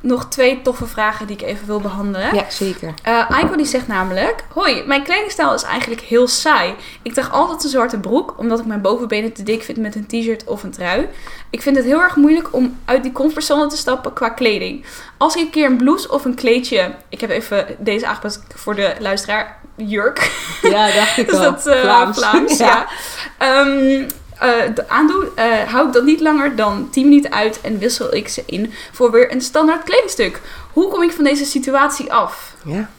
nog 0.00 0.28
twee 0.28 0.62
toffe 0.62 0.86
vragen 0.86 1.26
die 1.26 1.36
ik 1.36 1.42
even 1.42 1.66
wil 1.66 1.80
behandelen. 1.80 2.34
ja, 2.34 2.44
zeker. 2.48 2.94
Eh 3.02 3.30
Aiko 3.30 3.56
die 3.56 3.66
zegt 3.66 3.86
namelijk... 3.86 4.44
Hoi, 4.52 4.82
mijn 4.86 5.02
kledingstijl 5.02 5.54
is 5.54 5.62
eigenlijk 5.62 6.00
heel 6.00 6.28
saai. 6.28 6.74
Ik 7.02 7.12
draag 7.12 7.32
altijd 7.32 7.64
een 7.64 7.70
zwarte 7.70 7.98
broek... 7.98 8.34
omdat 8.36 8.58
ik 8.58 8.66
mijn 8.66 8.80
bovenbenen 8.80 9.32
te 9.32 9.42
dik 9.42 9.62
vind 9.62 9.78
met 9.78 9.94
een 9.94 10.06
t-shirt 10.06 10.44
of 10.44 10.62
een 10.62 10.70
trui. 10.70 11.08
Ik 11.50 11.62
vind 11.62 11.76
het 11.76 11.84
heel 11.84 12.00
erg 12.00 12.16
moeilijk 12.16 12.54
om 12.54 12.78
uit 12.84 13.02
die 13.02 13.12
comfortzone 13.12 13.66
te 13.66 13.76
stappen 13.76 14.12
qua 14.12 14.28
kleding. 14.28 14.84
Als 15.16 15.34
ik 15.34 15.42
een 15.42 15.50
keer 15.50 15.66
een 15.66 15.76
blouse 15.76 16.10
of 16.12 16.24
een 16.24 16.34
kleedje... 16.34 16.94
Ik 17.08 17.20
heb 17.20 17.30
even 17.30 17.66
deze 17.78 18.06
aangepast 18.06 18.42
voor 18.54 18.74
de 18.74 18.94
luisteraar. 18.98 19.58
Jurk. 19.76 20.30
Ja, 20.62 20.86
dacht 20.94 21.16
ik 21.16 21.26
Dus 21.30 21.36
al. 21.36 21.42
dat 21.42 21.62
Vlaams. 22.16 22.56
ja. 22.68 22.86
Ehm, 23.38 23.68
eh, 23.68 24.06
de 24.74 24.88
aandoen, 24.88 25.28
eh, 25.34 25.44
hou 25.72 25.86
ik 25.86 25.92
dat 25.92 26.04
niet 26.04 26.20
langer 26.20 26.56
dan 26.56 26.88
10 26.90 27.08
minuten 27.08 27.32
uit 27.32 27.60
en 27.60 27.78
wissel 27.78 28.14
ik 28.14 28.28
ze 28.28 28.42
in 28.46 28.72
voor 28.92 29.10
weer 29.10 29.32
een 29.32 29.40
standaard 29.40 29.84
kledingstuk. 29.84 30.40
Hoe 30.72 30.88
kom 30.88 31.02
ik 31.02 31.12
van 31.12 31.24
deze 31.24 31.44
situatie 31.44 32.12
af? 32.12 32.54
Ja. 32.64 32.90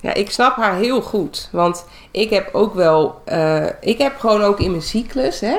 Ja, 0.00 0.14
ik 0.14 0.30
snap 0.30 0.56
haar 0.56 0.74
heel 0.74 1.02
goed. 1.02 1.48
Want 1.52 1.84
ik 2.10 2.30
heb 2.30 2.54
ook 2.54 2.74
wel... 2.74 3.20
eh, 3.24 3.66
ik 3.80 3.98
heb 3.98 4.18
gewoon 4.18 4.42
ook 4.42 4.60
in 4.60 4.70
mijn 4.70 4.82
cyclus, 4.82 5.40
hè, 5.40 5.56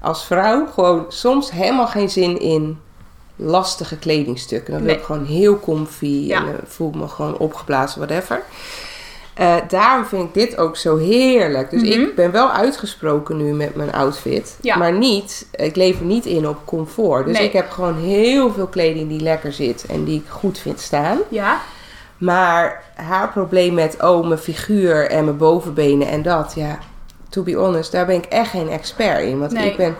als 0.00 0.24
vrouw, 0.26 0.66
gewoon 0.66 1.04
soms 1.08 1.50
helemaal 1.50 1.86
geen 1.86 2.10
zin 2.10 2.40
in 2.40 2.80
lastige 3.36 3.96
kledingstukken. 3.98 4.72
Dan 4.72 4.82
wil 4.82 4.94
ik 4.94 5.02
gewoon 5.02 5.24
heel 5.24 5.60
comfy 5.60 6.06
Ja. 6.06 6.38
en 6.38 6.60
voel 6.66 6.88
ik 6.88 6.94
me 6.94 7.08
gewoon 7.08 7.36
opgeblazen, 7.38 7.98
whatever. 8.06 8.42
Eh, 9.34 9.54
daarom 9.68 10.04
vind 10.04 10.22
ik 10.28 10.34
dit 10.34 10.56
ook 10.58 10.76
zo 10.76 10.96
heerlijk. 10.96 11.70
Dus 11.70 11.82
Mhm. 11.82 12.00
ik 12.00 12.14
ben 12.14 12.30
wel 12.30 12.50
uitgesproken 12.50 13.36
nu 13.36 13.52
met 13.52 13.74
mijn 13.74 13.92
outfit. 13.92 14.56
Ja. 14.60 14.76
Maar 14.76 14.92
niet, 14.92 15.46
ik 15.52 15.76
lever 15.76 16.04
niet 16.04 16.26
in 16.26 16.48
op 16.48 16.58
comfort. 16.64 17.26
Dus 17.26 17.38
Nee. 17.38 17.46
ik 17.46 17.52
heb 17.52 17.70
gewoon 17.70 17.96
heel 17.96 18.52
veel 18.52 18.66
kleding 18.66 19.08
die 19.08 19.20
lekker 19.20 19.52
zit 19.52 19.86
en 19.88 20.04
die 20.04 20.18
ik 20.20 20.28
goed 20.28 20.58
vind 20.58 20.80
staan. 20.80 21.18
Ja, 21.28 21.60
Maar 22.18 22.82
haar 22.94 23.28
probleem 23.28 23.74
met, 23.74 23.96
oh, 24.02 24.26
mijn 24.26 24.38
figuur 24.40 25.10
en 25.10 25.24
mijn 25.24 25.36
bovenbenen 25.36 26.08
en 26.08 26.22
dat, 26.22 26.52
ja, 26.56 26.78
to 27.28 27.42
be 27.42 27.54
honest, 27.54 27.92
daar 27.92 28.06
ben 28.06 28.16
ik 28.16 28.24
echt 28.24 28.50
geen 28.50 28.68
expert 28.68 29.20
in. 29.20 29.38
Want 29.38 29.52
Nee. 29.52 29.70
ik 29.70 29.76
ben 29.76 29.96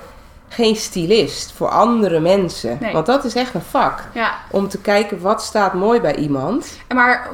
geen 0.49 0.77
stylist 0.77 1.53
voor 1.57 1.69
andere 1.69 2.21
mensen. 2.21 2.79
Nee. 2.81 2.93
Want 2.93 3.07
dat 3.07 3.25
is 3.25 3.35
echt 3.35 3.55
een 3.55 3.61
vak. 3.71 4.03
Ja, 4.13 4.35
Om 4.51 4.69
te 4.69 4.79
kijken 4.81 5.21
wat 5.21 5.43
staat 5.43 5.75
mooi 5.75 6.01
bij 6.01 6.15
iemand. 6.17 6.79
Maar 6.95 7.31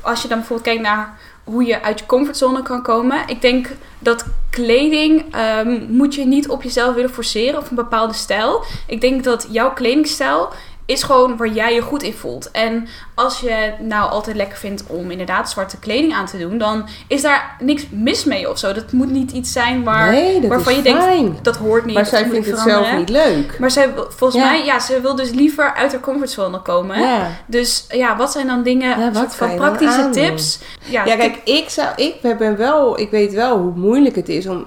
als 0.00 0.22
je 0.22 0.28
dan 0.28 0.38
bijvoorbeeld 0.38 0.68
kijkt 0.68 0.82
naar 0.82 1.18
hoe 1.44 1.64
je 1.64 1.82
uit 1.82 1.98
je 1.98 2.06
comfortzone 2.06 2.62
kan 2.62 2.82
komen. 2.82 3.22
Ik 3.26 3.40
denk 3.40 3.68
dat 3.98 4.24
kleding 4.50 5.34
ehm, 5.34 5.80
moet 5.88 6.14
je 6.14 6.24
niet 6.24 6.48
op 6.48 6.62
jezelf 6.62 6.94
willen 6.94 7.10
forceren 7.10 7.58
of 7.58 7.70
een 7.70 7.76
bepaalde 7.76 8.14
stijl. 8.14 8.64
Ik 8.86 9.00
denk 9.00 9.24
dat 9.24 9.48
jouw 9.50 9.72
kledingstijl 9.72 10.48
is 10.92 11.02
gewoon 11.02 11.36
waar 11.36 11.48
jij 11.48 11.74
je 11.74 11.80
goed 11.80 12.02
in 12.02 12.12
voelt. 12.14 12.50
En 12.50 12.88
als 13.14 13.40
je 13.40 13.72
nou 13.80 14.10
altijd 14.10 14.36
lekker 14.36 14.58
vindt 14.58 14.84
om 14.86 15.10
inderdaad 15.10 15.50
zwarte 15.50 15.78
kleding 15.78 16.14
aan 16.14 16.26
te 16.26 16.38
doen, 16.38 16.58
dan 16.58 16.88
is 17.06 17.22
daar 17.22 17.56
niks 17.60 17.86
mis 17.90 18.24
mee 18.24 18.50
of 18.50 18.58
zo. 18.58 18.72
Dat 18.72 18.92
moet 18.92 19.10
niet 19.10 19.30
iets 19.30 19.52
zijn 19.52 19.84
waar, 19.84 20.10
nee, 20.12 20.48
waarvan 20.48 20.74
je 20.76 20.82
denkt, 20.82 21.44
dat 21.44 21.56
hoort 21.56 21.84
niet. 21.84 21.94
maar 21.94 22.06
zij 22.06 22.26
vindt 22.28 22.46
het 22.46 22.58
zelf 22.58 22.96
niet 22.96 23.08
leuk. 23.08 23.58
Maar 23.58 23.70
zij, 23.70 23.92
volgens 24.08 24.42
Ja. 24.42 24.50
mij, 24.50 24.64
ja, 24.64 24.80
ze 24.80 25.00
wil 25.00 25.16
dus 25.16 25.30
liever 25.30 25.74
uit 25.74 25.92
haar 25.92 26.00
comfortzone 26.00 26.62
komen. 26.62 27.00
Ja. 27.00 27.26
Dus 27.46 27.84
ja, 27.88 28.16
wat 28.16 28.32
zijn 28.32 28.46
dan 28.46 28.62
dingen, 28.62 28.98
Ja, 28.98 29.12
wat 29.12 29.34
van 29.36 29.54
praktische 29.54 30.08
tips? 30.10 30.58
Ja, 30.84 31.04
Ja, 31.04 31.16
kijk, 31.16 31.40
ik, 31.44 31.68
zou, 31.68 31.88
ik, 31.96 32.14
ben 32.38 32.56
wel, 32.56 32.98
ik 33.00 33.10
weet 33.10 33.32
wel 33.32 33.58
hoe 33.58 33.72
moeilijk 33.74 34.16
het 34.16 34.28
is 34.28 34.46
om 34.46 34.66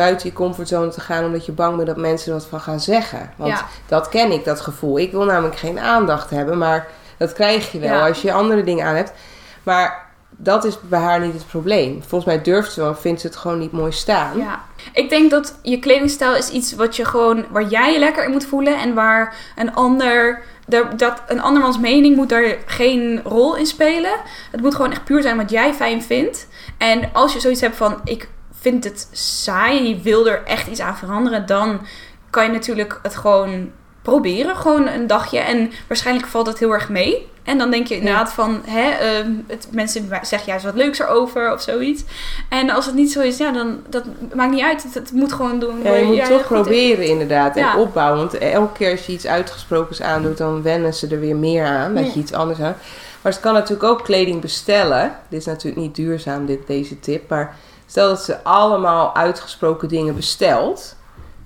buiten 0.00 0.28
je 0.28 0.34
comfortzone 0.34 0.88
te 0.90 1.00
gaan... 1.00 1.24
omdat 1.24 1.46
je 1.46 1.52
bang 1.52 1.74
bent 1.76 1.86
dat 1.86 1.96
mensen 1.96 2.32
wat 2.32 2.46
van 2.46 2.60
gaan 2.60 2.80
zeggen. 2.80 3.32
Want 3.36 3.50
Ja. 3.52 3.66
dat 3.88 4.08
ken 4.08 4.32
ik, 4.32 4.44
dat 4.44 4.60
gevoel. 4.60 4.98
Ik 4.98 5.10
wil 5.10 5.24
namelijk 5.24 5.56
geen 5.58 5.78
aandacht 5.78 6.30
hebben, 6.30 6.58
maar 6.58 6.86
dat 7.16 7.32
krijg 7.32 7.72
je 7.72 7.78
wel 7.78 7.90
Ja. 7.98 8.06
als 8.08 8.22
je 8.22 8.32
andere 8.32 8.64
dingen 8.64 8.86
aan 8.86 8.94
hebt. 8.94 9.12
Maar 9.62 10.06
dat 10.30 10.64
is 10.64 10.80
bij 10.80 11.00
haar 11.00 11.20
niet 11.20 11.32
het 11.32 11.46
probleem. 11.46 12.02
Volgens 12.06 12.24
mij 12.24 12.42
durft 12.42 12.72
ze 12.72 12.80
wel, 12.80 12.94
vindt 12.94 13.20
ze 13.20 13.26
het 13.26 13.36
gewoon 13.36 13.58
niet 13.58 13.72
mooi 13.72 13.92
staan. 13.92 14.38
Ja, 14.38 14.60
ik 14.92 15.08
denk 15.08 15.30
dat 15.30 15.54
je 15.62 15.78
kledingstijl 15.78 16.34
is 16.36 16.48
iets 16.50 16.74
wat 16.74 16.96
je 16.96 17.04
gewoon, 17.04 17.44
waar 17.50 17.66
jij 17.68 17.92
je 17.92 17.98
lekker 17.98 18.24
in 18.24 18.30
moet 18.30 18.46
voelen 18.46 18.78
en 18.78 18.94
waar 18.94 19.34
een 19.56 19.74
ander, 19.74 20.42
dat 20.96 21.22
een 21.28 21.40
andermans 21.40 21.78
mening 21.78 22.16
moet 22.16 22.28
daar 22.28 22.56
geen 22.66 23.20
rol 23.24 23.56
in 23.56 23.66
spelen. 23.66 24.12
Het 24.50 24.60
moet 24.60 24.74
gewoon 24.74 24.90
echt 24.90 25.04
puur 25.04 25.22
zijn 25.22 25.36
wat 25.36 25.50
jij 25.50 25.74
fijn 25.74 26.02
vindt. 26.02 26.46
En 26.78 27.10
als 27.12 27.32
je 27.32 27.40
zoiets 27.40 27.60
hebt 27.60 27.76
van, 27.76 28.00
ik 28.04 28.28
vind 28.60 28.84
het 28.84 29.08
saai 29.12 29.78
en 29.78 29.88
je 29.88 30.00
wil 30.00 30.28
er 30.28 30.42
echt 30.44 30.66
iets 30.66 30.80
aan 30.80 30.96
veranderen, 30.96 31.46
dan 31.46 31.80
kan 32.30 32.44
je 32.44 32.50
natuurlijk 32.52 32.98
het 33.02 33.16
gewoon 33.16 33.70
proberen, 34.02 34.56
gewoon 34.56 34.86
een 34.88 35.06
dagje. 35.06 35.38
En 35.38 35.70
waarschijnlijk 35.88 36.26
valt 36.26 36.46
het 36.46 36.58
heel 36.58 36.72
erg 36.72 36.88
mee. 36.88 37.28
En 37.42 37.58
dan 37.58 37.70
denk 37.70 37.86
je 37.86 37.96
inderdaad 37.96 38.32
van, 38.32 38.60
hè, 38.66 38.90
ehm, 38.90 39.30
het, 39.46 39.68
mensen 39.70 40.08
zeggen 40.22 40.48
juist 40.48 40.64
wat 40.64 40.74
leuks 40.74 40.98
erover 40.98 41.52
of 41.52 41.62
zoiets. 41.62 42.04
En 42.48 42.70
als 42.70 42.86
het 42.86 42.94
niet 42.94 43.12
zo 43.12 43.20
is, 43.20 43.36
ja, 43.36 43.52
dan 43.52 43.80
dat 43.88 44.04
maakt 44.34 44.50
niet 44.50 44.62
uit. 44.62 44.82
Het, 44.82 44.94
het 44.94 45.12
moet 45.12 45.32
gewoon 45.32 45.58
doen. 45.58 45.82
Ja, 45.82 45.94
je 45.94 46.04
moet 46.04 46.24
toch 46.24 46.40
in- 46.40 46.46
proberen 46.46 47.06
inderdaad 47.06 47.56
en 47.56 47.74
opbouwen. 47.74 48.18
Want 48.18 48.38
elke 48.38 48.72
keer 48.72 48.90
als 48.90 49.06
je 49.06 49.12
iets 49.12 49.26
uitgesprokens 49.26 50.02
aandoet, 50.02 50.38
dan 50.38 50.62
wennen 50.62 50.94
ze 50.94 51.06
er 51.08 51.20
weer 51.20 51.36
meer 51.36 51.64
aan. 51.64 51.94
Dat 51.94 52.14
je 52.14 52.20
iets 52.20 52.32
anders 52.32 52.60
aan. 52.60 52.76
Maar 53.22 53.32
ze 53.32 53.40
kan 53.40 53.54
natuurlijk 53.54 53.88
ook 53.90 54.04
kleding 54.04 54.40
bestellen. 54.40 55.16
Dit 55.28 55.40
is 55.40 55.46
natuurlijk 55.46 55.82
niet 55.82 55.94
duurzaam, 55.94 56.46
dit, 56.46 56.66
deze 56.66 57.00
tip. 57.00 57.28
Maar 57.28 57.56
stel 57.90 58.08
dat 58.08 58.22
ze 58.22 58.42
allemaal 58.44 59.14
uitgesproken 59.14 59.88
dingen 59.88 60.14
bestelt. 60.14 60.96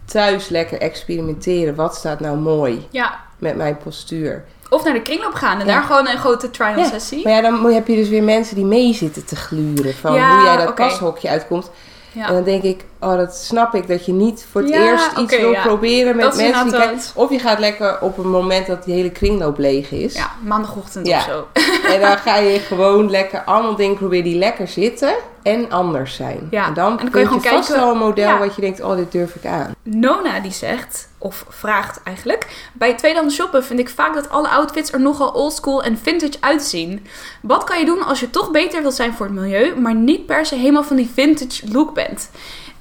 Thuis 0.04 0.48
lekker 0.48 0.80
experimenteren. 0.80 1.74
Wat 1.74 1.94
staat 1.94 2.20
nou 2.20 2.36
mooi 2.36 2.86
Ja, 2.90 3.20
met 3.38 3.56
mijn 3.56 3.76
postuur? 3.78 4.44
of 4.70 4.84
naar 4.84 4.92
de 4.92 5.02
kringloop 5.02 5.34
gaan 5.34 5.60
en 5.60 5.66
Ja. 5.66 5.72
daar 5.72 5.82
gewoon 5.82 6.08
een 6.08 6.18
grote 6.18 6.50
trial 6.50 6.78
Ja, 6.78 6.84
sessie. 6.88 7.24
Maar 7.24 7.32
ja, 7.32 7.40
dan 7.40 7.64
heb 7.72 7.86
je 7.86 7.96
dus 7.96 8.08
weer 8.08 8.22
mensen 8.22 8.54
die 8.56 8.64
mee 8.64 8.92
zitten 8.94 9.24
te 9.24 9.36
gluren. 9.36 9.94
Van 9.94 10.10
hoe 10.10 10.42
jij 10.44 10.56
dat 10.56 10.68
oké. 10.68 10.74
pashokje 10.82 11.28
uitkomt. 11.28 11.70
Ja. 12.12 12.26
En 12.28 12.34
dan 12.34 12.44
denk 12.44 12.62
ik, 12.62 12.84
oh, 13.04 13.16
dat 13.16 13.36
snap 13.36 13.74
ik. 13.74 13.88
Dat 13.88 14.06
je 14.06 14.12
niet 14.12 14.46
voor 14.50 14.60
het 14.60 14.70
Ja, 14.70 14.90
eerst 14.90 15.06
iets 15.10 15.20
oké, 15.34 15.40
wil 15.40 15.50
ja. 15.50 15.62
proberen 15.62 16.16
met 16.16 16.24
Dat 16.24 16.36
mensen 16.36 16.52
die 16.54 16.64
inderdaad 16.64 16.88
kijken. 16.88 17.10
Of 17.14 17.30
je 17.30 17.38
gaat 17.38 17.58
lekker 17.58 18.00
op 18.00 18.18
een 18.18 18.30
moment 18.30 18.66
dat 18.66 18.84
die 18.84 18.94
hele 18.94 19.10
kringloop 19.10 19.58
leeg 19.58 19.90
is. 19.90 20.14
ja, 20.14 20.30
maandagochtend 20.42 21.06
Ja. 21.06 21.16
of 21.18 21.22
zo. 21.24 21.46
En 21.94 22.00
dan 22.00 22.16
ga 22.18 22.36
je 22.36 22.58
gewoon 22.68 23.10
lekker 23.10 23.42
allemaal 23.44 23.76
dingen 23.76 23.96
proberen 23.96 24.24
die 24.24 24.38
lekker 24.38 24.68
zitten 24.68 25.14
en 25.42 25.70
anders 25.70 26.14
zijn. 26.14 26.48
Ja, 26.50 26.66
En 26.66 26.74
dan, 26.74 26.90
en 26.90 26.96
dan 26.96 27.10
kan 27.10 27.20
je 27.22 27.28
vast 27.28 27.42
kijken- 27.42 27.74
wel 27.76 27.90
een 27.90 27.98
model 27.98 28.38
wat 28.38 28.54
je 28.54 28.60
denkt, 28.60 28.80
oh, 28.82 28.96
dit 28.96 29.12
durf 29.12 29.34
ik 29.34 29.46
aan. 29.46 29.74
Nona 29.82 30.40
die 30.40 30.52
zegt, 30.52 31.08
of 31.18 31.44
vraagt 31.48 32.00
eigenlijk... 32.04 32.46
Bij 32.72 32.94
tweedehands 32.94 33.34
shoppen 33.34 33.64
vind 33.64 33.78
ik 33.80 33.88
vaak 33.88 34.14
dat 34.14 34.30
alle 34.30 34.48
outfits 34.48 34.92
er 34.92 35.00
nogal 35.00 35.30
oldschool 35.30 35.82
en 35.82 35.98
vintage 36.02 36.32
uitzien. 36.40 37.06
Wat 37.42 37.64
kan 37.64 37.78
je 37.78 37.84
doen 37.84 38.02
als 38.06 38.20
je 38.20 38.30
toch 38.30 38.50
beter 38.50 38.82
wilt 38.82 38.94
zijn 38.94 39.12
voor 39.14 39.26
het 39.26 39.34
milieu... 39.34 39.80
maar 39.80 39.94
niet 39.94 40.26
per 40.26 40.46
se 40.46 40.54
helemaal 40.54 40.84
van 40.84 40.96
die 40.96 41.10
vintage 41.14 41.72
look 41.72 41.94
bent? 41.94 42.30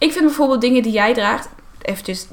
Ik 0.03 0.11
vind 0.11 0.25
bijvoorbeeld 0.25 0.61
dingen 0.61 0.83
die 0.83 0.91
jij 0.91 1.13
draagt... 1.13 1.47
Eventjes, 1.81 2.27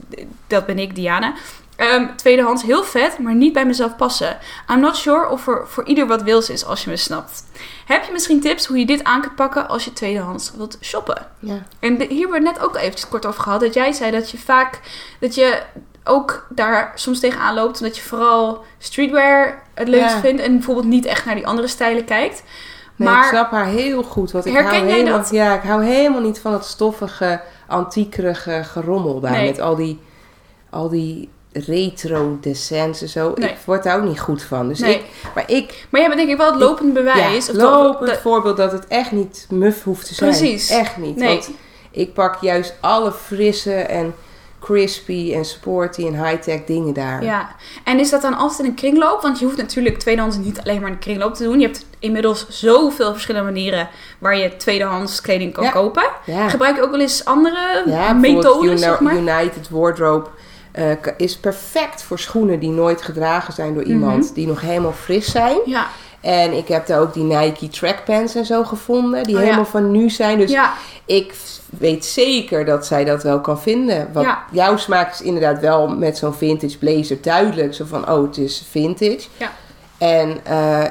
dat 0.47 0.67
ben 0.67 0.79
ik, 0.79 0.95
Diana... 0.95 1.33
Ehm, 1.77 2.07
tweedehands 2.17 2.63
heel 2.63 2.85
vet, 2.85 3.19
maar 3.19 3.35
niet 3.35 3.53
bij 3.53 3.67
mezelf 3.67 3.97
passen. 3.97 4.39
I'm 4.71 4.81
not 4.81 4.97
sure 4.97 5.29
of 5.29 5.47
er 5.47 5.63
voor 5.69 5.85
ieder 5.87 6.07
wat 6.07 6.23
wils 6.23 6.51
is, 6.51 6.65
als 6.65 6.85
je 6.85 6.91
me 6.91 6.97
snapt. 6.97 7.45
Heb 7.87 8.05
je 8.05 8.13
misschien 8.13 8.41
tips 8.41 8.67
hoe 8.67 8.79
je 8.79 8.87
dit 8.87 9.05
aan 9.05 9.21
kunt 9.21 9.35
pakken 9.35 9.69
als 9.69 9.85
je 9.85 9.93
tweedehands 9.93 10.53
wilt 10.57 10.79
shoppen? 10.81 11.27
Ja. 11.39 11.63
En 11.79 11.99
de- 11.99 12.07
hier 12.09 12.21
hebben 12.21 12.43
we 12.43 12.49
net 12.49 12.61
ook 12.61 12.77
eventjes 12.77 13.09
kort 13.09 13.27
over 13.27 13.43
gehad. 13.43 13.61
Dat 13.61 13.75
jij 13.75 13.93
zei 13.93 14.11
dat 14.11 14.31
je 14.31 14.39
vaak, 14.39 14.81
dat 15.21 15.35
je 15.35 15.63
ook 16.05 16.47
daar 16.49 16.93
soms 16.95 17.21
tegenaan 17.21 17.55
loopt. 17.55 17.81
Omdat 17.81 17.97
je 17.97 18.03
vooral 18.03 18.65
streetwear 18.79 19.63
het 19.75 19.89
leukst 19.89 20.15
Ja. 20.15 20.21
vindt. 20.21 20.43
En 20.43 20.53
bijvoorbeeld 20.53 20.87
niet 20.87 21.05
echt 21.05 21.25
naar 21.25 21.35
die 21.35 21.47
andere 21.47 21.69
stijlen 21.69 22.05
kijkt. 22.05 22.43
Nee, 22.97 23.09
maar 23.09 23.23
ik 23.23 23.29
snap 23.29 23.51
haar 23.51 23.67
heel 23.67 24.03
goed. 24.03 24.31
Want 24.33 24.47
ik 24.47 24.53
Herken 24.53 24.71
hou 24.73 24.87
jij 24.87 24.97
helemaal, 24.97 25.19
dat? 25.19 25.31
Ja, 25.31 25.55
ik 25.55 25.63
hou 25.63 25.85
helemaal 25.85 26.21
niet 26.21 26.39
van 26.39 26.53
het 26.53 26.65
stoffige, 26.65 27.41
antiekerige 27.71 28.61
gerommel 28.65 29.21
daar. 29.21 29.31
Nee. 29.31 29.47
Met 29.49 29.61
al 29.61 29.77
die, 29.77 29.99
al 30.71 30.89
die 30.89 31.29
retro 31.53 32.39
decens 32.41 33.03
en 33.03 33.09
zo. 33.09 33.33
Nee. 33.35 33.51
Ik 33.51 33.57
word 33.65 33.83
daar 33.83 33.97
ook 33.97 34.05
niet 34.09 34.21
goed 34.21 34.43
van. 34.43 34.69
Dus 34.69 34.79
Nee. 34.79 34.95
ik, 34.95 35.03
maar 35.35 35.51
ik, 35.51 35.87
Maar 35.91 36.01
jij 36.01 36.09
bent 36.11 36.21
denk 36.21 36.33
ik 36.33 36.37
wel 36.45 36.51
het 36.53 36.61
lopend 36.61 36.93
bewijs. 36.93 37.47
ja, 37.47 37.89
of 37.89 37.97
dat- 37.99 38.19
voorbeeld 38.19 38.57
dat 38.57 38.73
het 38.73 38.87
echt 38.87 39.13
niet 39.13 39.47
muf 39.51 39.85
hoeft 39.85 40.07
te 40.07 40.15
zijn. 40.15 40.31
Precies. 40.31 40.71
Echt 40.71 40.97
niet. 40.97 41.17
Nee. 41.17 41.29
Want 41.29 41.51
ik 41.91 42.15
pak 42.15 42.41
juist 42.41 42.75
alle 42.81 43.13
frisse 43.13 43.75
en 43.75 44.15
crispy 44.75 45.33
en 45.35 45.45
sporty 45.45 46.07
en 46.07 46.25
high-tech 46.27 46.65
dingen 46.65 46.95
daar. 46.95 47.25
Ja, 47.25 47.49
en 47.85 47.99
is 47.99 48.11
dat 48.11 48.23
dan 48.23 48.35
altijd 48.37 48.59
in 48.59 48.65
een 48.65 48.75
kringloop? 48.75 49.23
Want 49.23 49.39
je 49.39 49.45
hoeft 49.45 49.57
natuurlijk 49.57 49.99
tweedehands 49.99 50.37
niet 50.37 50.61
alleen 50.61 50.81
maar 50.81 50.87
in 50.89 50.93
een 50.95 50.99
kringloop 51.01 51.35
te 51.35 51.43
doen. 51.43 51.61
Je 51.61 51.67
hebt 51.67 51.85
inmiddels 51.99 52.47
zoveel 52.49 53.13
verschillende 53.13 53.51
manieren 53.53 53.89
waar 54.19 54.37
je 54.37 54.57
tweedehands 54.57 55.21
kleding 55.21 55.53
kan 55.53 55.65
Ja. 55.65 55.71
kopen. 55.71 56.03
Ja. 56.27 56.49
Gebruik 56.49 56.77
je 56.77 56.83
ook 56.83 56.91
wel 56.91 57.01
eens 57.01 57.25
andere 57.25 57.83
Ja, 57.87 58.15
Uni- 58.15 58.79
zeg 58.79 59.01
maar? 59.01 59.17
United 59.17 59.69
Wardrobe 59.71 60.29
eh, 60.73 60.91
is 61.17 61.37
perfect 61.37 62.03
voor 62.03 62.19
schoenen 62.19 62.59
die 62.61 62.71
nooit 62.71 63.03
gedragen 63.03 63.53
zijn 63.53 63.75
door 63.75 63.83
iemand. 63.83 64.25
Mhm. 64.25 64.35
Die 64.35 64.47
nog 64.47 64.61
helemaal 64.61 64.93
fris 64.93 65.31
zijn. 65.31 65.57
Ja, 65.65 65.87
En 66.21 66.53
ik 66.53 66.69
heb 66.69 66.87
daar 66.87 67.01
ook 67.01 67.15
die 67.15 67.23
Nike 67.25 67.69
trackpants 67.69 68.35
en 68.35 68.45
zo 68.45 68.65
gevonden. 68.65 69.23
Die 69.25 69.35
Oh 69.35 69.41
ja. 69.41 69.47
helemaal 69.47 69.71
van 69.71 69.91
nu 69.91 70.11
zijn. 70.11 70.39
Dus 70.39 70.51
ja, 70.51 70.73
ik 71.05 71.35
weet 71.79 72.05
zeker 72.05 72.65
dat 72.65 72.87
zij 72.87 73.05
dat 73.05 73.23
wel 73.23 73.41
kan 73.41 73.61
vinden. 73.61 74.09
Want 74.13 74.27
Ja. 74.27 74.43
jouw 74.53 74.77
smaak 74.77 75.13
is 75.13 75.21
inderdaad 75.23 75.61
wel 75.61 75.89
met 75.89 76.19
zo'n 76.19 76.35
vintage 76.35 76.79
blazer 76.79 77.19
duidelijk. 77.23 77.75
Zo 77.75 77.85
van, 77.89 78.11
oh, 78.11 78.23
het 78.23 78.39
is 78.39 78.67
vintage. 78.71 79.21
Ja. 79.37 79.51
En 79.99 80.39
eh, 80.45 80.85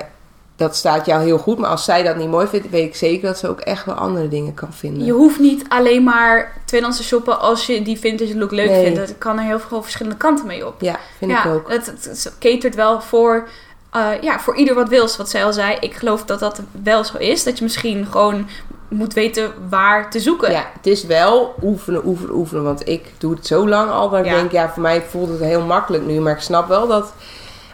dat 0.55 0.75
staat 0.75 1.05
jou 1.05 1.23
heel 1.23 1.37
goed. 1.37 1.57
Maar 1.57 1.69
als 1.69 1.83
zij 1.85 2.03
dat 2.03 2.15
niet 2.15 2.29
mooi 2.29 2.47
vindt, 2.47 2.69
weet 2.69 2.85
ik 2.87 2.95
zeker 2.95 3.27
dat 3.27 3.37
ze 3.37 3.47
ook 3.49 3.59
echt 3.59 3.85
wel 3.85 3.95
andere 3.95 4.27
dingen 4.27 4.53
kan 4.53 4.73
vinden. 4.73 5.05
Je 5.05 5.11
hoeft 5.11 5.39
niet 5.39 5.65
alleen 5.67 6.03
maar 6.03 6.57
tweedehands 6.65 6.99
te 7.01 7.05
shoppen 7.07 7.39
als 7.39 7.65
je 7.65 7.81
die 7.81 7.99
vintage 7.99 8.37
look 8.37 8.51
leuk 8.51 8.69
Nee. 8.69 8.83
vindt. 8.83 8.99
Het 8.99 9.15
kan 9.17 9.37
er 9.37 9.43
heel 9.43 9.59
veel 9.59 9.81
verschillende 9.81 10.17
kanten 10.17 10.47
mee 10.47 10.67
op. 10.67 10.81
Ja, 10.81 10.99
vind 11.17 11.31
ik 11.31 11.45
ook. 11.45 11.69
Het, 11.71 11.85
het, 11.85 12.05
het 12.05 12.35
catert 12.39 12.75
wel 12.75 13.01
voor, 13.01 13.47
eh, 13.91 14.07
ja, 14.21 14.39
voor 14.39 14.55
ieder 14.55 14.75
wat 14.75 14.89
wils, 14.89 15.17
wat 15.17 15.29
zij 15.29 15.45
al 15.45 15.53
zei. 15.53 15.77
Ik 15.79 15.93
geloof 15.93 16.25
dat 16.25 16.39
dat 16.39 16.61
wel 16.83 17.03
zo 17.03 17.17
is. 17.17 17.43
Dat 17.43 17.57
je 17.57 17.63
misschien 17.63 18.05
gewoon 18.05 18.47
moet 18.87 19.13
weten 19.13 19.53
waar 19.69 20.11
te 20.11 20.19
zoeken. 20.19 20.51
Ja, 20.51 20.65
het 20.73 20.87
is 20.87 21.03
wel 21.03 21.55
oefenen, 21.63 22.05
oefenen, 22.05 22.35
oefenen. 22.35 22.63
Want 22.63 22.87
ik 22.87 23.11
doe 23.17 23.33
het 23.35 23.47
zo 23.47 23.67
lang 23.67 23.89
al 23.91 24.09
dat 24.09 24.25
ik 24.25 24.31
denk, 24.31 24.51
ja, 24.51 24.69
voor 24.69 24.81
mij 24.81 25.01
voelt 25.01 25.29
het 25.29 25.39
heel 25.39 25.61
makkelijk 25.61 26.05
nu. 26.05 26.19
Maar 26.19 26.33
ik 26.33 26.41
snap 26.41 26.67
wel 26.67 26.87
dat 26.87 27.13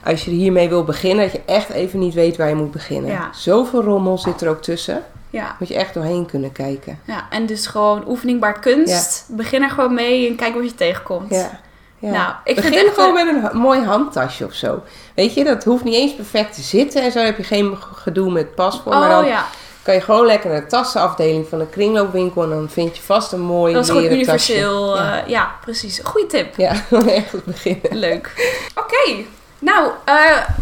als 0.05 0.25
je 0.25 0.31
hiermee 0.31 0.69
wil 0.69 0.83
beginnen, 0.83 1.23
dat 1.25 1.33
je 1.33 1.41
echt 1.45 1.69
even 1.69 1.99
niet 1.99 2.13
weet 2.13 2.37
waar 2.37 2.49
je 2.49 2.55
moet 2.55 2.71
beginnen. 2.71 3.11
Ja. 3.11 3.29
Zoveel 3.33 3.83
rommel 3.83 4.17
zit 4.17 4.41
er 4.41 4.49
ook 4.49 4.61
tussen. 4.61 5.03
Ja, 5.29 5.55
Moet 5.59 5.67
je 5.67 5.75
echt 5.75 5.93
doorheen 5.93 6.25
kunnen 6.25 6.51
kijken. 6.51 6.99
ja, 7.05 7.27
en 7.29 7.45
dus 7.45 7.67
gewoon 7.67 8.07
oefening 8.07 8.59
kunst. 8.59 9.25
Begin 9.27 9.63
er 9.63 9.69
gewoon 9.69 9.93
mee 9.93 10.27
en 10.27 10.35
kijk 10.35 10.53
wat 10.53 10.63
je 10.63 10.75
tegenkomt. 10.75 11.29
Ja. 11.29 11.59
Ja. 12.05 12.11
Nou, 12.11 12.33
ik 12.43 12.55
Begin 12.55 12.89
gewoon 12.93 13.17
een- 13.17 13.25
met 13.25 13.35
een 13.35 13.41
ha- 13.41 13.53
mooi 13.53 13.83
handtasje 13.83 14.45
of 14.45 14.53
zo. 14.53 14.83
Weet 15.15 15.33
je, 15.33 15.43
dat 15.43 15.63
hoeft 15.63 15.83
niet 15.83 15.93
eens 15.93 16.15
perfect 16.15 16.55
te 16.55 16.61
zitten. 16.61 17.03
En 17.03 17.11
zo 17.11 17.19
heb 17.19 17.37
je 17.37 17.43
geen 17.43 17.77
gedoe 17.95 18.31
met 18.31 18.55
paspoort. 18.55 18.95
maar 18.95 19.09
Oh 19.09 19.15
dan 19.15 19.25
ja, 19.25 19.45
kan 19.81 19.93
je 19.93 20.01
gewoon 20.01 20.25
lekker 20.25 20.49
naar 20.49 20.61
de 20.61 20.67
tassenafdeling 20.67 21.47
van 21.49 21.59
een 21.59 21.69
kringloopwinkel. 21.69 22.43
En 22.43 22.49
dan 22.49 22.69
vind 22.69 22.97
je 22.97 23.03
vast 23.03 23.31
een 23.31 23.39
mooi 23.41 23.73
dat 23.73 23.83
is 23.83 23.87
gewoon 23.89 24.03
tasje. 24.03 24.15
universeel. 24.17 24.95
Ja. 24.95 25.03
Ja. 25.15 25.23
ja, 25.27 25.51
precies. 25.61 25.99
Goeie 26.03 26.27
tip. 26.27 26.55
Ja, 26.57 26.71
echt 27.07 27.29
goed 27.29 27.45
beginnen. 27.45 27.97
Leuk. 27.97 28.31
Oké. 28.75 29.13
Nou, 29.59 29.91
eh 30.05 30.15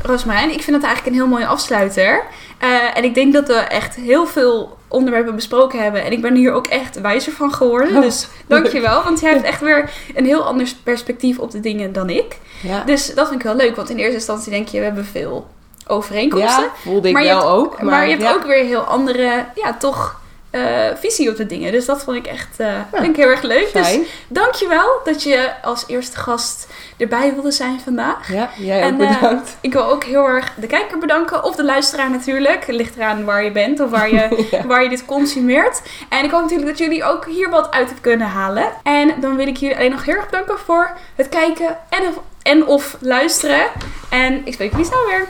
Roosmarijn, 0.04 0.52
ik 0.54 0.62
vind 0.62 0.76
het 0.76 0.86
eigenlijk 0.86 1.16
een 1.16 1.22
heel 1.22 1.32
mooie 1.32 1.48
afsluiter. 1.48 2.24
Eh, 2.58 2.98
en 2.98 3.04
ik 3.04 3.14
denk 3.16 3.34
dat 3.34 3.48
we 3.48 3.54
echt 3.54 3.96
heel 3.96 4.26
veel 4.28 4.78
onderwerpen 4.94 5.36
besproken 5.36 5.84
hebben. 5.84 6.04
En 6.04 6.12
ik 6.12 6.22
ben 6.22 6.36
hier 6.36 6.52
ook 6.54 6.68
echt 6.68 7.02
wijzer 7.02 7.32
van 7.34 7.54
geworden. 7.54 7.96
Oh, 7.96 8.02
dus 8.02 8.28
dankjewel. 8.48 9.04
Want 9.04 9.20
jij 9.20 9.32
hebt 9.32 9.46
echt 9.52 9.62
weer 9.62 9.90
een 10.16 10.26
heel 10.26 10.44
ander 10.44 10.68
perspectief 10.84 11.40
op 11.40 11.52
de 11.52 11.60
dingen 11.60 11.94
dan 11.94 12.10
ik. 12.10 12.38
Ja, 12.62 12.84
Dus 12.86 13.14
dat 13.14 13.28
vind 13.28 13.40
ik 13.40 13.46
wel 13.46 13.56
leuk. 13.56 13.76
Want 13.76 13.90
in 13.90 13.98
eerste 13.98 14.14
instantie 14.14 14.52
denk 14.52 14.68
je, 14.68 14.78
we 14.80 14.84
hebben 14.86 15.06
veel 15.06 15.48
overeenkomsten. 15.88 16.64
ja 16.64 16.70
voelde 16.82 17.08
ik 17.08 17.14
Maar 17.14 17.24
je 17.24 17.28
wel 17.30 17.38
hebt- 17.38 17.52
ook. 17.52 17.76
Maar, 17.78 17.86
Maar, 17.86 18.04
je 18.04 18.10
hebt 18.12 18.24
ja. 18.24 18.34
ook 18.34 18.44
weer 18.46 18.64
heel 18.66 18.82
andere, 18.82 19.46
ja, 19.56 19.74
toch 19.80 20.22
eh, 20.54 20.88
visie 20.96 21.30
op 21.30 21.36
de 21.36 21.46
dingen. 21.46 21.72
Dus 21.72 21.86
dat 21.86 22.04
vond 22.04 22.18
ik 22.18 22.28
echt 22.28 22.60
eh, 22.60 23.04
ik 23.04 23.16
heel 23.16 23.28
erg 23.28 23.42
leuk. 23.42 23.74
Dus 23.74 23.88
Fijn. 23.88 24.00
Dus 24.00 24.10
dankjewel 24.28 25.02
dat 25.04 25.24
je 25.24 25.52
als 25.62 25.84
eerste 25.88 26.18
gast 26.18 26.68
erbij 26.98 27.34
wilde 27.34 27.52
zijn 27.52 27.80
vandaag. 27.80 28.32
Ja, 28.32 28.50
jij 28.58 28.86
ook 28.86 29.00
eh, 29.00 29.14
bedankt. 29.14 29.58
Ik 29.62 29.74
wil 29.74 29.86
ook 29.86 30.04
heel 30.04 30.28
erg 30.28 30.54
de 30.56 30.68
kijker 30.68 30.98
bedanken. 30.98 31.44
Of 31.44 31.56
de 31.56 31.64
luisteraar 31.64 32.12
natuurlijk. 32.12 32.68
Ligt 32.68 32.96
eraan 32.96 33.26
waar 33.26 33.44
je 33.44 33.52
bent 33.52 33.80
of 33.80 33.90
waar 33.90 34.14
je, 34.14 34.48
waar 34.68 34.84
je 34.84 34.90
dit 34.90 35.06
consumeert. 35.06 35.82
En 36.10 36.24
ik 36.24 36.32
hoop 36.32 36.42
natuurlijk 36.42 36.70
dat 36.70 36.78
jullie 36.78 37.04
ook 37.04 37.26
hier 37.26 37.50
wat 37.50 37.72
uit 37.72 37.86
hebben 37.86 38.02
kunnen 38.02 38.28
halen. 38.28 38.72
En 38.84 39.14
dan 39.20 39.36
wil 39.36 39.48
ik 39.48 39.58
jullie 39.58 39.76
alleen 39.76 39.92
nog 39.92 40.06
heel 40.06 40.16
erg 40.16 40.30
danken 40.30 40.60
voor 40.60 40.98
het 41.16 41.30
kijken 41.30 41.78
en 41.90 42.08
of, 42.08 42.20
en 42.42 42.68
of 42.68 42.98
luisteren. 43.00 43.66
En 44.10 44.42
ik 44.46 44.54
spreek 44.54 44.72
jullie 44.72 44.86
snel 44.86 45.06
weer. 45.06 45.28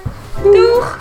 Doeg. 0.51 0.99